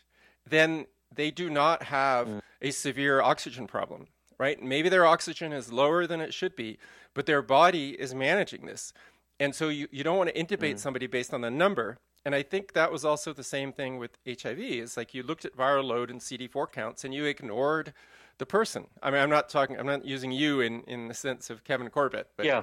then 0.49 0.87
they 1.14 1.31
do 1.31 1.51
not 1.51 1.85
have 1.85 2.29
mm. 2.29 2.40
a 2.61 2.71
severe 2.71 3.21
oxygen 3.21 3.66
problem, 3.66 4.07
right? 4.38 4.62
Maybe 4.62 4.88
their 4.88 5.07
oxygen 5.07 5.53
is 5.53 5.73
lower 5.73 6.07
than 6.07 6.21
it 6.21 6.33
should 6.33 6.55
be, 6.55 6.79
but 7.14 7.27
their 7.27 7.42
body 7.42 7.90
is 7.90 8.14
managing 8.14 8.66
this. 8.66 8.92
And 9.40 9.55
so 9.55 9.68
you, 9.68 9.88
you 9.90 10.05
don't 10.05 10.16
want 10.16 10.33
to 10.33 10.40
intubate 10.40 10.75
mm. 10.75 10.79
somebody 10.79 11.07
based 11.09 11.35
on 11.35 11.40
the 11.40 11.51
number 11.51 11.99
and 12.25 12.35
I 12.35 12.43
think 12.43 12.73
that 12.73 12.93
was 12.93 13.05
also 13.05 13.33
the 13.33 13.45
same 13.45 13.73
thing 13.73 13.99
with 13.99 14.17
HIV. 14.27 14.59
It's 14.59 14.97
like 14.97 15.15
you 15.15 15.23
looked 15.23 15.45
at 15.45 15.57
viral 15.57 15.85
load 15.85 16.11
and 16.11 16.21
CD4 16.21 16.71
counts 16.71 17.05
and 17.05 17.13
you 17.13 17.25
ignored 17.25 17.93
the 18.39 18.47
person. 18.47 18.87
I 19.03 19.11
mean, 19.11 19.21
I'm 19.21 19.31
not 19.31 19.49
talking, 19.49 19.79
I'm 19.79 19.87
not 19.87 20.05
using 20.05 20.31
you 20.31 20.61
in, 20.61 20.83
in 20.83 21.09
the 21.09 21.15
sense 21.15 21.51
of 21.51 21.65
Kevin 21.65 21.91
Corbett, 21.91 22.29
but 22.37 22.47
yeah. 22.47 22.63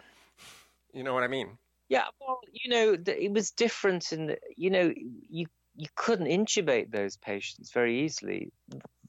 you 0.93 1.03
know 1.03 1.13
what 1.13 1.23
I 1.23 1.27
mean? 1.27 1.57
Yeah, 1.89 2.05
well, 2.21 2.39
you 2.53 2.69
know, 2.69 2.97
it 3.05 3.31
was 3.31 3.51
different 3.51 4.11
in 4.13 4.27
the, 4.27 4.37
you 4.55 4.69
know, 4.69 4.93
you, 4.95 5.47
you 5.75 5.87
couldn't 5.95 6.27
intubate 6.27 6.91
those 6.91 7.17
patients 7.17 7.71
very 7.71 8.01
easily. 8.01 8.51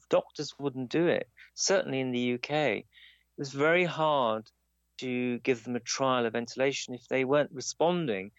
Doctors 0.09 0.53
wouldn't 0.59 0.89
do 0.89 1.07
it. 1.07 1.29
Certainly 1.53 1.99
in 1.99 2.11
the 2.11 2.33
UK, 2.33 2.51
it 2.51 2.85
was 3.37 3.51
very 3.51 3.85
hard 3.85 4.49
to 4.97 5.39
give 5.39 5.63
them 5.63 5.75
a 5.75 5.79
trial 5.79 6.25
of 6.25 6.33
ventilation 6.33 6.93
if 6.93 7.07
they 7.07 7.23
weren't 7.23 7.51
responding 7.53 8.31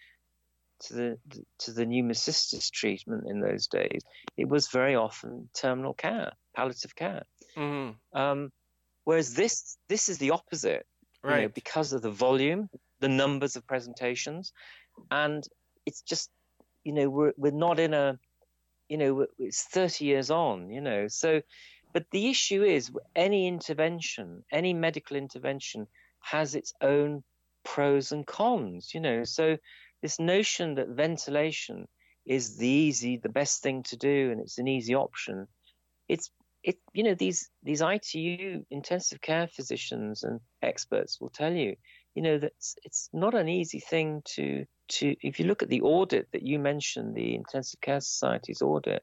to 0.86 0.94
the 0.94 1.18
to 1.60 1.72
the 1.72 1.84
pneumocystis 1.84 2.70
treatment 2.70 3.24
in 3.28 3.40
those 3.40 3.66
days, 3.66 4.02
it 4.36 4.48
was 4.48 4.68
very 4.68 4.94
often 4.94 5.48
terminal 5.54 5.94
care, 5.94 6.32
palliative 6.54 6.94
care. 6.94 7.24
Mm-hmm. 7.56 8.18
Um, 8.18 8.52
whereas 9.04 9.34
this 9.34 9.76
this 9.88 10.08
is 10.08 10.18
the 10.18 10.30
opposite, 10.30 10.86
right? 11.22 11.36
You 11.36 11.42
know, 11.42 11.52
because 11.54 11.92
of 11.92 12.02
the 12.02 12.10
volume, 12.10 12.68
the 13.00 13.08
numbers 13.08 13.56
of 13.56 13.66
presentations, 13.66 14.52
and 15.10 15.46
it's 15.86 16.02
just 16.02 16.30
you 16.84 16.92
know 16.92 17.08
we're 17.08 17.32
we're 17.36 17.52
not 17.52 17.78
in 17.78 17.94
a 17.94 18.18
you 18.88 18.98
know 18.98 19.26
it's 19.38 19.64
30 19.64 20.04
years 20.04 20.30
on 20.30 20.70
you 20.70 20.80
know 20.80 21.08
so 21.08 21.40
but 21.92 22.04
the 22.10 22.28
issue 22.28 22.62
is 22.62 22.90
any 23.16 23.46
intervention 23.46 24.44
any 24.52 24.74
medical 24.74 25.16
intervention 25.16 25.86
has 26.20 26.54
its 26.54 26.72
own 26.80 27.22
pros 27.64 28.12
and 28.12 28.26
cons 28.26 28.92
you 28.92 29.00
know 29.00 29.24
so 29.24 29.56
this 30.02 30.18
notion 30.18 30.74
that 30.76 30.88
ventilation 30.88 31.88
is 32.26 32.58
the 32.58 32.68
easy, 32.68 33.16
the 33.18 33.28
best 33.28 33.62
thing 33.62 33.82
to 33.84 33.96
do, 33.96 34.30
and 34.30 34.40
it's 34.40 34.58
an 34.58 34.68
easy 34.68 34.94
option. 34.94 35.46
It's 36.08 36.30
it 36.62 36.78
you 36.92 37.02
know 37.04 37.14
these 37.14 37.50
these 37.62 37.82
ITU 37.82 38.64
intensive 38.70 39.20
care 39.20 39.48
physicians 39.48 40.22
and 40.22 40.40
experts 40.62 41.20
will 41.20 41.30
tell 41.30 41.52
you 41.52 41.76
you 42.14 42.22
know 42.22 42.38
that 42.38 42.52
it's, 42.84 43.08
not 43.12 43.34
an 43.34 43.48
easy 43.48 43.80
thing 43.80 44.22
to 44.24 44.64
to 44.88 45.16
if 45.22 45.40
you 45.40 45.46
look 45.46 45.62
at 45.62 45.68
the 45.70 45.80
audit 45.80 46.28
that 46.32 46.42
you 46.42 46.58
mentioned 46.58 47.14
the 47.16 47.34
intensive 47.34 47.80
care 47.80 48.00
society's 48.00 48.62
audit 48.62 49.02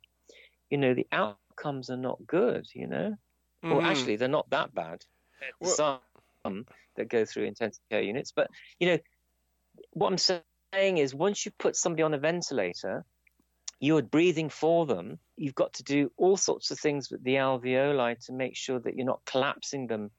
you 0.70 0.78
know 0.78 0.93
the 0.93 1.08
outcomes 1.12 1.89
are 1.89 1.97
not 1.97 2.26
good, 2.26 2.68
you 2.74 2.88
know? 2.88 3.16
Mhm. 3.64 3.72
Well, 3.72 3.82
actually, 3.82 4.16
they're 4.16 4.28
not 4.28 4.50
that 4.52 4.74
bad. 4.74 5.04
Well- 5.60 5.76
Some 5.76 6.66
that 6.95 7.10
go 7.10 7.26
through 7.26 7.45
intensive 7.45 7.84
care 7.89 8.02
units. 8.02 8.32
But, 8.32 8.50
you 8.80 8.88
know, 8.88 9.00
what 9.91 10.12
I'm 10.12 10.18
saying 10.18 10.41
is 10.74 11.15
once 11.15 11.45
you 11.45 11.51
put 11.57 11.76
somebody 11.76 12.03
on 12.03 12.13
a 12.13 12.20
ventilator, 12.20 13.05
you're 13.80 14.01
breathing 14.01 14.49
for 14.49 14.86
them. 14.86 15.20
You've 15.38 15.55
got 15.55 15.74
to 15.76 15.84
do 15.84 16.11
all 16.17 16.38
sorts 16.38 16.72
of 16.72 16.80
things 16.80 17.09
with 17.09 17.24
the 17.24 17.36
alveoli 17.36 18.17
to 18.26 18.34
make 18.34 18.55
sure 18.55 18.80
that 18.80 18.95
you're 18.95 19.05
not 19.05 19.22
collapsing 19.26 19.88
them 19.88 20.11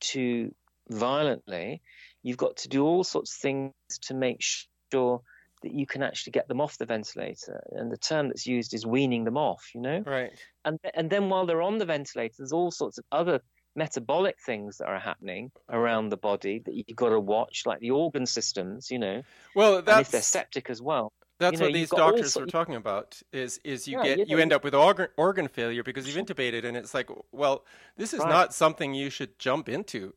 too 0.00 0.54
violently. 0.88 1.82
You've 2.22 2.36
got 2.36 2.56
to 2.58 2.68
do 2.68 2.84
all 2.84 3.04
sorts 3.04 3.34
of 3.34 3.40
things 3.40 3.72
to 4.02 4.14
make 4.14 4.42
sure 4.92 5.22
that 5.62 5.72
you 5.72 5.86
can 5.86 6.02
actually 6.02 6.32
get 6.32 6.48
them 6.48 6.60
off 6.60 6.78
the 6.78 6.86
ventilator. 6.86 7.62
And 7.72 7.90
the 7.90 7.96
term 7.96 8.28
that's 8.28 8.46
used 8.46 8.74
is 8.74 8.86
weaning 8.86 9.24
them 9.24 9.36
off, 9.36 9.64
you 9.74 9.80
know? 9.80 10.02
right. 10.06 10.32
and 10.64 10.78
and 10.94 11.10
then 11.10 11.28
while 11.28 11.46
they're 11.46 11.62
on 11.62 11.78
the 11.78 11.84
ventilator, 11.84 12.34
there's 12.38 12.52
all 12.52 12.70
sorts 12.70 12.98
of 12.98 13.04
other 13.10 13.40
metabolic 13.76 14.36
things 14.40 14.78
that 14.78 14.86
are 14.88 14.98
happening 15.00 15.52
around 15.70 16.08
the 16.10 16.16
body 16.16 16.60
that 16.60 16.74
you've 16.74 16.96
got 16.96 17.10
to 17.10 17.20
watch, 17.20 17.64
like 17.66 17.80
the 17.80 17.90
organ 17.92 18.26
systems, 18.26 18.90
you 18.90 18.98
know, 18.98 19.22
Well, 19.54 19.82
that's 19.82 19.88
and 19.90 20.00
if 20.00 20.10
they're 20.10 20.22
septic 20.22 20.70
as 20.70 20.82
well. 20.82 21.12
that's 21.38 21.54
you 21.54 21.58
know, 21.58 21.64
what 21.64 21.72
these 21.72 21.92
doctors 21.92 22.34
sort- 22.34 22.38
were 22.38 22.46
talking 22.46 22.74
about. 22.74 23.20
Is 23.32 23.58
is 23.64 23.88
you 23.88 23.96
Yeah, 23.96 23.98
get 23.98 24.22
you 24.26 24.26
you 24.26 24.38
end 24.38 24.52
up 24.52 24.64
with 24.64 24.74
organ 24.74 25.08
organ 25.16 25.48
failure 25.48 25.82
because 25.82 26.06
you've 26.06 26.24
intubated, 26.24 26.64
and 26.64 26.76
it's 26.76 26.94
like, 26.94 27.10
well, 27.32 27.64
this 27.96 28.14
is 28.14 28.24
Right. 28.24 28.26
not 28.26 28.54
something 28.54 28.94
you 28.94 29.10
should 29.10 29.38
jump 29.38 29.68
into. 29.68 30.14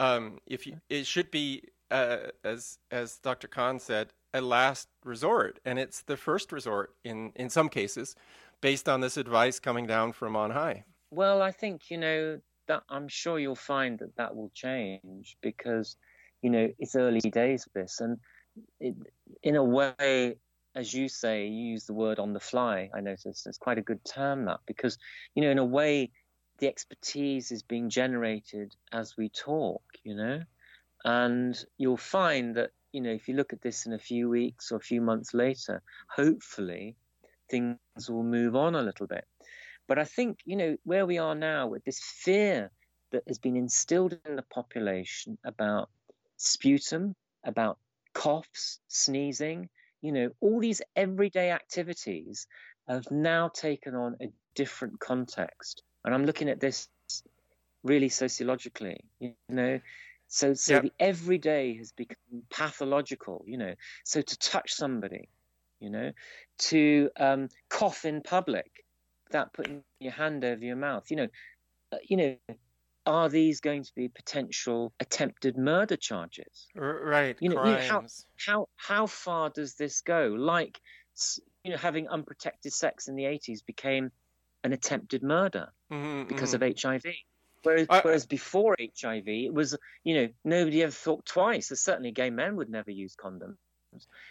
Um, 0.00 0.40
if 0.46 0.66
you, 0.66 0.80
it 0.90 1.06
should 1.06 1.30
be, 1.30 1.64
uh, 1.90 2.28
as 2.44 2.78
as 2.90 3.18
Dr. 3.20 3.48
Khan 3.48 3.80
said, 3.80 4.12
a 4.34 4.40
last 4.42 4.88
resort, 5.04 5.60
and 5.64 5.78
it's 5.78 6.02
the 6.02 6.16
first 6.18 6.52
resort 6.52 6.96
in 7.04 7.32
in 7.36 7.50
some 7.50 7.68
cases, 7.70 8.16
based 8.62 8.88
on 8.88 9.00
this 9.02 9.16
advice 9.16 9.60
coming 9.60 9.86
down 9.86 10.12
from 10.12 10.36
on 10.36 10.52
high. 10.52 10.84
Well, 11.10 11.42
I 11.42 11.52
think 11.52 11.90
you 11.90 11.98
know 11.98 12.40
that 12.68 12.82
I'm 12.88 13.08
sure 13.08 13.38
you'll 13.38 13.54
find 13.54 13.98
that 13.98 14.16
that 14.16 14.34
will 14.34 14.50
change 14.54 15.36
because 15.40 15.96
you 16.42 16.50
know 16.50 16.68
it's 16.78 16.96
early 16.96 17.20
days 17.20 17.66
of 17.66 17.72
this, 17.72 18.00
and 18.00 18.18
it, 18.80 18.94
in 19.42 19.56
a 19.56 19.64
way, 19.64 20.36
as 20.74 20.92
you 20.92 21.08
say, 21.08 21.46
you 21.46 21.72
use 21.72 21.86
the 21.86 21.94
word 21.94 22.18
on 22.18 22.32
the 22.32 22.40
fly. 22.40 22.90
I 22.94 23.00
notice 23.00 23.46
it's 23.46 23.58
quite 23.58 23.78
a 23.78 23.82
good 23.82 24.04
term 24.04 24.44
that 24.46 24.60
because 24.66 24.98
you 25.34 25.42
know 25.42 25.50
in 25.50 25.58
a 25.58 25.64
way 25.64 26.10
the 26.58 26.68
expertise 26.68 27.50
is 27.52 27.62
being 27.62 27.90
generated 27.90 28.74
as 28.92 29.16
we 29.16 29.28
talk, 29.28 29.82
you 30.04 30.14
know, 30.14 30.42
and 31.04 31.64
you'll 31.78 31.96
find 31.96 32.56
that 32.56 32.70
you 32.92 33.00
know 33.00 33.12
if 33.12 33.28
you 33.28 33.34
look 33.34 33.52
at 33.52 33.62
this 33.62 33.86
in 33.86 33.92
a 33.92 33.98
few 33.98 34.28
weeks 34.28 34.72
or 34.72 34.76
a 34.76 34.80
few 34.80 35.00
months 35.00 35.34
later, 35.34 35.82
hopefully 36.08 36.96
things 37.50 37.78
will 38.08 38.24
move 38.24 38.56
on 38.56 38.74
a 38.74 38.82
little 38.82 39.06
bit. 39.06 39.24
But 39.88 39.98
I 39.98 40.04
think, 40.04 40.40
you 40.44 40.56
know, 40.56 40.76
where 40.84 41.06
we 41.06 41.18
are 41.18 41.34
now 41.34 41.68
with 41.68 41.84
this 41.84 42.00
fear 42.00 42.72
that 43.12 43.24
has 43.28 43.38
been 43.38 43.56
instilled 43.56 44.18
in 44.24 44.36
the 44.36 44.42
population 44.42 45.38
about 45.44 45.90
sputum, 46.36 47.14
about 47.44 47.78
coughs, 48.14 48.80
sneezing, 48.88 49.68
you 50.02 50.12
know, 50.12 50.30
all 50.40 50.60
these 50.60 50.82
everyday 50.96 51.50
activities 51.52 52.46
have 52.88 53.10
now 53.10 53.48
taken 53.48 53.94
on 53.94 54.16
a 54.20 54.32
different 54.54 55.00
context. 55.00 55.82
And 56.04 56.14
I'm 56.14 56.24
looking 56.24 56.48
at 56.48 56.60
this 56.60 56.88
really 57.82 58.08
sociologically, 58.08 58.98
you 59.20 59.34
know. 59.48 59.80
So, 60.28 60.54
so 60.54 60.78
Yep. 60.78 60.80
the 60.80 60.92
everyday 60.98 61.76
has 61.76 61.92
become 61.92 62.42
pathological, 62.50 63.44
you 63.46 63.58
know. 63.58 63.74
So 64.04 64.22
to 64.22 64.38
touch 64.38 64.72
somebody, 64.72 65.28
you 65.80 65.90
know, 65.90 66.12
to 66.58 67.10
um, 67.18 67.48
cough 67.70 68.04
in 68.04 68.22
public 68.22 68.75
without 69.28 69.52
putting 69.54 69.84
your 70.00 70.12
hand 70.12 70.44
over 70.44 70.64
your 70.64 70.76
mouth, 70.76 71.10
you 71.10 71.16
know, 71.16 71.28
uh, 71.92 71.98
you 72.04 72.16
know, 72.16 72.38
are 73.06 73.28
these 73.28 73.60
going 73.60 73.84
to 73.84 73.92
be 73.96 74.08
potential 74.08 74.94
attempted 75.00 75.56
murder 75.58 75.96
charges? 75.96 76.68
Right, 76.76 77.40
You 77.40 77.50
know, 77.50 77.58
you 77.62 77.74
know, 77.74 77.80
how- 77.80 78.04
How 78.46 78.68
how 78.76 79.06
far 79.06 79.50
does 79.50 79.76
this 79.76 80.02
go? 80.02 80.28
Like, 80.28 80.80
you 81.64 81.72
know, 81.72 81.76
having 81.78 82.08
unprotected 82.08 82.72
sex 82.72 83.08
in 83.08 83.16
the 83.16 83.26
80s 83.26 83.62
became 83.62 84.10
an 84.64 84.72
attempted 84.72 85.22
murder 85.22 85.72
Mhm, 85.90 86.26
because 86.28 86.54
mhm. 86.54 86.54
of 86.54 86.62
HIV. 86.62 87.26
Whereas, 87.62 87.88
I- 87.88 88.02
whereas 88.02 88.26
before 88.26 88.76
HIV, 88.78 89.46
it 89.46 89.54
was, 89.54 89.76
you 90.04 90.14
know, 90.16 90.34
nobody 90.44 90.82
ever 90.82 90.92
thought 90.92 91.26
twice. 91.26 91.68
Certainly 91.68 92.12
gay 92.12 92.30
men 92.30 92.56
would 92.56 92.70
never 92.70 92.90
use 92.92 93.16
condoms 93.16 93.58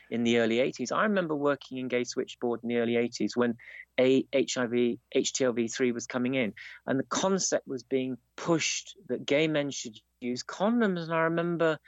in 0.09 0.24
the 0.24 0.38
early 0.39 0.57
80s. 0.57 0.91
I 0.91 1.03
remember 1.03 1.36
working 1.36 1.78
in 1.78 1.88
Gay 1.88 2.03
Switchboard 2.03 2.61
in 2.63 2.70
the 2.70 2.78
early 2.78 2.93
80s 2.93 3.36
when 3.36 3.55
a 3.99 4.26
HIV, 4.34 4.97
HTLV3 5.16 5.93
was 5.93 6.07
coming 6.07 6.36
in, 6.36 6.53
and 6.86 6.99
the 6.99 7.05
concept 7.05 7.68
was 7.68 7.84
being 7.84 8.18
pushed 8.36 8.97
that 9.07 9.26
gay 9.26 9.47
men 9.47 9.72
should 9.72 9.97
use 10.20 10.43
condoms. 10.43 11.03
And 11.03 11.13
I 11.13 11.22
remember 11.22 11.80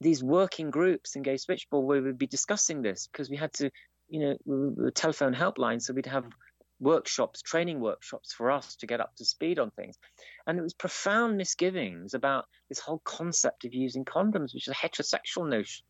these 0.00 0.22
working 0.22 0.70
groups 0.70 1.16
in 1.16 1.22
Gay 1.22 1.36
Switchboard 1.36 1.86
where 1.86 2.02
we'd 2.02 2.18
be 2.18 2.26
discussing 2.26 2.82
this 2.82 3.08
because 3.10 3.30
we 3.30 3.36
had 3.36 3.52
to, 3.54 3.70
you 4.08 4.20
know, 4.20 4.72
the 4.76 4.90
telephone 4.90 5.34
helpline, 5.34 5.80
so 5.80 5.94
we'd 5.94 6.06
have 6.06 6.24
workshops, 6.80 7.42
training 7.42 7.80
workshops 7.80 8.32
for 8.32 8.50
us 8.50 8.76
to 8.76 8.86
get 8.86 9.00
up 9.00 9.14
to 9.16 9.24
speed 9.24 9.58
on 9.58 9.70
things. 9.70 9.96
And 10.46 10.58
it 10.58 10.62
was 10.62 10.74
profound 10.74 11.36
misgivings 11.36 12.14
about 12.14 12.46
this 12.68 12.80
whole 12.80 13.00
concept 13.04 13.64
of 13.64 13.74
using 13.74 14.04
condoms, 14.04 14.52
which 14.54 14.68
is 14.68 14.74
a 14.74 14.74
heterosexual 14.74 15.48
notion. 15.48 15.86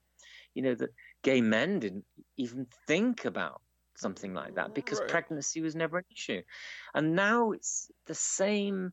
You 0.55 0.63
know, 0.63 0.75
that 0.77 0.91
gay 1.25 1.41
men 1.41 1.81
didn't 1.81 2.05
even 2.37 2.67
think 2.87 3.25
about 3.25 3.61
something 3.97 4.35
like 4.35 4.55
that 4.57 4.75
because 4.75 5.01
Right. 5.01 5.09
pregnancy 5.09 5.61
was 5.61 5.75
never 5.75 5.99
an 5.99 6.05
issue. 6.13 6.43
And 6.95 7.17
now 7.17 7.53
it's 7.53 7.91
the 8.07 8.15
same 8.15 8.93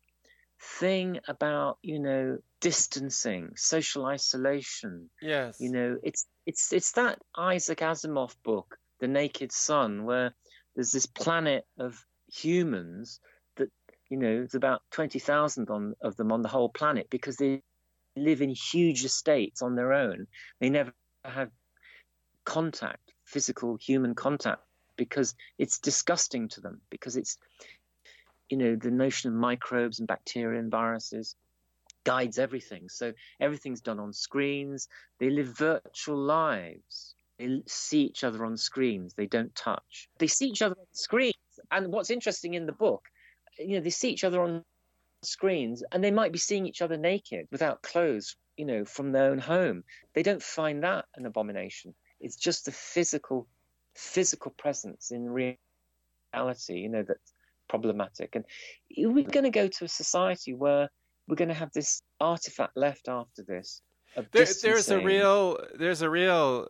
thing 0.79 1.19
about, 1.27 1.77
you 1.83 1.99
know, 1.99 2.37
distancing, 2.61 3.51
social 3.55 4.05
isolation, 4.05 5.09
Yes. 5.21 5.59
you 5.59 5.71
know, 5.71 5.97
it's 6.03 6.25
it's 6.45 6.73
it's 6.73 6.93
that 6.93 7.19
Isaac 7.37 7.79
Asimov 7.79 8.35
book, 8.43 8.77
The 8.99 9.07
Naked 9.07 9.51
Sun, 9.51 10.05
where 10.05 10.33
there's 10.75 10.91
this 10.91 11.05
planet 11.07 11.65
of 11.79 12.05
humans 12.27 13.19
that 13.57 13.69
you 14.09 14.17
know 14.17 14.37
there's 14.37 14.55
about 14.55 14.81
twenty 14.91 15.19
thousand 15.19 15.69
on 15.69 15.95
of 16.01 16.15
them 16.15 16.31
on 16.31 16.41
the 16.41 16.49
whole 16.49 16.69
planet 16.69 17.09
because 17.09 17.37
they 17.37 17.61
live 18.15 18.41
in 18.41 18.49
huge 18.49 19.03
estates 19.03 19.61
on 19.61 19.75
their 19.75 19.93
own. 19.93 20.27
They 20.59 20.69
never 20.69 20.93
have 21.25 21.51
contact, 22.45 23.13
physical 23.25 23.77
human 23.77 24.15
contact, 24.15 24.61
because 24.95 25.35
it's 25.57 25.79
disgusting 25.79 26.47
to 26.49 26.61
them. 26.61 26.81
Because 26.89 27.17
it's 27.17 27.37
you 28.49 28.57
know 28.57 28.75
the 28.75 28.91
notion 28.91 29.29
of 29.29 29.35
microbes 29.35 29.99
and 29.99 30.07
bacteria 30.07 30.59
and 30.59 30.71
viruses 30.71 31.35
guides 32.03 32.39
everything. 32.39 32.89
So 32.89 33.13
everything's 33.39 33.81
done 33.81 33.99
on 33.99 34.13
screens. 34.13 34.87
They 35.19 35.29
live 35.29 35.57
virtual 35.57 36.17
lives. 36.17 37.15
They 37.37 37.61
see 37.67 38.03
each 38.03 38.23
other 38.23 38.45
on 38.45 38.57
screens. 38.57 39.13
They 39.13 39.25
don't 39.25 39.53
touch. 39.55 40.09
They 40.19 40.27
see 40.27 40.47
each 40.47 40.61
other 40.61 40.75
on 40.79 40.85
screens. 40.93 41.35
And 41.71 41.91
what's 41.91 42.09
interesting 42.09 42.53
in 42.53 42.65
the 42.65 42.71
book, 42.71 43.03
you 43.57 43.75
know, 43.75 43.81
they 43.81 43.89
see 43.89 44.09
each 44.09 44.23
other 44.23 44.41
on 44.41 44.63
screens 45.23 45.83
and 45.91 46.03
they 46.03 46.11
might 46.11 46.31
be 46.31 46.39
seeing 46.39 46.65
each 46.65 46.81
other 46.81 46.97
naked 46.97 47.47
without 47.51 47.81
clothes, 47.81 48.35
you 48.57 48.65
know, 48.65 48.85
from 48.85 49.11
their 49.11 49.31
own 49.31 49.39
home. 49.39 49.83
They 50.13 50.23
don't 50.23 50.41
find 50.41 50.83
that 50.83 51.05
an 51.15 51.25
abomination. 51.25 51.93
It's 52.21 52.35
just 52.35 52.65
the 52.65 52.71
physical, 52.71 53.47
physical 53.95 54.51
presence 54.57 55.11
in 55.11 55.29
reality, 55.29 56.75
you 56.75 56.89
know, 56.89 57.03
that's 57.03 57.33
problematic. 57.67 58.35
And 58.35 58.45
we're 58.97 59.25
going 59.25 59.43
to 59.43 59.49
go 59.49 59.67
to 59.67 59.85
a 59.85 59.87
society 59.87 60.53
where 60.53 60.89
we're 61.27 61.35
going 61.35 61.49
to 61.49 61.53
have 61.55 61.71
this 61.73 62.01
artifact 62.19 62.77
left 62.77 63.07
after 63.07 63.43
this. 63.43 63.81
There, 64.31 64.45
there's 64.61 64.89
a 64.89 64.99
real 64.99 65.57
there's 65.73 66.01
a 66.01 66.09
real 66.09 66.67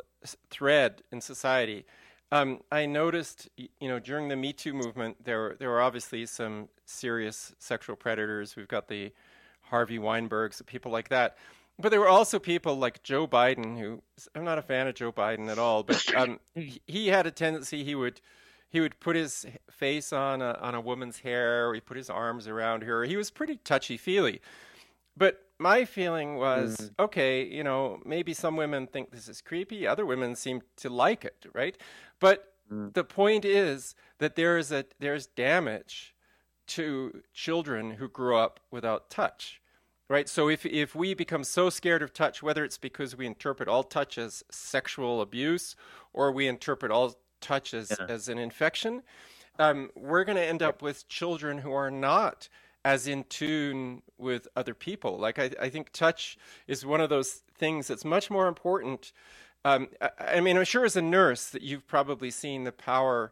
thread 0.52 1.02
in 1.12 1.22
society. 1.22 1.86
Um, 2.32 2.62
I 2.72 2.86
noticed, 2.86 3.50
you 3.58 3.90
know, 3.90 4.00
during 4.00 4.30
the 4.30 4.36
Me 4.36 4.54
Too 4.54 4.74
movement, 4.74 5.18
there 5.26 5.40
were, 5.40 5.56
there 5.60 5.70
were 5.70 5.82
obviously 5.82 6.26
some 6.26 6.70
serious 6.86 7.54
sexual 7.60 7.98
predators. 7.98 8.56
We've 8.56 8.70
got 8.70 8.88
the 8.88 9.12
Harvey 9.64 10.00
Weinbergs, 10.00 10.66
people 10.66 10.92
like 10.92 11.10
that. 11.10 11.38
But 11.80 11.90
there 11.90 12.00
were 12.00 12.08
also 12.08 12.38
people 12.38 12.76
like 12.76 13.02
Joe 13.02 13.28
Biden, 13.28 13.80
who 13.80 14.02
I'm 14.36 14.44
not 14.44 14.58
a 14.58 14.62
fan 14.62 14.88
of 14.88 14.96
Joe 14.96 15.12
Biden 15.12 15.50
at 15.50 15.58
all, 15.58 15.84
but 15.84 16.04
um, 16.16 16.40
he, 16.56 17.08
had 17.08 17.26
a 17.26 17.32
tendency 17.32 17.84
he 17.84 17.96
would 17.96 18.22
he 18.70 18.80
would 18.80 19.00
put 19.00 19.16
his 19.16 19.46
face 19.70 20.14
on 20.14 20.42
a, 20.42 20.54
on 20.62 20.76
a 20.76 20.82
woman's 20.82 21.20
hair, 21.20 21.68
or 21.68 21.74
he 21.74 21.82
put 21.82 21.98
his 21.98 22.10
arms 22.10 22.48
around 22.48 22.84
her. 22.84 23.04
He 23.04 23.18
was 23.18 23.30
pretty 23.30 23.58
touchy 23.58 23.98
feely. 23.98 24.42
But 25.18 25.44
my 25.60 25.84
feeling 25.86 26.36
was 26.38 26.92
okay, 27.00 27.44
you 27.46 27.64
know, 27.64 28.02
maybe 28.06 28.34
some 28.34 28.56
women 28.56 28.88
think 28.88 29.12
this 29.12 29.28
is 29.28 29.42
creepy, 29.42 29.86
other 29.86 30.06
women 30.06 30.36
seem 30.36 30.62
to 30.78 30.90
like 30.90 31.26
it, 31.26 31.46
right? 31.54 31.78
But 32.20 32.48
Mm. 32.72 32.94
the 32.94 33.04
point 33.04 33.46
is 33.46 33.96
that 34.20 34.36
there 34.36 34.58
is 34.58 34.72
a 34.72 34.86
there's 35.00 35.28
damage 35.28 36.16
to 36.68 37.22
children 37.34 37.92
who 37.92 38.08
grew 38.08 38.38
up 38.38 38.60
without 38.72 39.10
touch. 39.10 39.61
Right? 40.12 40.28
So 40.28 40.50
if 40.50 40.66
if 40.66 40.94
we 40.94 41.14
become 41.14 41.46
so 41.46 41.70
scared 41.70 42.04
of 42.04 42.12
touch, 42.12 42.44
whether 42.44 42.66
it's 42.66 42.78
because 42.78 43.16
we 43.16 43.26
interpret 43.26 43.70
all 43.70 43.82
touch 43.82 44.18
as 44.18 44.44
sexual 44.52 45.22
abuse 45.22 45.78
or 46.12 46.34
we 46.34 46.50
interpret 46.50 46.92
all 46.92 47.16
touch 47.40 47.74
as, 47.74 47.94
Yeah. 47.98 48.08
as 48.10 48.28
an 48.28 48.38
infection, 48.38 49.04
um, 49.58 49.90
we're 49.96 50.26
going 50.26 50.36
to 50.36 50.44
end 50.44 50.62
up 50.62 50.82
with 50.82 51.08
children 51.08 51.60
who 51.60 51.72
are 51.72 51.90
not 51.90 52.50
as 52.84 53.08
in 53.08 53.24
tune 53.24 54.02
with 54.18 54.50
other 54.54 54.74
people. 54.74 55.18
Like 55.18 55.40
I, 55.40 55.52
I 55.62 55.70
think 55.70 55.94
touch 55.94 56.38
is 56.68 56.86
one 56.86 57.00
of 57.00 57.10
those 57.10 57.44
things 57.58 57.88
that's 57.88 58.04
much 58.04 58.30
more 58.30 58.50
important. 58.50 59.14
Um, 59.64 59.88
I, 60.02 60.10
I, 60.20 60.40
mean, 60.42 60.58
I'm 60.58 60.66
sure 60.66 60.84
as 60.84 60.98
a 60.98 61.02
nurse 61.02 61.48
that 61.52 61.62
you've 61.62 61.88
probably 61.88 62.32
seen 62.32 62.66
the 62.66 62.74
power 62.74 63.32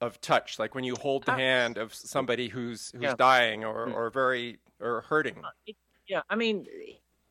of 0.00 0.18
touch, 0.22 0.58
like 0.58 0.74
when 0.74 0.84
you 0.84 0.94
hold 0.94 1.26
the 1.26 1.32
uh, 1.32 1.36
hand 1.36 1.76
of 1.76 1.92
somebody 1.92 2.48
who's 2.48 2.90
who's 2.92 3.02
yeah. 3.02 3.14
dying 3.16 3.64
or, 3.64 3.88
mm. 3.88 3.94
or 3.94 4.08
very 4.08 4.60
or 4.80 5.02
hurting. 5.02 5.44
Uh, 5.44 5.72
yeah, 6.08 6.22
I 6.28 6.36
mean, 6.36 6.66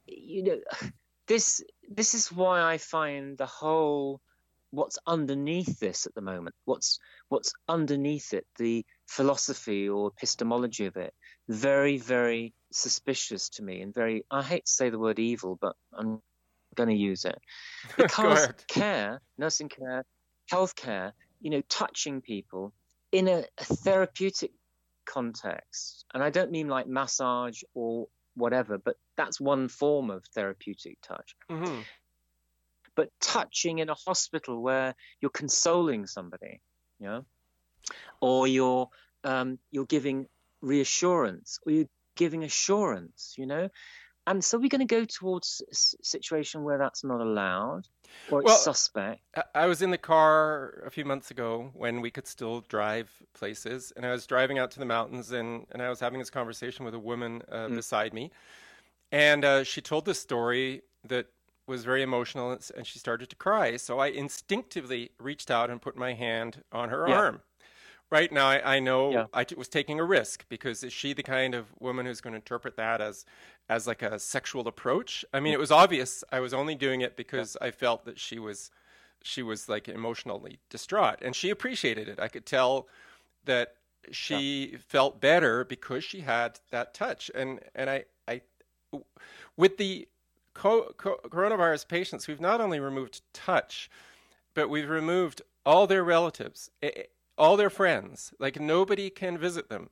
you 0.05 0.43
know, 0.43 0.59
this 1.28 1.63
this 1.89 2.13
is 2.13 2.32
why 2.32 2.61
I 2.61 2.78
find 2.78 3.38
the 3.38 3.45
whole 3.45 4.21
what's 4.71 4.99
underneath 5.07 5.80
this 5.80 6.05
at 6.05 6.13
the 6.15 6.21
moment, 6.21 6.55
what's 6.65 6.99
what's 7.30 7.53
underneath 7.67 8.34
it, 8.34 8.45
the 8.57 8.86
philosophy 9.07 9.89
or 9.89 10.11
epistemology 10.15 10.86
of 10.86 10.97
it, 10.97 11.13
very 11.47 11.97
very 11.97 12.53
suspicious 12.71 13.49
to 13.49 13.63
me 13.63 13.82
and 13.82 13.93
very 13.93 14.26
I 14.30 14.43
hate 14.43 14.65
to 14.65 14.71
say 14.71 14.89
the 14.89 14.99
word 14.99 15.19
evil, 15.19 15.57
but 15.59 15.76
I'm 15.93 16.21
going 16.76 16.89
to 16.89 16.95
use 16.95 17.26
it. 17.26 17.39
Because 17.97 18.49
care, 18.67 19.21
nursing 19.38 19.69
care, 19.69 20.03
healthcare, 20.51 21.13
you 21.39 21.49
know, 21.49 21.61
touching 21.69 22.21
people 22.21 22.73
in 23.11 23.28
a, 23.28 23.45
a 23.57 23.63
therapeutic 23.63 24.51
context, 25.05 26.05
and 26.13 26.21
I 26.21 26.30
don't 26.30 26.51
mean 26.51 26.67
like 26.67 26.88
massage 26.88 27.61
or 27.73 28.07
whatever, 28.36 28.77
but 28.77 28.97
that's 29.17 29.39
one 29.39 29.67
form 29.67 30.09
of 30.09 30.23
therapeutic 30.33 30.97
touch. 31.01 31.36
Mm-hmm. 31.49 31.81
But 32.95 33.09
touching 33.19 33.79
in 33.79 33.89
a 33.89 33.95
hospital 33.95 34.61
where 34.61 34.95
you're 35.19 35.31
consoling 35.31 36.07
somebody, 36.07 36.61
you 36.99 37.07
know, 37.07 37.25
or 38.21 38.47
you're 38.47 38.89
um, 39.23 39.59
you're 39.71 39.86
giving 39.86 40.27
reassurance, 40.61 41.59
or 41.65 41.71
you're 41.73 41.89
giving 42.15 42.43
assurance, 42.43 43.36
you 43.38 43.45
know, 43.45 43.69
and 44.28 44.43
so 44.43 44.57
we're 44.57 44.69
going 44.69 44.86
to 44.86 44.86
go 44.86 45.05
towards 45.05 45.61
a 45.71 45.76
situation 46.03 46.63
where 46.63 46.78
that's 46.78 47.03
not 47.03 47.21
allowed 47.21 47.88
or 48.32 48.41
it's 48.41 48.47
well, 48.47 48.57
suspect. 48.57 49.21
I 49.53 49.67
was 49.67 49.82
in 49.82 49.91
the 49.91 49.97
car 49.97 50.84
a 50.86 50.89
few 50.89 51.05
months 51.05 51.32
ago 51.32 51.71
when 51.73 52.01
we 52.01 52.11
could 52.11 52.28
still 52.28 52.61
drive 52.61 53.11
places, 53.34 53.93
and 53.95 54.05
I 54.05 54.11
was 54.11 54.26
driving 54.26 54.57
out 54.57 54.71
to 54.71 54.80
the 54.80 54.86
mountains, 54.86 55.32
and, 55.32 55.65
and 55.71 55.82
I 55.82 55.89
was 55.89 55.99
having 55.99 56.19
this 56.19 56.30
conversation 56.30 56.86
with 56.86 56.95
a 56.95 56.99
woman 56.99 57.43
uh, 57.51 57.67
mm. 57.67 57.76
beside 57.76 58.13
me, 58.13 58.32
and 59.11 59.45
uh, 59.45 59.63
she 59.63 59.82
told 59.82 60.05
this 60.05 60.19
story 60.19 60.82
that 61.07 61.28
was 61.67 61.84
very 61.84 62.01
emotional, 62.03 62.57
and 62.76 62.86
she 62.86 62.99
started 62.99 63.30
to 63.30 63.36
cry. 63.36 63.78
So 63.78 63.99
I 63.99 64.07
instinctively 64.07 65.11
reached 65.19 65.49
out 65.49 65.69
and 65.69 65.82
put 65.82 65.97
my 65.97 66.13
hand 66.13 66.63
on 66.71 66.89
her 66.89 67.07
yeah. 67.07 67.15
arm 67.15 67.41
right 68.12 68.32
now 68.32 68.47
I, 68.47 68.76
I 68.76 68.80
know 68.80 69.12
yeah. 69.12 69.26
I 69.34 69.43
t- 69.43 69.56
was 69.56 69.68
taking 69.68 69.99
a 69.99 70.03
risk 70.03 70.45
because 70.49 70.84
is 70.84 70.93
she 70.93 71.14
the 71.14 71.24
kind 71.24 71.56
of 71.56 71.68
woman 71.80 72.06
who's 72.06 72.22
going 72.22 72.34
to 72.34 72.38
interpret 72.38 72.78
that 72.78 73.01
as 73.01 73.26
as 73.70 73.88
like 73.88 74.01
a 74.01 74.20
sexual 74.20 74.68
approach? 74.68 75.26
I 75.34 75.39
mean, 75.39 75.53
it 75.53 75.60
was 75.60 75.72
obvious 75.72 76.24
I 76.32 76.39
was 76.39 76.53
only 76.53 76.76
doing 76.76 77.01
it 77.01 77.16
because 77.16 77.58
yeah. 77.60 77.68
I 77.68 77.72
felt 77.72 78.06
that 78.06 78.20
she 78.20 78.39
was 78.39 78.72
she 79.24 79.41
was 79.41 79.68
like 79.68 79.88
emotionally 79.88 80.60
distraught 80.70 81.20
and 81.22 81.36
she 81.36 81.49
appreciated 81.49 82.08
it. 82.08 82.20
I 82.20 82.28
could 82.28 82.45
tell 82.45 82.88
that 83.45 83.76
she 84.12 84.70
yeah. 84.72 84.78
felt 84.88 85.20
better 85.20 85.64
because 85.64 86.03
she 86.03 86.22
had 86.22 86.60
that 86.72 86.93
touch 86.93 87.32
and 87.34 87.60
and 87.74 87.89
I 87.89 88.06
I 88.28 88.41
with 89.58 89.78
the 89.78 90.08
co- 90.53 90.93
co- 90.97 91.20
coronavirus 91.28 91.88
patients, 91.88 92.28
we've 92.28 92.41
not 92.41 92.62
only 92.62 92.80
removed 92.80 93.22
touch, 93.34 93.89
but 94.53 94.70
we've 94.70 94.89
removed 94.89 95.41
all 95.66 95.86
their 95.86 96.03
relatives. 96.03 96.72
It, 96.82 97.12
all 97.38 97.57
their 97.57 97.69
friends. 97.69 98.33
Like 98.39 98.59
nobody 98.59 99.09
can 99.09 99.38
visit 99.38 99.69
them. 99.69 99.89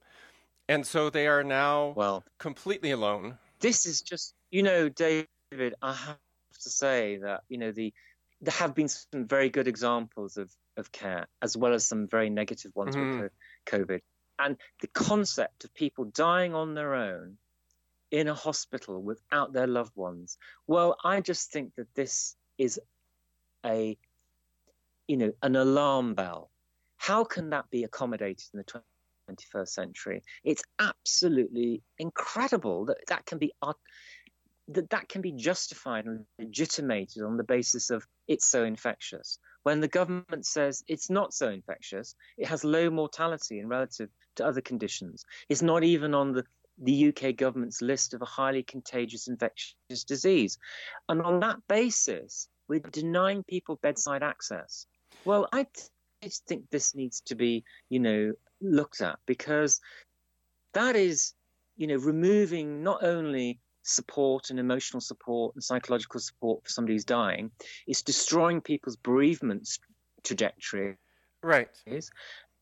And 0.70 0.88
so 0.88 1.10
they 1.10 1.28
are 1.28 1.44
now 1.44 1.94
well 1.96 2.24
completely 2.40 2.92
alone. 2.92 3.38
This 3.60 3.86
is 3.86 4.02
just 4.02 4.34
you 4.54 4.62
know, 4.62 4.88
David, 4.88 5.74
I 5.82 5.94
have 5.94 6.18
to 6.62 6.70
say 6.70 7.18
that, 7.24 7.42
you 7.50 7.58
know, 7.58 7.72
the 7.72 7.92
there 8.40 8.54
have 8.54 8.76
been 8.76 8.88
some 8.88 9.26
very 9.26 9.50
good 9.50 9.68
examples 9.68 10.38
of, 10.38 10.52
of 10.78 10.92
care, 10.92 11.28
as 11.42 11.58
well 11.58 11.74
as 11.74 11.88
some 11.88 12.08
very 12.08 12.30
negative 12.30 12.72
ones 12.76 12.96
mm-hmm. 12.96 13.22
with 13.22 13.32
COVID. 13.66 14.02
And 14.38 14.58
the 14.82 14.88
concept 14.88 15.64
of 15.64 15.74
people 15.74 16.06
dying 16.06 16.54
on 16.54 16.76
their 16.76 16.94
own 16.94 17.38
in 18.12 18.28
a 18.28 18.34
hospital 18.36 19.02
without 19.02 19.54
their 19.54 19.66
loved 19.66 19.96
ones, 19.96 20.38
well, 20.68 20.98
I 21.04 21.22
just 21.22 21.52
think 21.52 21.74
that 21.78 21.96
this 21.96 22.36
is 22.58 22.80
a, 23.66 23.98
you 25.08 25.18
know, 25.18 25.32
an 25.42 25.56
alarm 25.56 26.14
bell 26.14 26.52
how 27.04 27.26
can 27.26 27.50
that 27.50 27.70
be 27.70 27.84
accommodated 27.84 28.46
in 28.54 28.60
the 28.60 28.82
21st 29.30 29.68
century? 29.68 30.24
It's 30.46 30.64
absolutely 30.80 31.84
incredible 32.00 32.86
that 32.86 33.00
that 33.10 33.26
can 33.26 33.40
be 33.40 33.52
that 34.70 34.90
that 34.92 35.10
can 35.10 35.22
be 35.22 35.34
justified 35.34 36.06
and 36.06 36.26
legitimated 36.40 37.22
on 37.22 37.36
the 37.36 37.44
basis 37.44 37.90
of 37.90 38.08
it's 38.30 38.46
so 38.46 38.64
infectious. 38.64 39.38
When 39.64 39.82
the 39.82 39.90
government 39.90 40.46
says 40.46 40.82
it's 40.88 41.10
not 41.10 41.34
so 41.34 41.50
infectious, 41.50 42.16
it 42.38 42.48
has 42.48 42.64
low 42.64 42.90
mortality 42.90 43.60
in 43.60 43.68
relative 43.68 44.10
to 44.38 44.46
other 44.46 44.62
conditions. 44.62 45.26
It's 45.50 45.62
not 45.62 45.84
even 45.84 46.14
on 46.14 46.32
the 46.32 46.46
the 46.82 47.10
UK 47.10 47.36
government's 47.36 47.82
list 47.82 48.14
of 48.14 48.22
a 48.22 48.34
highly 48.40 48.64
contagious 48.64 49.28
infectious 49.28 50.06
disease. 50.08 50.58
And 51.10 51.22
on 51.22 51.42
that 51.42 51.58
basis, 51.68 52.48
we're 52.70 52.80
denying 52.80 53.44
people 53.44 53.78
bedside 53.84 54.24
access. 54.24 54.88
Well, 55.26 55.48
I 55.52 55.68
I 56.24 56.30
think 56.48 56.70
this 56.70 56.96
needs 56.96 57.22
to 57.22 57.36
be, 57.36 57.64
you 57.90 58.00
know, 58.00 58.34
looked 58.62 59.02
at 59.02 59.20
because 59.26 59.82
that 60.74 60.96
is, 60.96 61.34
you 61.76 61.88
know, 61.88 61.98
removing 61.98 62.84
not 62.84 63.04
only 63.04 63.60
support 63.84 64.50
and 64.50 64.60
emotional 64.60 65.02
support 65.02 65.56
and 65.56 65.64
psychological 65.64 66.20
support 66.20 66.64
for 66.64 66.70
somebody 66.70 66.94
who's 66.94 67.06
dying, 67.06 67.52
it's 67.88 68.02
destroying 68.02 68.62
people's 68.62 68.96
bereavement 68.96 69.68
trajectory. 70.24 70.98
Right. 71.42 71.70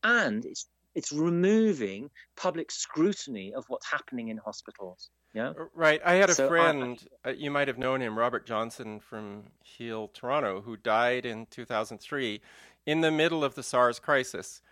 And 0.02 0.44
it's 0.44 0.66
it's 0.94 1.12
removing 1.12 2.10
public 2.36 2.70
scrutiny 2.70 3.54
of 3.54 3.64
what's 3.68 3.90
happening 3.90 4.28
in 4.28 4.36
hospitals. 4.36 5.10
Yeah. 5.32 5.54
Right. 5.74 6.00
I 6.04 6.14
had 6.14 6.28
a 6.28 6.34
so 6.34 6.48
friend, 6.48 7.02
I, 7.24 7.30
uh, 7.30 7.32
you 7.32 7.50
might 7.50 7.66
have 7.68 7.78
known 7.78 8.02
him, 8.02 8.18
Robert 8.18 8.44
Johnson 8.44 9.00
from 9.00 9.44
Heal 9.64 10.08
Toronto, 10.08 10.60
who 10.60 10.76
died 10.76 11.24
in 11.24 11.46
2003 11.46 12.42
in 12.86 13.00
the 13.00 13.10
middle 13.10 13.44
of 13.44 13.54
the 13.54 13.62
SARS 13.62 13.98
crisis. 13.98 14.62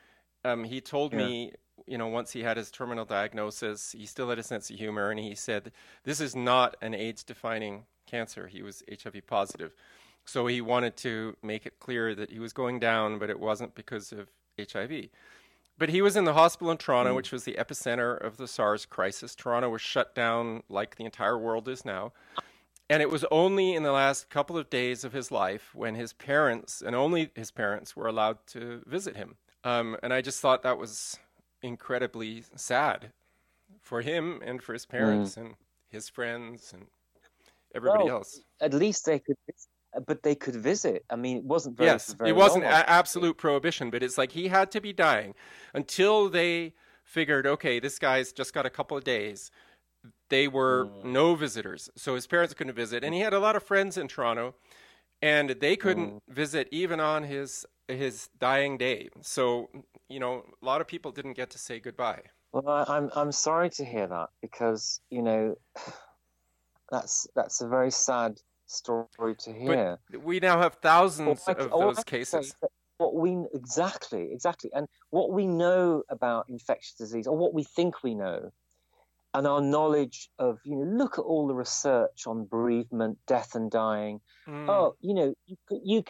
Um, 0.45 0.65
he 0.65 0.81
told 0.81 1.13
yeah. 1.13 1.19
me, 1.19 1.53
you 1.87 1.99
know, 1.99 2.09
once 2.09 2.33
he 2.33 2.43
had 2.43 2.57
his 2.57 2.71
terminal 2.71 3.05
diagnosis, 3.05 3.93
he 3.93 4.07
still 4.07 4.29
had 4.29 4.39
a 4.39 4.43
sense 4.43 4.71
of 4.71 4.77
humor, 4.77 5.11
and 5.11 5.21
he 5.21 5.35
said, 5.35 5.73
"This 6.05 6.21
is 6.21 6.35
not 6.35 6.77
an 6.81 6.95
AIDS-defining 6.95 7.85
cancer. 8.07 8.47
He 8.47 8.63
was 8.63 8.83
HIV 8.91 9.27
positive." 9.27 9.75
So 10.25 10.47
he 10.47 10.61
wanted 10.61 10.97
to 10.99 11.37
make 11.43 11.67
it 11.67 11.81
clear 11.81 12.15
that 12.15 12.31
he 12.31 12.39
was 12.39 12.53
going 12.53 12.79
down, 12.79 13.19
but 13.19 13.31
it 13.31 13.41
wasn't 13.41 13.75
because 13.75 14.13
of 14.13 14.29
HIV. 14.59 15.09
But 15.79 15.89
he 15.89 16.03
was 16.03 16.15
in 16.15 16.25
the 16.25 16.35
hospital 16.35 16.71
in 16.71 16.77
Toronto, 16.77 17.13
mm. 17.13 17.17
which 17.17 17.33
was 17.33 17.45
the 17.45 17.55
epicenter 17.55 18.15
of 18.23 18.37
the 18.37 18.47
SARS 18.47 18.85
crisis. 18.85 19.35
Toronto 19.35 19.71
was 19.71 19.81
shut 19.81 20.15
down 20.15 20.63
like 20.69 20.97
the 20.97 21.05
entire 21.05 21.39
world 21.39 21.69
is 21.69 21.85
now. 21.85 22.13
And 22.91 23.01
it 23.01 23.09
was 23.09 23.25
only 23.31 23.75
in 23.75 23.85
the 23.85 23.93
last 23.93 24.31
couple 24.31 24.59
of 24.59 24.69
days 24.69 25.05
of 25.05 25.13
his 25.13 25.31
life 25.31 25.71
when 25.77 25.95
his 25.95 26.13
parents, 26.13 26.83
and 26.83 26.97
only 26.97 27.31
his 27.37 27.53
parents, 27.53 27.95
were 27.95 28.09
allowed 28.09 28.45
to 28.49 28.83
visit 28.85 29.17
him. 29.17 29.37
Um, 29.63 29.97
and 30.03 30.13
I 30.13 30.23
just 30.23 30.41
thought 30.41 30.65
that 30.65 30.77
was 30.77 31.17
incredibly 31.63 32.43
sad 32.57 33.13
for 33.81 34.03
him 34.03 34.41
and 34.45 34.61
for 34.61 34.73
his 34.73 34.87
parents 34.87 35.37
mm. 35.37 35.43
and 35.43 35.55
his 35.89 36.09
friends 36.09 36.73
and 36.73 36.87
everybody 37.77 38.05
well, 38.05 38.17
else. 38.17 38.41
At 38.61 38.75
least 38.75 39.07
they 39.07 39.21
could, 39.21 39.37
but 40.05 40.25
they 40.25 40.35
could 40.35 40.57
visit. 40.57 41.05
I 41.09 41.15
mean, 41.15 41.37
it 41.39 41.45
wasn't 41.45 41.77
very. 41.77 41.91
Yes, 41.91 42.13
very 42.15 42.31
it 42.31 42.37
wasn't 42.37 42.65
a- 42.65 42.91
absolute 42.91 43.37
prohibition, 43.37 43.91
but 43.91 44.03
it's 44.03 44.19
like 44.19 44.33
he 44.33 44.49
had 44.49 44.73
to 44.73 44.81
be 44.81 44.93
dying 44.93 45.35
until 45.75 46.29
they 46.29 46.75
figured, 47.05 47.47
okay, 47.47 47.79
this 47.79 48.01
guy's 48.01 48.33
just 48.33 48.53
got 48.53 48.67
a 48.67 48.71
couple 48.71 48.97
of 48.97 49.05
days 49.05 49.53
they 50.31 50.49
were 50.49 50.87
mm. 50.87 51.05
no 51.05 51.35
visitors. 51.35 51.91
So 51.97 52.15
his 52.15 52.27
parents 52.27 52.55
couldn't 52.55 52.75
visit. 52.75 53.05
And 53.05 53.15
he 53.15 53.21
had 53.21 53.35
a 53.35 53.39
lot 53.39 53.57
of 53.57 53.63
friends 53.63 53.99
in 53.99 54.09
Toronto, 54.09 54.55
and 55.21 55.51
they 55.51 55.77
couldn't 55.77 56.15
mm. 56.15 56.21
visit 56.29 56.69
even 56.71 57.01
on 57.01 57.25
his 57.25 57.67
his 57.89 58.29
dying 58.39 58.79
day. 58.79 59.09
So, 59.21 59.69
you 60.09 60.21
know, 60.21 60.45
a 60.63 60.65
lot 60.65 60.81
of 60.81 60.87
people 60.87 61.11
didn't 61.11 61.35
get 61.35 61.51
to 61.51 61.59
say 61.59 61.81
goodbye. 61.81 62.23
Well, 62.53 62.69
I, 62.69 62.85
I'm 62.89 63.11
I'm 63.15 63.33
sorry 63.33 63.71
to 63.71 63.85
hear 63.85 64.07
that 64.07 64.31
because 64.41 65.01
you 65.11 65.23
know 65.23 65.57
that's 66.91 67.27
that's 67.35 67.61
a 67.61 67.69
very 67.69 67.91
sad 67.91 68.39
story 68.67 69.35
to 69.41 69.53
hear. 69.53 69.99
But 70.11 70.23
we 70.23 70.41
now 70.41 70.61
have 70.61 70.77
thousands 70.77 71.43
well, 71.47 71.57
of 71.57 71.71
those 71.71 72.05
cases. 72.05 72.55
What 72.99 73.15
we 73.15 73.45
exactly, 73.55 74.29
exactly, 74.31 74.71
and 74.75 74.87
what 75.09 75.33
we 75.33 75.47
know 75.47 76.03
about 76.11 76.47
infectious 76.49 76.95
disease, 76.95 77.27
or 77.27 77.37
what 77.37 77.55
we 77.55 77.65
think 77.65 78.03
we 78.03 78.15
know, 78.15 78.51
and 79.35 79.47
our 79.47 79.61
knowledge 79.61 80.31
of 80.39 80.59
you 80.65 80.77
know 80.77 80.85
look 80.85 81.19
at 81.19 81.23
all 81.23 81.47
the 81.47 81.55
research 81.55 82.27
on 82.27 82.47
bereavement 82.47 83.19
death 83.27 83.55
and 83.55 83.71
dying 83.71 84.21
mm. 84.49 84.69
oh 84.69 84.97
you 85.01 85.15
know 85.15 85.35
you 85.47 85.57
could, 85.69 85.81
you 85.85 86.05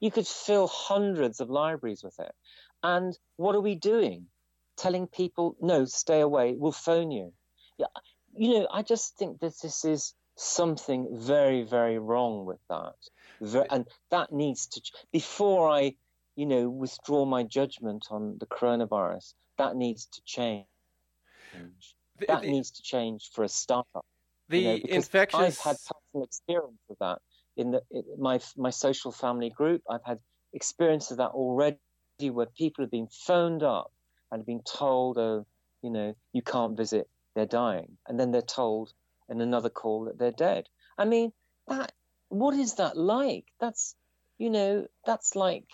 you 0.00 0.10
could 0.10 0.26
fill 0.26 0.66
hundreds 0.66 1.40
of 1.40 1.50
libraries 1.50 2.02
with 2.02 2.18
it 2.18 2.32
and 2.82 3.16
what 3.36 3.54
are 3.54 3.60
we 3.60 3.74
doing 3.74 4.26
telling 4.76 5.06
people, 5.06 5.56
no, 5.60 5.84
stay 5.84 6.20
away, 6.20 6.54
we'll 6.56 6.72
phone 6.72 7.10
you. 7.10 7.32
Yeah, 7.78 7.86
you 8.36 8.50
know, 8.50 8.68
I 8.70 8.82
just 8.82 9.16
think 9.16 9.40
that 9.40 9.54
this 9.62 9.84
is 9.84 10.14
something 10.36 11.08
very, 11.12 11.62
very 11.62 11.98
wrong 11.98 12.44
with 12.44 12.60
that. 12.68 12.94
And 13.70 13.86
that 14.10 14.32
needs 14.32 14.66
to, 14.68 14.80
before 15.12 15.70
I, 15.70 15.94
you 16.36 16.46
know, 16.46 16.68
withdraw 16.68 17.24
my 17.24 17.42
judgment 17.42 18.06
on 18.10 18.38
the 18.38 18.46
coronavirus, 18.46 19.34
that 19.58 19.76
needs 19.76 20.06
to 20.06 20.22
change. 20.24 20.66
That 22.28 22.42
the, 22.42 22.50
needs 22.50 22.70
to 22.72 22.82
change 22.82 23.30
for 23.32 23.44
a 23.44 23.48
startup. 23.48 24.06
The 24.48 24.58
you 24.58 24.64
know, 24.64 24.78
infectious. 24.88 25.40
I've 25.40 25.58
had 25.58 25.76
personal 25.76 26.24
experience 26.24 26.80
of 26.90 26.96
that 27.00 27.18
in 27.56 27.72
the 27.72 27.82
in 27.90 28.04
my 28.18 28.40
my 28.56 28.70
social 28.70 29.12
family 29.12 29.50
group. 29.50 29.82
I've 29.88 30.04
had 30.04 30.18
experience 30.52 31.10
of 31.10 31.16
that 31.18 31.30
already, 31.30 31.78
where 32.20 32.46
people 32.46 32.84
have 32.84 32.90
been 32.90 33.08
phoned 33.08 33.62
up 33.62 33.92
and 34.30 34.44
been 34.44 34.62
told, 34.62 35.18
"Oh, 35.18 35.46
you 35.82 35.90
know, 35.90 36.14
you 36.32 36.42
can't 36.42 36.76
visit 36.76 37.08
they're 37.34 37.46
dying, 37.46 37.98
and 38.06 38.18
then 38.18 38.30
they're 38.30 38.42
told 38.42 38.92
in 39.28 39.40
another 39.40 39.70
call 39.70 40.04
that 40.04 40.18
they're 40.18 40.30
dead. 40.30 40.68
I 40.98 41.04
mean, 41.04 41.32
that 41.66 41.92
what 42.28 42.54
is 42.54 42.74
that 42.74 42.96
like? 42.96 43.46
That's 43.60 43.96
you 44.38 44.50
know, 44.50 44.86
that's 45.06 45.34
like 45.36 45.66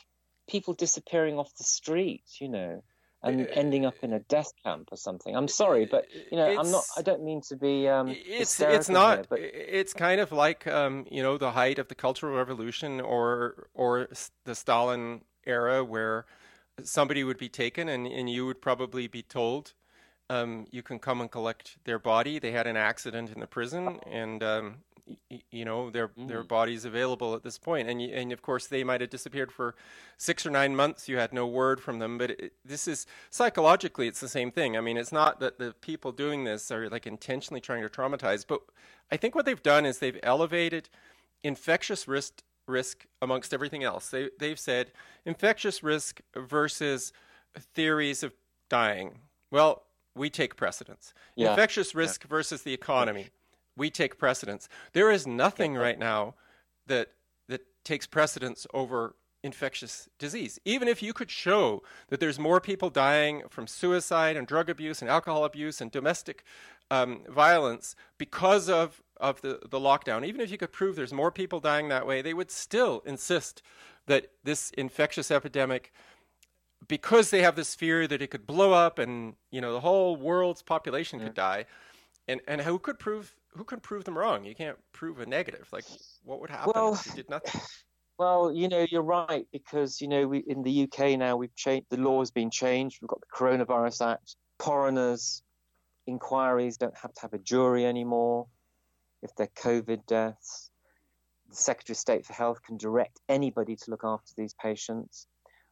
people 0.49 0.74
disappearing 0.74 1.38
off 1.38 1.55
the 1.57 1.64
street, 1.64 2.24
you 2.41 2.49
know, 2.49 2.82
and 3.22 3.42
uh, 3.42 3.50
ending 3.52 3.86
up 3.86 3.94
in 4.02 4.12
a 4.12 4.20
death 4.20 4.52
camp 4.64 4.88
or 4.90 4.96
something. 4.96 5.36
I'm 5.36 5.48
sorry, 5.48 5.86
but 5.86 6.06
you 6.30 6.36
know, 6.36 6.46
I'm 6.46 6.70
not. 6.70 6.84
I 6.96 7.02
don't 7.02 7.22
mean 7.22 7.40
to 7.48 7.56
be. 7.56 7.88
Um, 7.88 8.08
it's 8.08 8.60
it's 8.60 8.88
not. 8.88 9.18
Here, 9.18 9.26
but... 9.28 9.40
It's 9.40 9.92
kind 9.92 10.20
of 10.20 10.32
like 10.32 10.66
um, 10.66 11.06
you 11.10 11.22
know 11.22 11.38
the 11.38 11.52
height 11.52 11.78
of 11.78 11.88
the 11.88 11.94
Cultural 11.94 12.36
Revolution 12.36 13.00
or 13.00 13.68
or 13.74 14.08
the 14.44 14.54
Stalin 14.54 15.22
era, 15.46 15.84
where 15.84 16.26
somebody 16.82 17.24
would 17.24 17.38
be 17.38 17.48
taken 17.48 17.88
and 17.88 18.06
and 18.06 18.30
you 18.30 18.46
would 18.46 18.60
probably 18.60 19.06
be 19.06 19.22
told 19.22 19.74
um, 20.30 20.66
you 20.70 20.82
can 20.82 20.98
come 20.98 21.20
and 21.20 21.30
collect 21.30 21.76
their 21.84 21.98
body. 21.98 22.38
They 22.38 22.52
had 22.52 22.66
an 22.66 22.76
accident 22.76 23.30
in 23.30 23.40
the 23.40 23.46
prison, 23.46 23.98
and 24.06 24.42
um, 24.42 24.76
you 25.51 25.64
know 25.64 25.90
their 25.90 26.09
mm. 26.09 26.28
their 26.28 26.42
bodies 26.42 26.84
available 26.84 27.34
at 27.34 27.42
this. 27.42 27.59
And 27.66 28.01
and 28.01 28.32
of 28.32 28.42
course 28.42 28.66
they 28.66 28.84
might 28.84 29.01
have 29.01 29.11
disappeared 29.11 29.53
for 29.53 29.74
six 30.16 30.44
or 30.46 30.51
nine 30.51 30.74
months. 30.76 31.09
You 31.09 31.18
had 31.18 31.32
no 31.32 31.46
word 31.46 31.80
from 31.80 31.98
them. 31.98 32.18
But 32.18 32.30
it, 32.32 32.53
this 32.64 32.88
is 32.88 33.07
psychologically, 33.30 34.09
it's 34.09 34.20
the 34.20 34.28
same 34.28 34.51
thing. 34.51 34.76
I 34.76 34.80
mean, 34.80 34.96
it's 34.96 35.12
not 35.12 35.40
that 35.40 35.59
the 35.59 35.74
people 35.80 36.12
doing 36.12 36.44
this 36.44 36.70
are 36.70 36.88
like 36.88 37.07
intentionally 37.07 37.61
trying 37.61 37.82
to 37.82 37.88
traumatize, 37.88 38.44
but 38.46 38.61
I 39.11 39.16
think 39.16 39.34
what 39.34 39.46
they've 39.46 39.62
done 39.62 39.86
is 39.86 39.98
they've 39.98 40.20
elevated 40.22 40.88
infectious 41.42 42.07
risk 42.07 42.42
risk 42.66 43.07
amongst 43.20 43.53
everything 43.53 43.84
else. 43.84 44.09
They 44.09 44.30
they've 44.38 44.59
said 44.59 44.92
infectious 45.24 45.82
risk 45.82 46.20
versus 46.36 47.12
theories 47.74 48.22
of 48.22 48.32
dying. 48.68 49.18
Well, 49.51 49.82
we 50.14 50.30
take 50.30 50.57
precedence. 50.57 51.12
Yeah. 51.36 51.51
Infectious 51.51 51.94
risk 51.94 52.24
yeah. 52.24 52.28
versus 52.28 52.62
the 52.62 52.72
economy, 52.72 53.28
we 53.80 53.90
take 53.90 54.18
precedence. 54.18 54.68
There 54.92 55.10
is 55.10 55.26
nothing 55.26 55.74
right 55.74 55.98
now 55.98 56.34
that 56.86 57.08
that 57.48 57.62
takes 57.82 58.06
precedence 58.06 58.66
over 58.74 59.16
infectious 59.42 60.06
disease. 60.18 60.60
Even 60.66 60.86
if 60.86 61.02
you 61.02 61.14
could 61.14 61.30
show 61.30 61.82
that 62.08 62.20
there's 62.20 62.38
more 62.38 62.60
people 62.60 62.90
dying 62.90 63.42
from 63.48 63.66
suicide 63.66 64.36
and 64.36 64.46
drug 64.46 64.68
abuse 64.68 65.00
and 65.00 65.10
alcohol 65.10 65.46
abuse 65.46 65.80
and 65.80 65.90
domestic 65.90 66.44
um, 66.90 67.22
violence 67.28 67.96
because 68.18 68.68
of 68.68 69.02
of 69.16 69.40
the, 69.40 69.58
the 69.70 69.80
lockdown, 69.80 70.26
even 70.26 70.40
if 70.40 70.50
you 70.50 70.58
could 70.58 70.72
prove 70.72 70.94
there's 70.94 71.12
more 71.12 71.32
people 71.32 71.58
dying 71.60 71.88
that 71.88 72.06
way, 72.06 72.22
they 72.22 72.34
would 72.34 72.50
still 72.50 73.02
insist 73.06 73.62
that 74.06 74.26
this 74.44 74.70
infectious 74.76 75.30
epidemic 75.30 75.92
because 76.88 77.30
they 77.30 77.42
have 77.42 77.56
this 77.56 77.74
fear 77.74 78.06
that 78.06 78.20
it 78.22 78.30
could 78.30 78.46
blow 78.46 78.72
up 78.72 78.98
and 78.98 79.34
you 79.50 79.60
know 79.60 79.72
the 79.72 79.80
whole 79.80 80.16
world's 80.16 80.62
population 80.62 81.18
yeah. 81.18 81.26
could 81.26 81.34
die 81.34 81.64
and 82.28 82.40
and 82.46 82.60
who 82.62 82.78
could 82.78 82.98
prove 82.98 83.36
who 83.53 83.64
can 83.64 83.80
prove 83.80 84.05
them 84.05 84.16
wrong? 84.16 84.44
You 84.44 84.55
can't 84.55 84.78
prove 84.92 85.20
a 85.20 85.26
negative. 85.26 85.68
Like 85.72 85.84
what 86.24 86.40
would 86.40 86.51
happen 86.51 86.72
well, 86.74 86.94
if 86.94 87.07
you 87.07 87.12
did 87.12 87.30
nothing? 87.30 87.61
well 88.18 88.53
you 88.53 88.68
know 88.68 88.86
you're 88.90 89.03
right 89.03 89.46
because 89.51 90.01
you 90.03 90.07
know 90.07 90.28
we 90.28 90.44
in 90.46 90.62
the 90.62 90.82
uk 90.82 91.18
now 91.18 91.36
we've 91.36 91.57
changed 91.57 91.86
the 91.88 91.96
law 91.96 92.18
has 92.20 92.30
been 92.30 92.51
changed. 92.51 92.98
We've 93.01 93.09
got 93.09 93.20
the 93.20 93.26
coronavirus 93.34 94.12
act. 94.12 94.36
Coroners 94.59 95.42
inquiries 96.07 96.76
don't 96.76 96.96
have 96.98 97.12
to 97.14 97.20
have 97.22 97.32
a 97.32 97.38
jury 97.38 97.86
anymore. 97.86 98.46
If 99.22 99.34
they're 99.36 99.48
covid 99.48 100.07
deaths 100.07 100.70
the 101.51 101.57
secretary 101.57 101.94
of 101.94 101.98
state 101.98 102.26
for 102.26 102.32
health 102.32 102.62
can 102.62 102.76
direct 102.76 103.20
anybody 103.28 103.76
to 103.76 103.90
look 103.90 104.05
after 104.05 104.32
these 104.36 104.55
patients. 104.55 105.26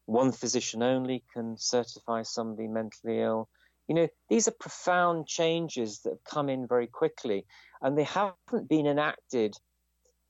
One 0.06 0.32
physician 0.32 0.82
only 0.82 1.22
can 1.32 1.56
certify 1.56 2.22
somebody 2.22 2.66
mentally 2.66 3.20
ill. 3.20 3.48
You 3.88 3.94
know, 3.94 4.08
these 4.28 4.46
are 4.46 4.54
profound 4.60 5.26
changes 5.26 6.00
that 6.00 6.10
have 6.10 6.24
come 6.24 6.48
in 6.48 6.66
very 6.66 6.86
quickly, 6.86 7.46
and 7.80 7.96
they 7.96 8.04
haven't 8.04 8.68
been 8.68 8.86
enacted 8.86 9.56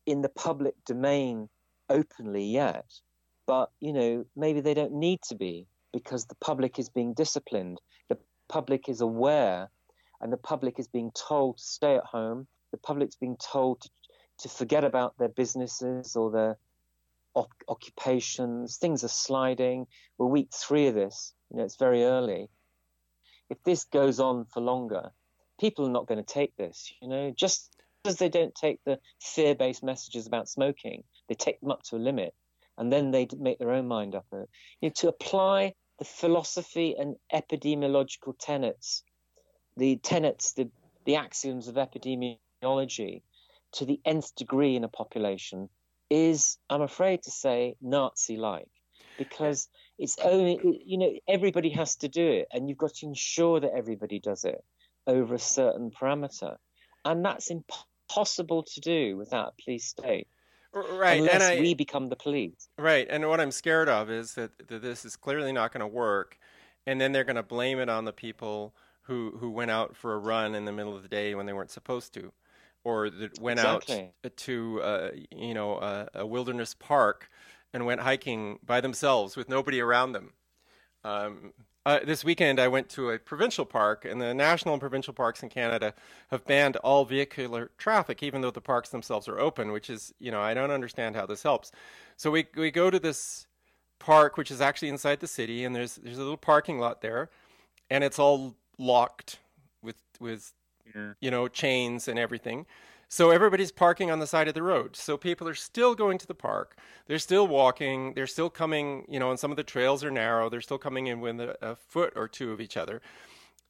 in 0.07 0.23
the 0.23 0.29
public 0.29 0.75
domain 0.87 1.49
openly 1.91 2.45
yet. 2.45 2.87
But, 3.47 3.71
you 3.81 3.93
know, 3.93 4.25
maybe 4.37 4.61
they 4.61 4.75
don't 4.75 4.93
need 4.93 5.21
to 5.29 5.35
be 5.35 5.67
because 5.93 6.27
the 6.27 6.37
public 6.37 6.79
is 6.79 6.89
being 6.89 7.15
disciplined. 7.15 7.81
The 8.09 8.19
public 8.49 8.89
is 8.89 9.01
aware, 9.01 9.71
and 10.21 10.33
the 10.33 10.37
public 10.37 10.79
is 10.79 10.87
being 10.87 11.11
told 11.13 11.59
to 11.59 11.65
stay 11.65 11.97
at 11.97 12.05
home. 12.05 12.47
The 12.71 12.79
public's 12.79 13.17
being 13.17 13.37
told 13.39 13.81
to, 13.81 13.91
to 14.41 14.49
forget 14.49 14.85
about 14.85 15.19
their 15.19 15.31
businesses 15.31 16.15
or 16.15 16.31
their 16.31 16.59
occupations, 17.69 18.77
things 18.77 19.03
are 19.05 19.09
sliding. 19.09 19.87
We're 20.17 20.27
week 20.27 20.51
three 20.53 20.87
of 20.87 20.95
this, 20.95 21.35
you 21.51 21.59
know, 21.59 21.65
it's 21.65 21.77
very 21.77 22.05
early. 22.05 22.49
If 23.51 23.63
this 23.65 23.85
goes 23.85 24.21
on 24.21 24.45
for 24.47 24.61
longer, 24.61 25.13
people 25.59 25.87
are 25.87 25.91
not 25.91 26.07
going 26.07 26.23
to 26.23 26.35
take 26.35 26.57
this, 26.57 26.93
you 27.01 27.09
know, 27.09 27.31
just 27.31 27.75
as 28.05 28.17
they 28.17 28.29
don't 28.29 28.55
take 28.55 28.81
the 28.85 28.99
fear 29.21 29.55
based 29.55 29.83
messages 29.83 30.27
about 30.27 30.49
smoking, 30.49 31.05
they 31.29 31.35
take 31.35 31.61
them 31.61 31.71
up 31.71 31.83
to 31.85 31.97
a 31.97 31.99
limit 31.99 32.35
and 32.77 32.93
then 32.93 33.11
they 33.11 33.27
make 33.39 33.59
their 33.59 33.73
own 33.73 33.89
mind 33.89 34.15
up. 34.15 34.27
You 34.33 34.47
know, 34.83 34.91
to 34.97 35.09
apply 35.09 35.75
the 35.99 36.05
philosophy 36.05 36.95
and 36.97 37.17
epidemiological 37.33 38.35
tenets, 38.39 39.03
the 39.77 39.97
tenets, 39.97 40.53
the, 40.53 40.71
the 41.05 41.17
axioms 41.17 41.69
of 41.69 41.75
epidemiology 41.75 43.23
to 43.73 43.85
the 43.85 44.01
nth 44.05 44.35
degree 44.37 44.77
in 44.77 44.85
a 44.85 44.89
population 44.89 45.69
is, 46.09 46.57
I'm 46.71 46.83
afraid 46.83 47.23
to 47.25 47.31
say, 47.31 47.77
Nazi 47.83 48.37
like 48.37 48.69
because 49.19 49.69
it's 49.99 50.17
only, 50.23 50.83
you 50.85 50.99
know, 50.99 51.13
everybody 51.29 51.71
has 51.71 51.97
to 51.97 52.09
do 52.09 52.27
it 52.27 52.49
and 52.53 52.69
you've 52.69 52.79
got 52.79 52.95
to 52.95 53.07
ensure 53.07 53.61
that 53.61 53.73
everybody 53.75 54.21
does 54.21 54.45
it 54.45 54.63
over 55.07 55.35
a 55.35 55.39
certain 55.39 55.91
parameter. 55.91 56.57
And 57.05 57.25
that's 57.25 57.51
impossible 57.51 58.63
to 58.63 58.81
do 58.81 59.17
without 59.17 59.55
a 59.59 59.63
police 59.63 59.87
state. 59.87 60.29
Right, 60.73 61.19
unless 61.21 61.35
and 61.35 61.43
I, 61.43 61.61
we 61.61 61.75
become 61.75 62.11
the 62.11 62.17
police. 62.17 62.69
Right, 62.79 63.07
and 63.09 63.27
what 63.27 63.41
I'm 63.41 63.51
scared 63.51 63.89
of 63.89 64.11
is 64.11 64.35
that, 64.35 64.69
that 64.69 64.83
this 64.83 65.05
is 65.05 65.17
clearly 65.17 65.51
not 65.51 65.73
going 65.73 65.81
to 65.81 65.87
work, 65.87 66.39
and 66.87 67.01
then 67.01 67.13
they're 67.13 67.25
going 67.25 67.37
to 67.37 67.43
blame 67.43 67.79
it 67.79 67.89
on 67.89 68.05
the 68.05 68.13
people 68.13 68.75
who 69.01 69.35
who 69.41 69.51
went 69.51 69.71
out 69.71 69.97
for 69.97 70.15
a 70.15 70.19
run 70.19 70.55
in 70.55 70.67
the 70.67 70.73
middle 70.73 70.95
of 70.95 71.03
the 71.03 71.09
day 71.09 71.35
when 71.35 71.47
they 71.47 71.55
weren't 71.55 71.71
supposed 71.71 72.13
to 72.13 72.33
or 72.85 73.11
that 73.11 73.41
went 73.41 73.59
exactly. 73.59 74.13
out 74.25 74.37
to 74.37 74.81
uh, 74.83 75.11
you 75.31 75.55
know 75.55 75.79
a, 75.79 76.09
a, 76.15 76.27
wilderness 76.27 76.75
park 76.75 77.31
and 77.79 77.87
went 77.87 78.01
hiking 78.01 78.59
by 78.67 78.81
themselves 78.81 79.37
with 79.37 79.49
nobody 79.49 79.81
around 79.81 80.11
them. 80.11 80.33
Um, 81.05 81.53
uh, 81.87 82.01
this 82.05 82.25
weekend, 82.25 82.59
I 82.59 82.67
went 82.67 82.89
to 82.91 83.11
a 83.11 83.21
provincial 83.21 83.65
park, 83.65 84.05
and 84.05 84.21
the 84.21 84.35
national 84.35 84.75
and 84.75 84.81
provincial 84.81 85.15
parks 85.15 85.45
in 85.45 85.49
Canada 85.49 85.95
have 86.33 86.45
banned 86.45 86.77
all 86.79 87.05
vehicular 87.05 87.71
traffic, 87.79 88.21
even 88.21 88.41
though 88.41 88.51
the 88.51 88.61
parks 88.61 88.89
themselves 88.89 89.29
are 89.29 89.39
open. 89.39 89.71
Which 89.71 89.89
is, 89.89 90.13
you 90.19 90.33
know, 90.33 90.41
I 90.41 90.55
don't 90.55 90.73
understand 90.73 91.15
how 91.15 91.25
this 91.25 91.45
helps. 91.45 91.71
So 92.17 92.33
we 92.33 92.49
we 92.57 92.73
go 92.73 92.91
to 92.91 92.99
this 92.99 93.47
park, 94.01 94.37
which 94.37 94.51
is 94.51 94.61
actually 94.61 94.89
inside 94.89 95.21
the 95.21 95.29
city, 95.29 95.65
and 95.65 95.75
there's 95.75 95.95
there's 95.95 96.19
a 96.19 96.23
little 96.23 96.37
parking 96.37 96.81
lot 96.81 97.01
there, 97.01 97.31
and 97.89 98.03
it's 98.03 98.19
all 98.19 98.57
locked 98.77 99.39
with 99.83 99.97
with 100.19 100.53
yeah. 100.95 101.13
you 101.21 101.31
know, 101.31 101.47
chains 101.47 102.09
and 102.09 102.19
everything. 102.19 102.67
So 103.09 103.31
everybody's 103.31 103.73
parking 103.73 104.11
on 104.11 104.19
the 104.19 104.27
side 104.27 104.49
of 104.49 104.55
the 104.55 104.63
road. 104.63 104.95
So 104.95 105.17
people 105.17 105.49
are 105.49 105.55
still 105.55 105.95
going 105.95 106.19
to 106.19 106.27
the 106.27 106.35
park. 106.35 106.77
They're 107.07 107.19
still 107.19 107.47
walking. 107.47 108.13
They're 108.15 108.27
still 108.27 108.51
coming, 108.51 109.07
you 109.09 109.19
know, 109.19 109.31
and 109.31 109.41
some 109.41 109.51
of 109.51 109.57
the 109.57 109.65
trails 109.65 110.05
are 110.05 110.11
narrow. 110.11 110.51
They're 110.51 110.61
still 110.61 110.79
coming 110.79 111.07
in 111.07 111.21
within 111.21 111.41
a, 111.41 111.71
a 111.71 111.77
foot 111.77 112.13
or 112.17 112.29
two 112.29 112.53
of 112.53 112.61
each 112.61 112.77
other. 112.77 113.01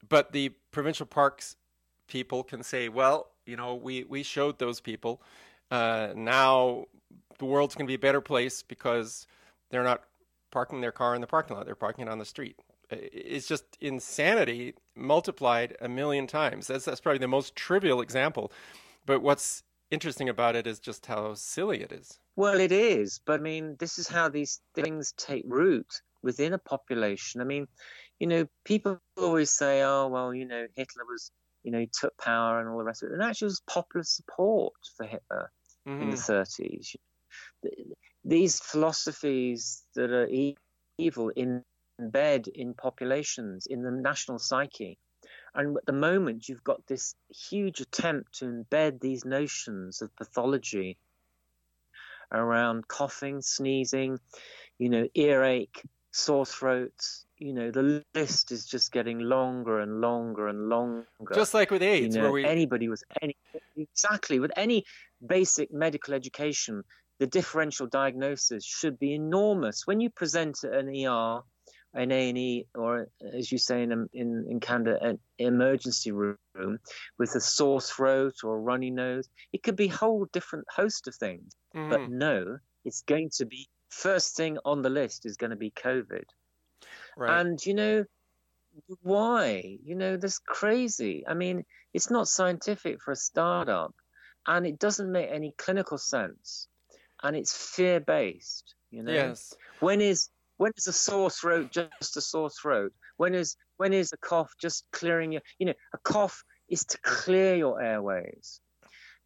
But 0.08 0.32
the 0.32 0.50
provincial 0.72 1.06
parks 1.06 1.56
people 2.08 2.42
can 2.42 2.64
say, 2.64 2.88
well, 2.88 3.28
you 3.46 3.56
know, 3.56 3.74
we, 3.74 4.04
we 4.04 4.24
showed 4.24 4.58
those 4.58 4.80
people. 4.80 5.22
Uh, 5.70 6.08
now 6.16 6.86
the 7.38 7.44
world's 7.44 7.76
going 7.76 7.86
to 7.86 7.90
be 7.90 7.94
a 7.94 7.98
better 7.98 8.20
place 8.20 8.62
because 8.62 9.26
they're 9.70 9.84
not 9.84 10.02
parking 10.50 10.80
their 10.80 10.92
car 10.92 11.14
in 11.14 11.20
the 11.20 11.26
parking 11.26 11.56
lot. 11.56 11.64
They're 11.66 11.76
parking 11.76 12.06
it 12.06 12.10
on 12.10 12.18
the 12.18 12.24
street 12.24 12.56
it's 12.90 13.46
just 13.46 13.64
insanity 13.80 14.74
multiplied 14.96 15.76
a 15.80 15.88
million 15.88 16.26
times. 16.26 16.66
That's 16.68 16.84
that's 16.84 17.00
probably 17.00 17.18
the 17.18 17.28
most 17.28 17.54
trivial 17.54 18.00
example, 18.00 18.50
but 19.08 19.22
what's 19.22 19.62
interesting 19.90 20.28
about 20.28 20.54
it 20.54 20.66
is 20.66 20.78
just 20.78 21.06
how 21.06 21.32
silly 21.32 21.80
it 21.80 21.92
is. 21.92 22.20
Well, 22.36 22.60
it 22.60 22.70
is, 22.70 23.20
but 23.24 23.40
I 23.40 23.42
mean, 23.42 23.74
this 23.80 23.98
is 23.98 24.06
how 24.06 24.28
these 24.28 24.60
things 24.74 25.14
take 25.16 25.44
root. 25.48 25.86
within 26.22 26.52
a 26.52 26.58
population. 26.58 27.40
I 27.40 27.44
mean, 27.44 27.68
you 28.18 28.26
know, 28.26 28.46
people 28.64 28.98
always 29.16 29.50
say, 29.50 29.82
"Oh, 29.82 30.08
well, 30.08 30.34
you 30.34 30.44
know, 30.44 30.66
Hitler 30.74 31.04
was, 31.04 31.30
you 31.62 31.70
know, 31.70 31.78
he 31.78 31.88
took 32.00 32.16
power 32.18 32.60
and 32.60 32.68
all 32.68 32.78
the 32.78 32.84
rest 32.84 33.02
of 33.02 33.10
it," 33.10 33.14
and 33.14 33.22
actually, 33.22 33.46
it 33.46 33.54
was 33.56 33.62
popular 33.70 34.02
support 34.02 34.74
for 34.96 35.06
Hitler 35.06 35.50
mm-hmm. 35.88 36.02
in 36.02 36.10
the 36.10 36.16
30s. 36.16 36.96
These 38.24 38.60
philosophies 38.60 39.84
that 39.94 40.10
are 40.10 40.28
evil 40.98 41.30
embed 41.36 42.48
in 42.48 42.74
populations, 42.74 43.66
in 43.66 43.82
the 43.82 43.92
national 43.92 44.38
psyche. 44.38 44.98
And 45.58 45.76
at 45.76 45.86
the 45.86 45.92
moment, 45.92 46.48
you've 46.48 46.62
got 46.62 46.86
this 46.86 47.16
huge 47.28 47.80
attempt 47.80 48.38
to 48.38 48.44
embed 48.44 49.00
these 49.00 49.24
notions 49.24 50.00
of 50.00 50.14
pathology 50.14 50.96
around 52.30 52.86
coughing, 52.86 53.42
sneezing, 53.42 54.20
you 54.78 54.88
know, 54.88 55.08
earache, 55.14 55.82
sore 56.12 56.46
throats. 56.46 57.26
You 57.38 57.54
know, 57.54 57.72
the 57.72 58.04
list 58.14 58.52
is 58.52 58.66
just 58.66 58.92
getting 58.92 59.18
longer 59.18 59.80
and 59.80 60.00
longer 60.00 60.46
and 60.46 60.68
longer. 60.68 61.06
Just 61.34 61.54
like 61.54 61.72
with 61.72 61.82
AIDS, 61.82 62.14
you 62.14 62.22
know, 62.22 62.30
where 62.30 62.32
we 62.32 62.44
anybody 62.44 62.88
with 62.88 63.02
any 63.20 63.36
exactly 63.76 64.38
with 64.38 64.52
any 64.56 64.84
basic 65.26 65.72
medical 65.72 66.14
education, 66.14 66.84
the 67.18 67.26
differential 67.26 67.88
diagnosis 67.88 68.64
should 68.64 68.96
be 69.00 69.14
enormous. 69.14 69.88
When 69.88 70.00
you 70.00 70.10
present 70.10 70.62
at 70.62 70.72
an 70.72 70.88
ER, 70.88 71.42
an 71.98 72.12
A&E, 72.12 72.66
or 72.76 73.08
as 73.34 73.50
you 73.50 73.58
say 73.58 73.82
in, 73.82 74.08
in, 74.12 74.46
in 74.48 74.60
Canada, 74.60 74.98
an 75.02 75.18
emergency 75.38 76.12
room 76.12 76.38
with 77.18 77.34
a 77.34 77.40
sore 77.40 77.80
throat 77.80 78.36
or 78.44 78.56
a 78.56 78.60
runny 78.60 78.90
nose, 78.90 79.28
it 79.52 79.64
could 79.64 79.74
be 79.74 79.86
a 79.86 79.92
whole 79.92 80.26
different 80.32 80.66
host 80.74 81.08
of 81.08 81.14
things. 81.16 81.52
Mm. 81.74 81.90
But 81.90 82.08
no, 82.08 82.58
it's 82.84 83.02
going 83.02 83.30
to 83.38 83.46
be 83.46 83.68
first 83.90 84.36
thing 84.36 84.58
on 84.64 84.82
the 84.82 84.90
list 84.90 85.26
is 85.26 85.36
going 85.36 85.50
to 85.50 85.56
be 85.56 85.72
COVID. 85.72 86.24
Right. 87.16 87.40
And, 87.40 87.58
you 87.66 87.74
know, 87.74 88.04
why? 89.02 89.78
You 89.84 89.96
know, 89.96 90.16
that's 90.16 90.38
crazy. 90.38 91.24
I 91.26 91.34
mean, 91.34 91.64
it's 91.92 92.12
not 92.12 92.28
scientific 92.28 93.02
for 93.02 93.10
a 93.10 93.16
startup 93.16 93.92
and 94.46 94.64
it 94.64 94.78
doesn't 94.78 95.10
make 95.10 95.30
any 95.32 95.52
clinical 95.58 95.98
sense 95.98 96.68
and 97.24 97.34
it's 97.34 97.56
fear 97.74 97.98
based. 97.98 98.76
You 98.92 99.02
know, 99.02 99.12
yes. 99.12 99.52
When 99.80 100.00
is 100.00 100.28
when 100.58 100.72
is 100.76 100.86
a 100.86 100.92
sore 100.92 101.30
throat 101.30 101.72
just 101.72 102.16
a 102.16 102.20
sore 102.20 102.50
throat? 102.50 102.92
When 103.16 103.34
is 103.34 103.56
when 103.78 103.92
is 103.92 104.12
a 104.12 104.18
cough 104.18 104.52
just 104.60 104.84
clearing 104.92 105.32
your? 105.32 105.42
You 105.58 105.66
know, 105.66 105.74
a 105.94 105.98
cough 105.98 106.44
is 106.68 106.84
to 106.84 106.98
clear 107.02 107.56
your 107.56 107.80
airways, 107.80 108.60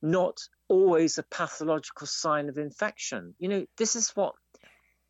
not 0.01 0.39
always 0.69 1.19
a 1.19 1.25
pathological 1.25 2.07
sign 2.07 2.49
of 2.49 2.59
infection. 2.59 3.35
You 3.39 3.49
know, 3.49 3.67
this 3.77 3.97
is 3.97 4.11
what 4.11 4.35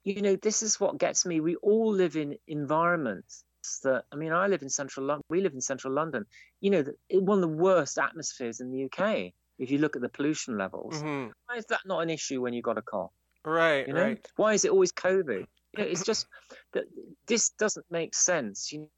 you 0.05 0.23
know. 0.23 0.37
This 0.37 0.63
is 0.63 0.81
what 0.81 0.99
gets 0.99 1.27
me. 1.27 1.41
We 1.41 1.57
all 1.57 1.93
live 1.93 2.17
in 2.17 2.37
environments 2.47 3.45
that 3.85 4.05
I 4.11 4.17
mean, 4.17 4.33
I 4.33 4.47
live 4.47 4.63
in 4.63 4.71
central 4.71 5.07
London. 5.07 5.25
We 5.29 5.41
live 5.41 5.55
in 5.55 5.61
central 5.61 5.93
London. 5.93 6.25
You 6.61 6.71
know, 6.71 6.85
one 7.11 7.39
of 7.39 7.43
the 7.43 7.57
worst 7.57 7.99
atmospheres 7.99 8.61
in 8.61 8.71
the 8.71 8.85
UK 8.85 9.33
if 9.59 9.71
you 9.71 9.79
look 9.79 9.97
at 9.97 10.03
the 10.03 10.09
pollution 10.09 10.59
levels. 10.59 10.95
Mm-hmm. 10.97 11.31
Why 11.47 11.57
is 11.57 11.67
that 11.67 11.81
not 11.87 12.01
an 12.01 12.11
issue 12.11 12.41
when 12.41 12.53
you've 12.53 12.65
got 12.65 12.79
a 12.79 12.83
cough? 12.83 13.13
Right, 13.45 13.87
you 13.87 13.93
know? 13.93 14.03
right. 14.03 14.27
Why 14.37 14.55
is 14.55 14.65
it 14.65 14.71
always 14.71 14.93
COVID? 14.93 15.47
Know, 15.77 15.85
it's 15.85 16.05
just 16.05 16.27
that 16.73 16.85
this 17.27 17.51
doesn't 17.51 17.87
make 17.91 18.15
sense. 18.15 18.73
You 18.73 18.81
know, 18.81 18.89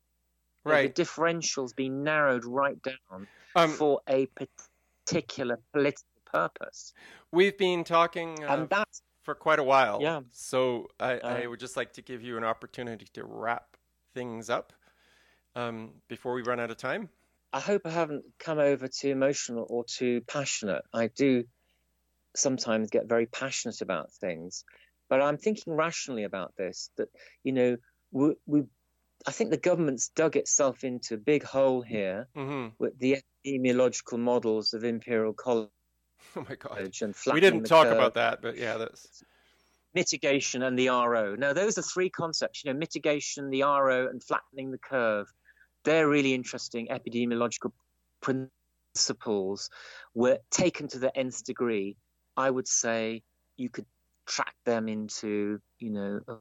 right. 0.65 0.95
The 0.95 1.03
differentials 1.03 1.75
being 1.75 2.03
narrowed 2.03 2.45
right 2.45 2.77
down 2.83 3.27
um, 3.55 3.71
for 3.71 4.01
a 4.09 4.29
particular 5.07 5.59
political 5.73 6.05
purpose. 6.25 6.93
We've 7.31 7.57
been 7.57 7.85
talking 7.85 8.43
uh, 8.45 8.67
for 9.23 9.35
quite 9.35 9.59
a 9.59 9.65
while. 9.65 10.01
Yeah. 10.03 10.21
So 10.33 10.89
I, 11.01 11.19
uh, 11.19 11.29
I, 11.43 11.47
would 11.47 11.61
just 11.61 11.77
like 11.77 11.93
to 11.95 12.03
give 12.03 12.23
you 12.23 12.37
an 12.37 12.45
opportunity 12.45 13.07
to 13.15 13.25
wrap 13.25 13.77
things 14.15 14.51
up 14.51 14.73
um, 15.57 15.93
before 16.09 16.35
we 16.35 16.43
run 16.43 16.61
out 16.61 16.71
of 16.71 16.77
time. 16.77 17.09
I 17.53 17.61
hope 17.61 17.83
I 17.85 17.91
haven't 17.91 18.25
come 18.39 18.59
over 18.59 18.89
too 18.89 19.11
emotional 19.11 19.67
or 19.69 19.85
too 19.85 20.23
passionate. 20.27 20.83
I 20.93 21.07
do 21.07 21.45
sometimes 22.35 22.91
get 22.91 23.09
very 23.09 23.27
passionate 23.27 23.81
about 23.81 24.13
things, 24.13 24.65
but 25.15 25.23
I'm 25.23 25.39
thinking 25.39 25.75
rationally 25.75 26.25
about 26.25 26.55
this. 26.57 26.91
That 26.97 27.09
you 27.45 27.53
know, 27.53 27.77
we, 28.11 28.35
we 28.47 28.63
I 29.27 29.31
think 29.31 29.51
the 29.51 29.57
government's 29.57 30.09
dug 30.09 30.37
itself 30.37 30.83
into 30.83 31.15
a 31.15 31.19
big 31.19 31.45
hole 31.45 31.83
here 31.83 32.29
mm-hmm. 32.37 32.69
with 32.79 32.99
the 32.99 33.19
epidemiological 33.47 34.19
models 34.19 34.75
of 34.75 34.85
Imperial 34.85 35.33
College. 35.33 35.71
Oh 36.37 36.45
my 36.49 36.57
God! 36.57 36.91
We 37.33 37.41
didn't 37.41 37.65
talk 37.65 37.85
curve. 37.87 37.97
about 37.97 38.15
that, 38.15 38.43
but 38.43 38.57
yeah, 38.57 38.77
that's 38.77 39.23
mitigation 39.95 40.63
and 40.65 40.77
the 40.77 40.89
RO. 40.89 41.37
Now, 41.37 41.53
those 41.53 41.79
are 41.79 41.83
three 41.83 42.11
concepts. 42.11 42.65
You 42.65 42.73
know, 42.73 42.79
mitigation, 42.79 43.51
the 43.51 43.63
RO, 43.63 44.09
and 44.09 44.21
flattening 44.21 44.73
the 44.73 44.79
curve 44.79 45.29
they're 45.85 46.09
really 46.09 46.35
interesting 46.35 46.89
epidemiological 46.89 47.71
principles 48.23 49.71
were 50.15 50.39
taken 50.51 50.89
to 50.89 50.99
the 50.99 51.17
nth 51.17 51.45
degree. 51.45 51.97
I 52.37 52.51
would 52.51 52.67
say 52.67 53.23
you 53.57 53.69
could 53.69 53.87
track 54.27 54.55
them 54.65 54.89
into, 54.89 55.61
you 55.79 55.91
know, 55.91 56.21
a 56.29 56.37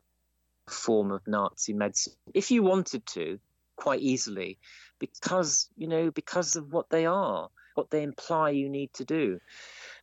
form 0.71 1.11
of 1.11 1.21
Nazi 1.27 1.73
medicine 1.73 2.13
if 2.33 2.51
you 2.51 2.63
wanted 2.63 3.05
to, 3.07 3.39
quite 3.75 3.99
easily, 3.99 4.59
because 4.99 5.69
you 5.75 5.87
know 5.87 6.11
because 6.11 6.55
of 6.55 6.71
what 6.71 6.89
they 6.89 7.05
are, 7.05 7.49
what 7.75 7.89
they 7.89 8.03
imply 8.03 8.51
you 8.51 8.69
need 8.69 8.93
to 8.93 9.05
do. 9.05 9.39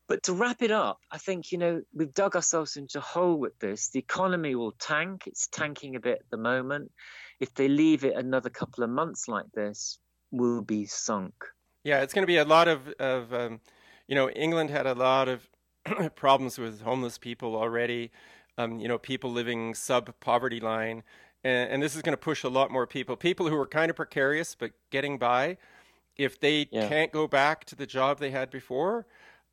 But 0.06 0.24
to 0.24 0.32
wrap 0.32 0.60
it 0.60 0.72
up, 0.72 0.98
I 1.08 1.18
think, 1.18 1.52
you 1.52 1.58
know, 1.58 1.82
we've 1.94 2.12
dug 2.12 2.34
ourselves 2.34 2.76
into 2.76 2.98
a 2.98 3.00
hole 3.00 3.36
with 3.36 3.56
this. 3.60 3.90
The 3.90 4.00
economy 4.00 4.56
will 4.56 4.72
tank. 4.72 5.22
It's 5.28 5.46
tanking 5.46 5.94
a 5.94 6.00
bit 6.00 6.18
at 6.18 6.30
the 6.30 6.36
moment 6.36 6.90
if 7.40 7.54
they 7.54 7.68
leave 7.68 8.04
it 8.04 8.14
another 8.14 8.50
couple 8.50 8.84
of 8.84 8.90
months 8.90 9.26
like 9.26 9.50
this, 9.52 9.98
we'll 10.30 10.62
be 10.62 10.84
sunk. 10.84 11.34
Yeah, 11.82 12.02
it's 12.02 12.12
going 12.12 12.22
to 12.22 12.26
be 12.26 12.36
a 12.36 12.44
lot 12.44 12.68
of, 12.68 12.86
of 13.00 13.32
um, 13.32 13.60
you 14.06 14.14
know, 14.14 14.28
England 14.30 14.68
had 14.68 14.86
a 14.86 14.94
lot 14.94 15.28
of 15.28 15.48
problems 16.14 16.58
with 16.58 16.82
homeless 16.82 17.18
people 17.18 17.56
already, 17.56 18.10
um, 18.58 18.78
you 18.78 18.88
know, 18.88 18.98
people 18.98 19.30
living 19.30 19.74
sub 19.74 20.12
poverty 20.20 20.60
line. 20.60 21.02
And, 21.42 21.70
and, 21.70 21.82
this 21.82 21.96
is 21.96 22.02
going 22.02 22.12
to 22.12 22.20
push 22.20 22.44
a 22.44 22.50
lot 22.50 22.70
more 22.70 22.86
people, 22.86 23.16
people 23.16 23.48
who 23.48 23.56
are 23.56 23.66
kind 23.66 23.88
of 23.88 23.96
precarious 23.96 24.54
but 24.54 24.72
getting 24.90 25.18
by. 25.18 25.56
If 26.16 26.38
they 26.38 26.68
yeah. 26.70 26.86
can't 26.86 27.10
go 27.12 27.26
back 27.26 27.64
to 27.66 27.76
the 27.76 27.86
job 27.86 28.18
they 28.18 28.30
had 28.30 28.50
before, 28.50 29.06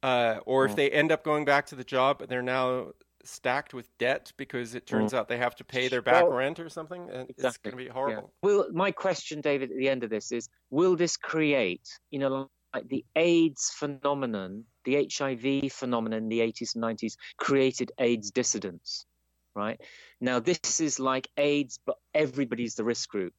uh, 0.04 0.40
or 0.46 0.66
if 0.66 0.76
they 0.76 0.90
end 0.92 1.12
up 1.12 1.24
going 1.24 1.46
back 1.46 1.66
to 1.68 1.76
the 1.76 1.84
job 1.84 2.18
but 2.20 2.30
they're 2.30 2.42
now 2.42 2.88
stacked 3.28 3.74
with 3.74 3.96
debt 3.98 4.32
because 4.38 4.76
it 4.76 4.88
turns 4.88 5.14
mm. 5.14 5.18
out 5.18 5.28
they 5.28 5.38
have 5.38 5.56
to 5.56 5.64
pay 5.64 5.88
their 5.88 6.02
back 6.02 6.24
well, 6.24 6.34
rent 6.34 6.60
or 6.60 6.70
something, 6.70 7.10
and 7.12 7.30
exactly. 7.30 7.48
it's 7.48 7.58
going 7.58 7.72
to 7.72 7.84
be 7.84 7.90
horrible. 7.90 8.32
Yeah. 8.44 8.50
Will 8.50 8.68
my 8.72 8.92
question, 8.92 9.42
David, 9.42 9.72
at 9.72 9.78
the 9.78 9.90
end 9.90 10.04
of 10.04 10.10
this 10.10 10.32
is: 10.32 10.50
Will 10.70 10.96
this 10.96 11.18
create, 11.18 11.88
you 12.10 12.20
know, 12.20 12.50
like 12.74 12.88
the 12.88 13.06
AIDS 13.16 13.72
phenomenon, 13.76 14.64
the 14.88 15.08
HIV 15.12 15.72
phenomenon 15.74 16.24
in 16.24 16.30
the 16.30 16.40
80s 16.40 16.76
and 16.76 16.84
90s 16.84 17.18
created 17.36 17.92
AIDS 18.00 18.32
dissidents, 18.32 19.06
right? 19.54 19.80
Now 20.22 20.40
this 20.40 20.80
is 20.80 20.98
like 21.00 21.28
AIDS, 21.38 21.78
but 21.86 21.98
everybody's 22.14 22.76
the 22.76 22.86
risk 22.86 23.10
group. 23.10 23.34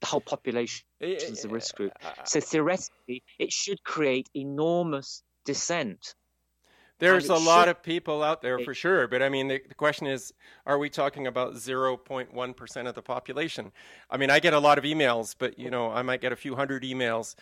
The 0.00 0.06
whole 0.06 0.20
population 0.20 0.84
is 1.00 1.42
the 1.42 1.48
risk 1.48 1.74
group. 1.74 1.92
So 2.24 2.40
theoretically, 2.40 3.22
it 3.38 3.52
should 3.52 3.82
create 3.84 4.28
enormous 4.34 5.22
dissent 5.44 6.14
there's 7.02 7.30
a 7.30 7.34
lot 7.34 7.68
of 7.68 7.82
people 7.82 8.22
out 8.22 8.42
there 8.42 8.60
for 8.60 8.74
sure, 8.74 9.08
but 9.08 9.22
I 9.22 9.28
mean, 9.28 9.48
the, 9.48 9.60
the, 9.66 9.74
question 9.74 10.06
is, 10.06 10.32
are 10.66 10.78
we 10.78 10.88
talking 10.88 11.26
about 11.26 11.54
0.1% 11.54 12.88
of 12.88 12.94
the 12.94 13.02
population? 13.02 13.72
I 14.08 14.16
mean, 14.18 14.30
I 14.30 14.38
get 14.38 14.54
a 14.54 14.60
lot 14.60 14.78
of 14.78 14.84
emails, 14.84 15.34
but 15.36 15.58
you 15.58 15.68
know, 15.68 15.90
I 15.90 16.02
might 16.02 16.20
get 16.20 16.30
a 16.30 16.36
few 16.36 16.54
hundred 16.54 16.84
emails. 16.84 17.34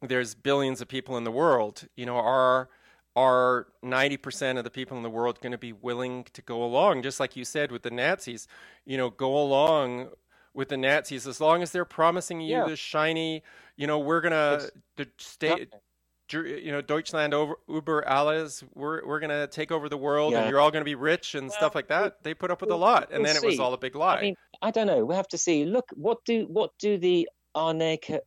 There's 0.00 0.34
billions 0.34 0.80
of 0.80 0.88
people 0.88 1.18
in 1.18 1.24
the 1.24 1.30
world. 1.30 1.88
You 1.94 2.06
know, 2.06 2.16
are 2.16 2.70
are 3.14 3.66
90% 3.84 4.58
of 4.58 4.64
the 4.64 4.70
people 4.70 4.96
in 4.96 5.02
the 5.02 5.10
world 5.10 5.40
going 5.40 5.52
to 5.52 5.58
be 5.58 5.72
willing 5.72 6.24
to 6.32 6.42
go 6.42 6.64
along, 6.64 7.02
just 7.02 7.20
like 7.20 7.36
you 7.36 7.44
said 7.44 7.70
with 7.70 7.82
the 7.82 7.90
Nazis? 7.90 8.48
You 8.86 8.96
know, 8.96 9.10
go 9.10 9.36
along 9.36 10.08
with 10.54 10.68
the 10.68 10.76
Nazis 10.76 11.26
as 11.26 11.40
long 11.40 11.62
as 11.62 11.70
they're 11.72 11.84
promising 11.84 12.40
you 12.40 12.56
yeah. 12.56 12.66
the 12.66 12.76
shiny, 12.76 13.42
you 13.76 13.86
know, 13.86 13.98
we're 13.98 14.20
gonna 14.20 14.60
the 14.96 15.08
state 15.18 15.72
you 16.32 16.72
know, 16.72 16.80
Deutschland 16.80 17.34
over 17.34 17.56
über 17.68 18.06
alles, 18.06 18.64
we're 18.74 19.06
we're 19.06 19.20
gonna 19.20 19.46
take 19.46 19.70
over 19.70 19.88
the 19.88 19.96
world, 19.96 20.32
yeah. 20.32 20.40
and 20.40 20.50
you're 20.50 20.60
all 20.60 20.70
gonna 20.70 20.84
be 20.84 20.94
rich 20.94 21.34
and 21.34 21.48
well, 21.48 21.56
stuff 21.56 21.74
like 21.74 21.88
that. 21.88 22.22
They 22.22 22.34
put 22.34 22.50
up 22.50 22.60
with 22.60 22.70
a 22.70 22.76
lot, 22.76 23.10
and 23.10 23.22
we'll 23.22 23.32
then 23.32 23.40
see. 23.40 23.46
it 23.46 23.50
was 23.50 23.60
all 23.60 23.74
a 23.74 23.78
big 23.78 23.94
lie. 23.94 24.18
I 24.18 24.22
mean, 24.22 24.34
I 24.62 24.70
don't 24.70 24.86
know. 24.86 25.04
We 25.04 25.14
have 25.14 25.28
to 25.28 25.38
see. 25.38 25.64
Look, 25.64 25.90
what 25.94 26.24
do 26.24 26.46
what 26.48 26.70
do 26.78 26.98
the 26.98 27.28
anarcho 27.54 28.20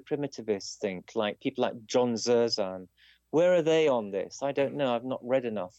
primitivists 0.00 0.76
think? 0.76 1.12
Like 1.14 1.40
people 1.40 1.62
like 1.62 1.86
John 1.86 2.14
Zerzan, 2.14 2.88
where 3.34 3.52
are 3.54 3.62
they 3.62 3.88
on 3.88 4.12
this? 4.12 4.42
I 4.42 4.52
don't 4.52 4.74
know. 4.74 4.94
I've 4.94 5.04
not 5.04 5.20
read 5.26 5.44
enough 5.44 5.76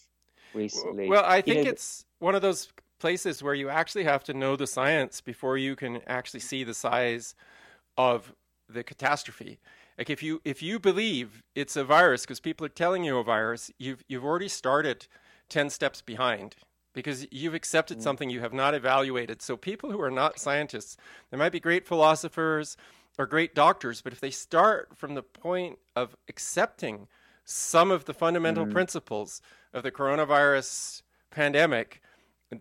recently. 0.53 1.07
Well, 1.07 1.23
I 1.25 1.39
think 1.41 1.57
you 1.57 1.63
know, 1.63 1.69
it's 1.69 2.05
one 2.19 2.35
of 2.35 2.41
those 2.41 2.67
places 2.99 3.41
where 3.41 3.53
you 3.53 3.69
actually 3.69 4.03
have 4.03 4.23
to 4.25 4.33
know 4.33 4.57
the 4.57 4.67
science 4.67 5.21
before 5.21 5.57
you 5.57 5.73
can 5.75 6.01
actually 6.05 6.41
see 6.41 6.65
the 6.65 6.73
size 6.73 7.33
of 7.97 8.33
the 8.67 8.83
catastrophe. 8.83 9.59
Like 9.97 10.09
if 10.09 10.21
you 10.21 10.41
if 10.43 10.61
you 10.61 10.79
believe 10.79 11.43
it's 11.55 11.77
a 11.77 11.85
virus 11.85 12.23
because 12.23 12.41
people 12.41 12.65
are 12.65 12.77
telling 12.83 13.05
you 13.05 13.17
a 13.17 13.23
virus, 13.23 13.71
you've 13.79 14.03
you've 14.09 14.25
already 14.25 14.49
started 14.49 15.07
ten 15.47 15.69
steps 15.69 16.01
behind. 16.01 16.57
because 16.95 17.27
you've 17.29 17.53
accepted 17.53 17.99
mm. 17.99 18.01
something 18.01 18.29
you 18.29 18.39
have 18.39 18.53
not 18.53 18.73
evaluated. 18.73 19.41
So 19.41 19.55
people 19.57 19.91
who 19.91 20.01
are 20.01 20.09
not 20.09 20.39
scientists, 20.39 20.97
they 21.29 21.37
might 21.37 21.51
be 21.51 21.59
great 21.59 21.85
philosophers 21.85 22.77
or 23.19 23.25
great 23.27 23.53
doctors, 23.53 24.01
but 24.01 24.13
if 24.13 24.19
they 24.19 24.31
start 24.31 24.89
from 24.95 25.13
the 25.13 25.23
point 25.23 25.77
of 25.95 26.15
accepting 26.27 27.07
some 27.45 27.91
of 27.91 28.05
the 28.05 28.13
fundamental 28.13 28.65
mm. 28.65 28.71
principles 28.71 29.41
of 29.73 29.83
the 29.83 29.91
coronavirus 29.91 31.03
pandemic, 31.31 32.01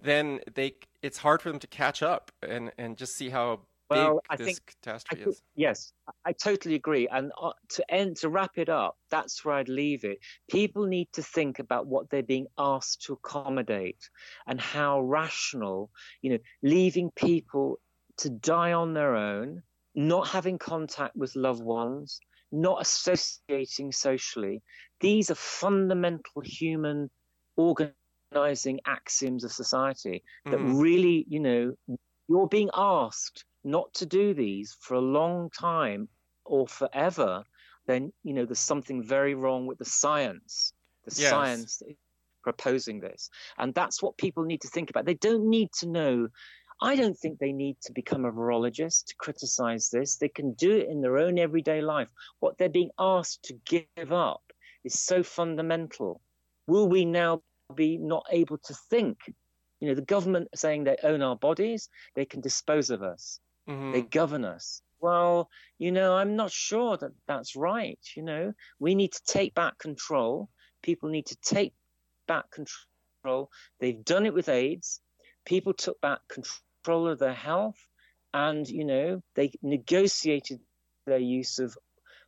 then 0.03 0.41
they 0.55 0.75
it's 1.03 1.19
hard 1.19 1.43
for 1.43 1.51
them 1.51 1.59
to 1.59 1.67
catch 1.67 2.03
up 2.03 2.31
and 2.43 2.71
and 2.79 2.97
just 2.97 3.17
see 3.17 3.31
how 3.31 3.61
well, 3.91 4.21
I 4.31 4.37
think, 4.37 4.59
catastrophe 4.67 5.25
I, 5.25 5.29
is. 5.29 5.43
Yes, 5.55 5.93
I 6.25 6.33
totally 6.33 6.75
agree. 6.75 7.07
And 7.09 7.33
uh, 7.41 7.53
to 7.71 7.93
end, 7.93 8.17
to 8.19 8.29
wrap 8.29 8.53
it 8.57 8.69
up, 8.69 8.97
that's 9.11 9.45
where 9.45 9.57
I'd 9.57 9.69
leave 9.69 10.05
it. 10.05 10.19
People 10.51 10.87
need 10.87 11.09
to 11.13 11.23
think 11.23 11.59
about 11.59 11.87
what 11.87 12.11
they're 12.11 12.23
being 12.23 12.47
asked 12.59 13.03
to 13.03 13.13
accommodate 13.15 14.09
and 14.47 14.61
how 14.61 15.01
rational, 15.01 15.91
you 16.23 16.31
know, 16.31 16.39
leaving 16.63 17.11
people 17.15 17.79
to 18.19 18.31
die 18.31 18.73
on 18.73 18.95
their 18.95 19.17
own, 19.17 19.63
not 19.95 20.29
having 20.29 20.59
contact 20.59 21.15
with 21.15 21.37
loved 21.37 21.63
ones, 21.63 22.21
not 22.55 22.81
associating 22.81 23.93
socially. 23.93 24.63
These 25.01 25.31
are 25.31 25.37
fundamental 25.37 26.43
human 26.43 27.11
organizing 27.57 28.81
axioms 28.87 29.45
of 29.45 29.53
society 29.53 30.23
that 30.47 30.59
mm. 30.59 30.81
really, 30.81 31.27
you 31.29 31.41
know, 31.41 31.75
you're 32.29 32.49
being 32.49 32.71
asked 32.75 33.45
not 33.65 33.93
to 33.95 34.07
do 34.07 34.35
these 34.35 34.77
for 34.81 34.95
a 34.95 35.01
long 35.01 35.51
time 35.51 36.09
or 36.45 36.69
forever, 36.69 37.43
then 37.87 38.13
you 38.23 38.35
know 38.35 38.45
there's 38.45 38.59
something 38.59 39.03
very 39.03 39.35
wrong 39.35 39.67
with 39.67 39.79
the 39.79 39.85
science. 39.85 40.73
The 41.07 41.21
yes. 41.21 41.31
science 41.31 41.83
proposing 42.43 43.01
this, 43.01 43.31
and 43.59 43.75
that's 43.75 44.03
what 44.03 44.17
people 44.17 44.45
need 44.45 44.61
to 44.63 44.69
think 44.69 44.91
about. 44.91 45.05
They 45.07 45.15
don't 45.15 45.49
need 45.49 45.71
to 45.81 45.89
know. 45.89 46.29
I 46.81 46.97
don't 46.97 47.17
think 47.17 47.39
they 47.39 47.53
need 47.53 47.77
to 47.83 47.93
become 47.93 48.25
a 48.25 48.33
virologist 48.33 49.07
to 49.07 49.15
criticize 49.17 49.91
this. 49.91 50.17
They 50.17 50.29
can 50.29 50.53
do 50.55 50.73
it 50.77 50.89
in 50.89 51.01
their 51.01 51.19
own 51.19 51.39
everyday 51.39 51.81
life. 51.81 52.09
What 52.41 52.59
they're 52.59 52.69
being 52.69 52.91
asked 52.99 53.45
to 53.45 53.55
give 53.65 54.13
up 54.13 54.43
is 54.85 54.99
so 54.99 55.23
fundamental. 55.23 56.21
Will 56.67 56.89
we 56.89 57.05
now 57.05 57.43
be 57.75 57.97
not 57.99 58.27
able 58.31 58.59
to 58.59 58.75
think? 58.91 59.19
You 59.81 59.89
know, 59.89 59.95
the 59.95 60.03
government 60.03 60.49
saying 60.55 60.85
they 60.85 60.97
own 61.03 61.23
our 61.23 61.37
bodies, 61.37 61.89
they 62.15 62.25
can 62.25 62.41
dispose 62.41 62.91
of 62.91 63.03
us. 63.03 63.41
Mm-hmm. 63.69 63.93
They 63.93 64.03
govern 64.03 64.45
us. 64.45 64.83
Well, 65.01 65.51
you 65.79 65.93
know, 65.93 66.15
I'm 66.15 66.37
not 66.37 66.51
sure 66.51 66.97
that 66.97 67.13
that's 67.27 67.57
right. 67.57 67.99
You 68.17 68.23
know, 68.23 68.53
we 68.79 68.95
need 68.95 69.13
to 69.13 69.25
take 69.27 69.55
back 69.55 69.79
control. 69.79 70.49
People 70.83 71.11
need 71.11 71.27
to 71.27 71.37
take 71.37 71.75
back 72.27 72.47
control. 72.51 73.51
They've 73.81 74.05
done 74.05 74.27
it 74.27 74.35
with 74.35 74.49
AIDS. 74.49 75.01
People 75.45 75.75
took 75.75 76.01
back 76.01 76.21
control 76.85 77.09
of 77.09 77.19
their 77.19 77.35
health 77.35 77.79
and, 78.33 78.69
you 78.69 78.85
know, 78.85 79.23
they 79.35 79.53
negotiated 79.63 80.61
their 81.07 81.19
use 81.19 81.59
of 81.59 81.77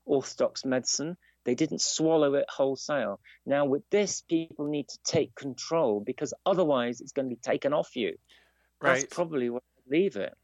orthodox 0.04 0.64
medicine. 0.64 1.16
They 1.44 1.54
didn't 1.54 1.80
swallow 1.80 2.34
it 2.34 2.46
wholesale. 2.48 3.20
Now, 3.44 3.66
with 3.66 3.82
this, 3.90 4.22
people 4.22 4.66
need 4.66 4.88
to 4.88 4.98
take 5.04 5.34
control 5.34 6.00
because 6.00 6.32
otherwise 6.44 7.00
it's 7.00 7.12
going 7.12 7.28
to 7.28 7.34
be 7.34 7.40
taken 7.40 7.72
off 7.72 7.94
you. 7.94 8.16
Right. 8.80 9.00
That's 9.00 9.14
probably 9.14 9.50
where 9.50 9.61
I 9.61 9.94
leave 9.94 10.16
it. 10.16 10.34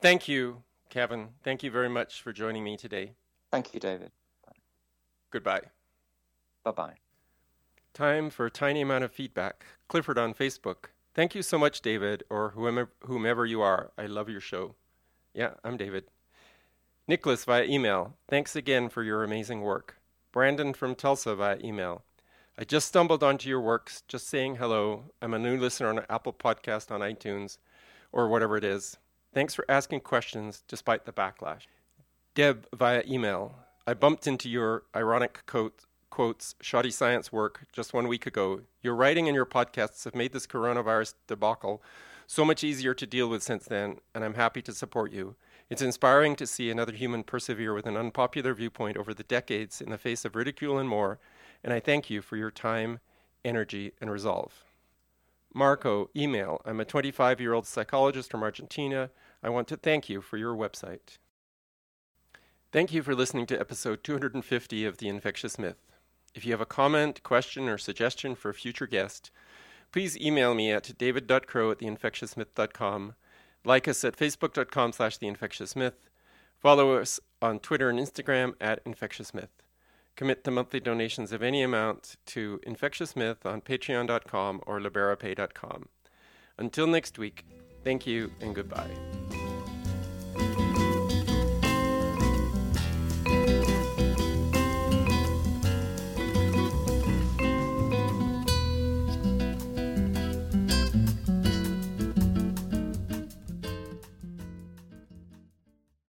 Thank 0.00 0.28
you, 0.28 0.62
Kevin. 0.90 1.28
Thank 1.44 1.62
you 1.62 1.70
very 1.70 1.88
much 1.88 2.22
for 2.22 2.32
joining 2.32 2.64
me 2.64 2.76
today. 2.76 3.12
Thank 3.50 3.74
you, 3.74 3.80
David. 3.80 4.10
Goodbye. 5.30 5.62
Bye 6.64 6.72
bye. 6.72 6.94
Time 7.94 8.30
for 8.30 8.46
a 8.46 8.50
tiny 8.50 8.80
amount 8.80 9.04
of 9.04 9.12
feedback. 9.12 9.64
Clifford 9.88 10.18
on 10.18 10.34
Facebook. 10.34 10.86
Thank 11.14 11.34
you 11.34 11.42
so 11.42 11.58
much, 11.58 11.82
David, 11.82 12.22
or 12.30 12.50
whomever, 12.50 12.90
whomever 13.00 13.44
you 13.44 13.60
are. 13.60 13.92
I 13.98 14.06
love 14.06 14.30
your 14.30 14.40
show. 14.40 14.76
Yeah, 15.34 15.54
I'm 15.62 15.76
David. 15.76 16.04
Nicholas 17.06 17.44
via 17.44 17.64
email. 17.64 18.14
Thanks 18.28 18.56
again 18.56 18.88
for 18.88 19.02
your 19.02 19.22
amazing 19.22 19.60
work. 19.60 19.96
Brandon 20.32 20.72
from 20.72 20.94
Tulsa 20.94 21.34
via 21.34 21.58
email. 21.62 22.02
I 22.58 22.64
just 22.64 22.88
stumbled 22.88 23.22
onto 23.22 23.48
your 23.48 23.60
works, 23.60 24.02
just 24.08 24.28
saying 24.28 24.56
hello. 24.56 25.04
I'm 25.20 25.34
a 25.34 25.38
new 25.38 25.58
listener 25.58 25.88
on 25.88 26.04
Apple 26.08 26.32
Podcast 26.32 26.90
on 26.90 27.00
iTunes 27.00 27.58
or 28.10 28.28
whatever 28.28 28.56
it 28.56 28.64
is. 28.64 28.96
Thanks 29.34 29.54
for 29.54 29.64
asking 29.68 30.00
questions 30.00 30.62
despite 30.66 31.04
the 31.04 31.12
backlash. 31.12 31.66
Deb 32.34 32.66
via 32.74 33.02
email. 33.06 33.56
I 33.86 33.94
bumped 33.94 34.26
into 34.26 34.48
your 34.48 34.84
ironic 34.94 35.44
quote, 35.46 35.84
quotes, 36.12 36.54
shoddy 36.60 36.90
science 36.90 37.32
work 37.32 37.66
just 37.72 37.94
one 37.94 38.06
week 38.06 38.26
ago. 38.26 38.60
Your 38.82 38.94
writing 38.94 39.28
and 39.28 39.34
your 39.34 39.46
podcasts 39.46 40.04
have 40.04 40.14
made 40.14 40.34
this 40.34 40.46
coronavirus 40.46 41.14
debacle 41.26 41.82
so 42.26 42.44
much 42.44 42.62
easier 42.62 42.92
to 42.92 43.06
deal 43.06 43.30
with 43.30 43.42
since 43.42 43.64
then, 43.64 43.96
and 44.14 44.22
I'm 44.22 44.34
happy 44.34 44.60
to 44.62 44.74
support 44.74 45.10
you. 45.10 45.36
It's 45.70 45.80
inspiring 45.80 46.36
to 46.36 46.46
see 46.46 46.70
another 46.70 46.92
human 46.92 47.24
persevere 47.24 47.72
with 47.72 47.86
an 47.86 47.96
unpopular 47.96 48.52
viewpoint 48.52 48.98
over 48.98 49.14
the 49.14 49.22
decades 49.22 49.80
in 49.80 49.88
the 49.88 49.96
face 49.96 50.26
of 50.26 50.36
ridicule 50.36 50.78
and 50.78 50.86
more, 50.86 51.18
and 51.64 51.72
I 51.72 51.80
thank 51.80 52.10
you 52.10 52.20
for 52.20 52.36
your 52.36 52.50
time, 52.50 53.00
energy, 53.42 53.92
and 53.98 54.10
resolve. 54.10 54.64
Marco, 55.54 56.10
email. 56.14 56.60
I'm 56.66 56.80
a 56.80 56.84
25 56.84 57.40
year 57.40 57.54
old 57.54 57.66
psychologist 57.66 58.30
from 58.30 58.42
Argentina. 58.42 59.08
I 59.42 59.48
want 59.48 59.66
to 59.68 59.78
thank 59.78 60.10
you 60.10 60.20
for 60.20 60.36
your 60.36 60.54
website. 60.54 61.16
Thank 62.70 62.92
you 62.92 63.02
for 63.02 63.14
listening 63.14 63.46
to 63.46 63.58
episode 63.58 64.04
250 64.04 64.84
of 64.84 64.98
The 64.98 65.08
Infectious 65.08 65.58
Myth. 65.58 65.91
If 66.34 66.44
you 66.44 66.52
have 66.52 66.60
a 66.60 66.66
comment, 66.66 67.22
question, 67.22 67.68
or 67.68 67.78
suggestion 67.78 68.34
for 68.34 68.50
a 68.50 68.54
future 68.54 68.86
guest, 68.86 69.30
please 69.92 70.16
email 70.18 70.54
me 70.54 70.70
at 70.70 70.96
david.crowe 70.96 71.70
at 71.70 71.78
theinfectiousmyth.com, 71.78 73.14
like 73.64 73.86
us 73.86 74.04
at 74.04 74.16
facebook.com 74.16 74.92
slash 74.92 75.18
theinfectiousmyth, 75.18 76.08
follow 76.58 76.96
us 76.96 77.20
on 77.40 77.58
Twitter 77.58 77.90
and 77.90 77.98
Instagram 77.98 78.54
at 78.60 78.84
infectiousmyth. 78.84 79.48
Commit 80.16 80.44
to 80.44 80.50
monthly 80.50 80.80
donations 80.80 81.32
of 81.32 81.42
any 81.42 81.62
amount 81.62 82.16
to 82.26 82.60
Infectious 82.64 83.16
Myth 83.16 83.46
on 83.46 83.60
patreon.com 83.62 84.60
or 84.66 84.78
liberapay.com. 84.78 85.86
Until 86.58 86.86
next 86.86 87.18
week, 87.18 87.46
thank 87.82 88.06
you 88.06 88.30
and 88.40 88.54
goodbye. 88.54 89.21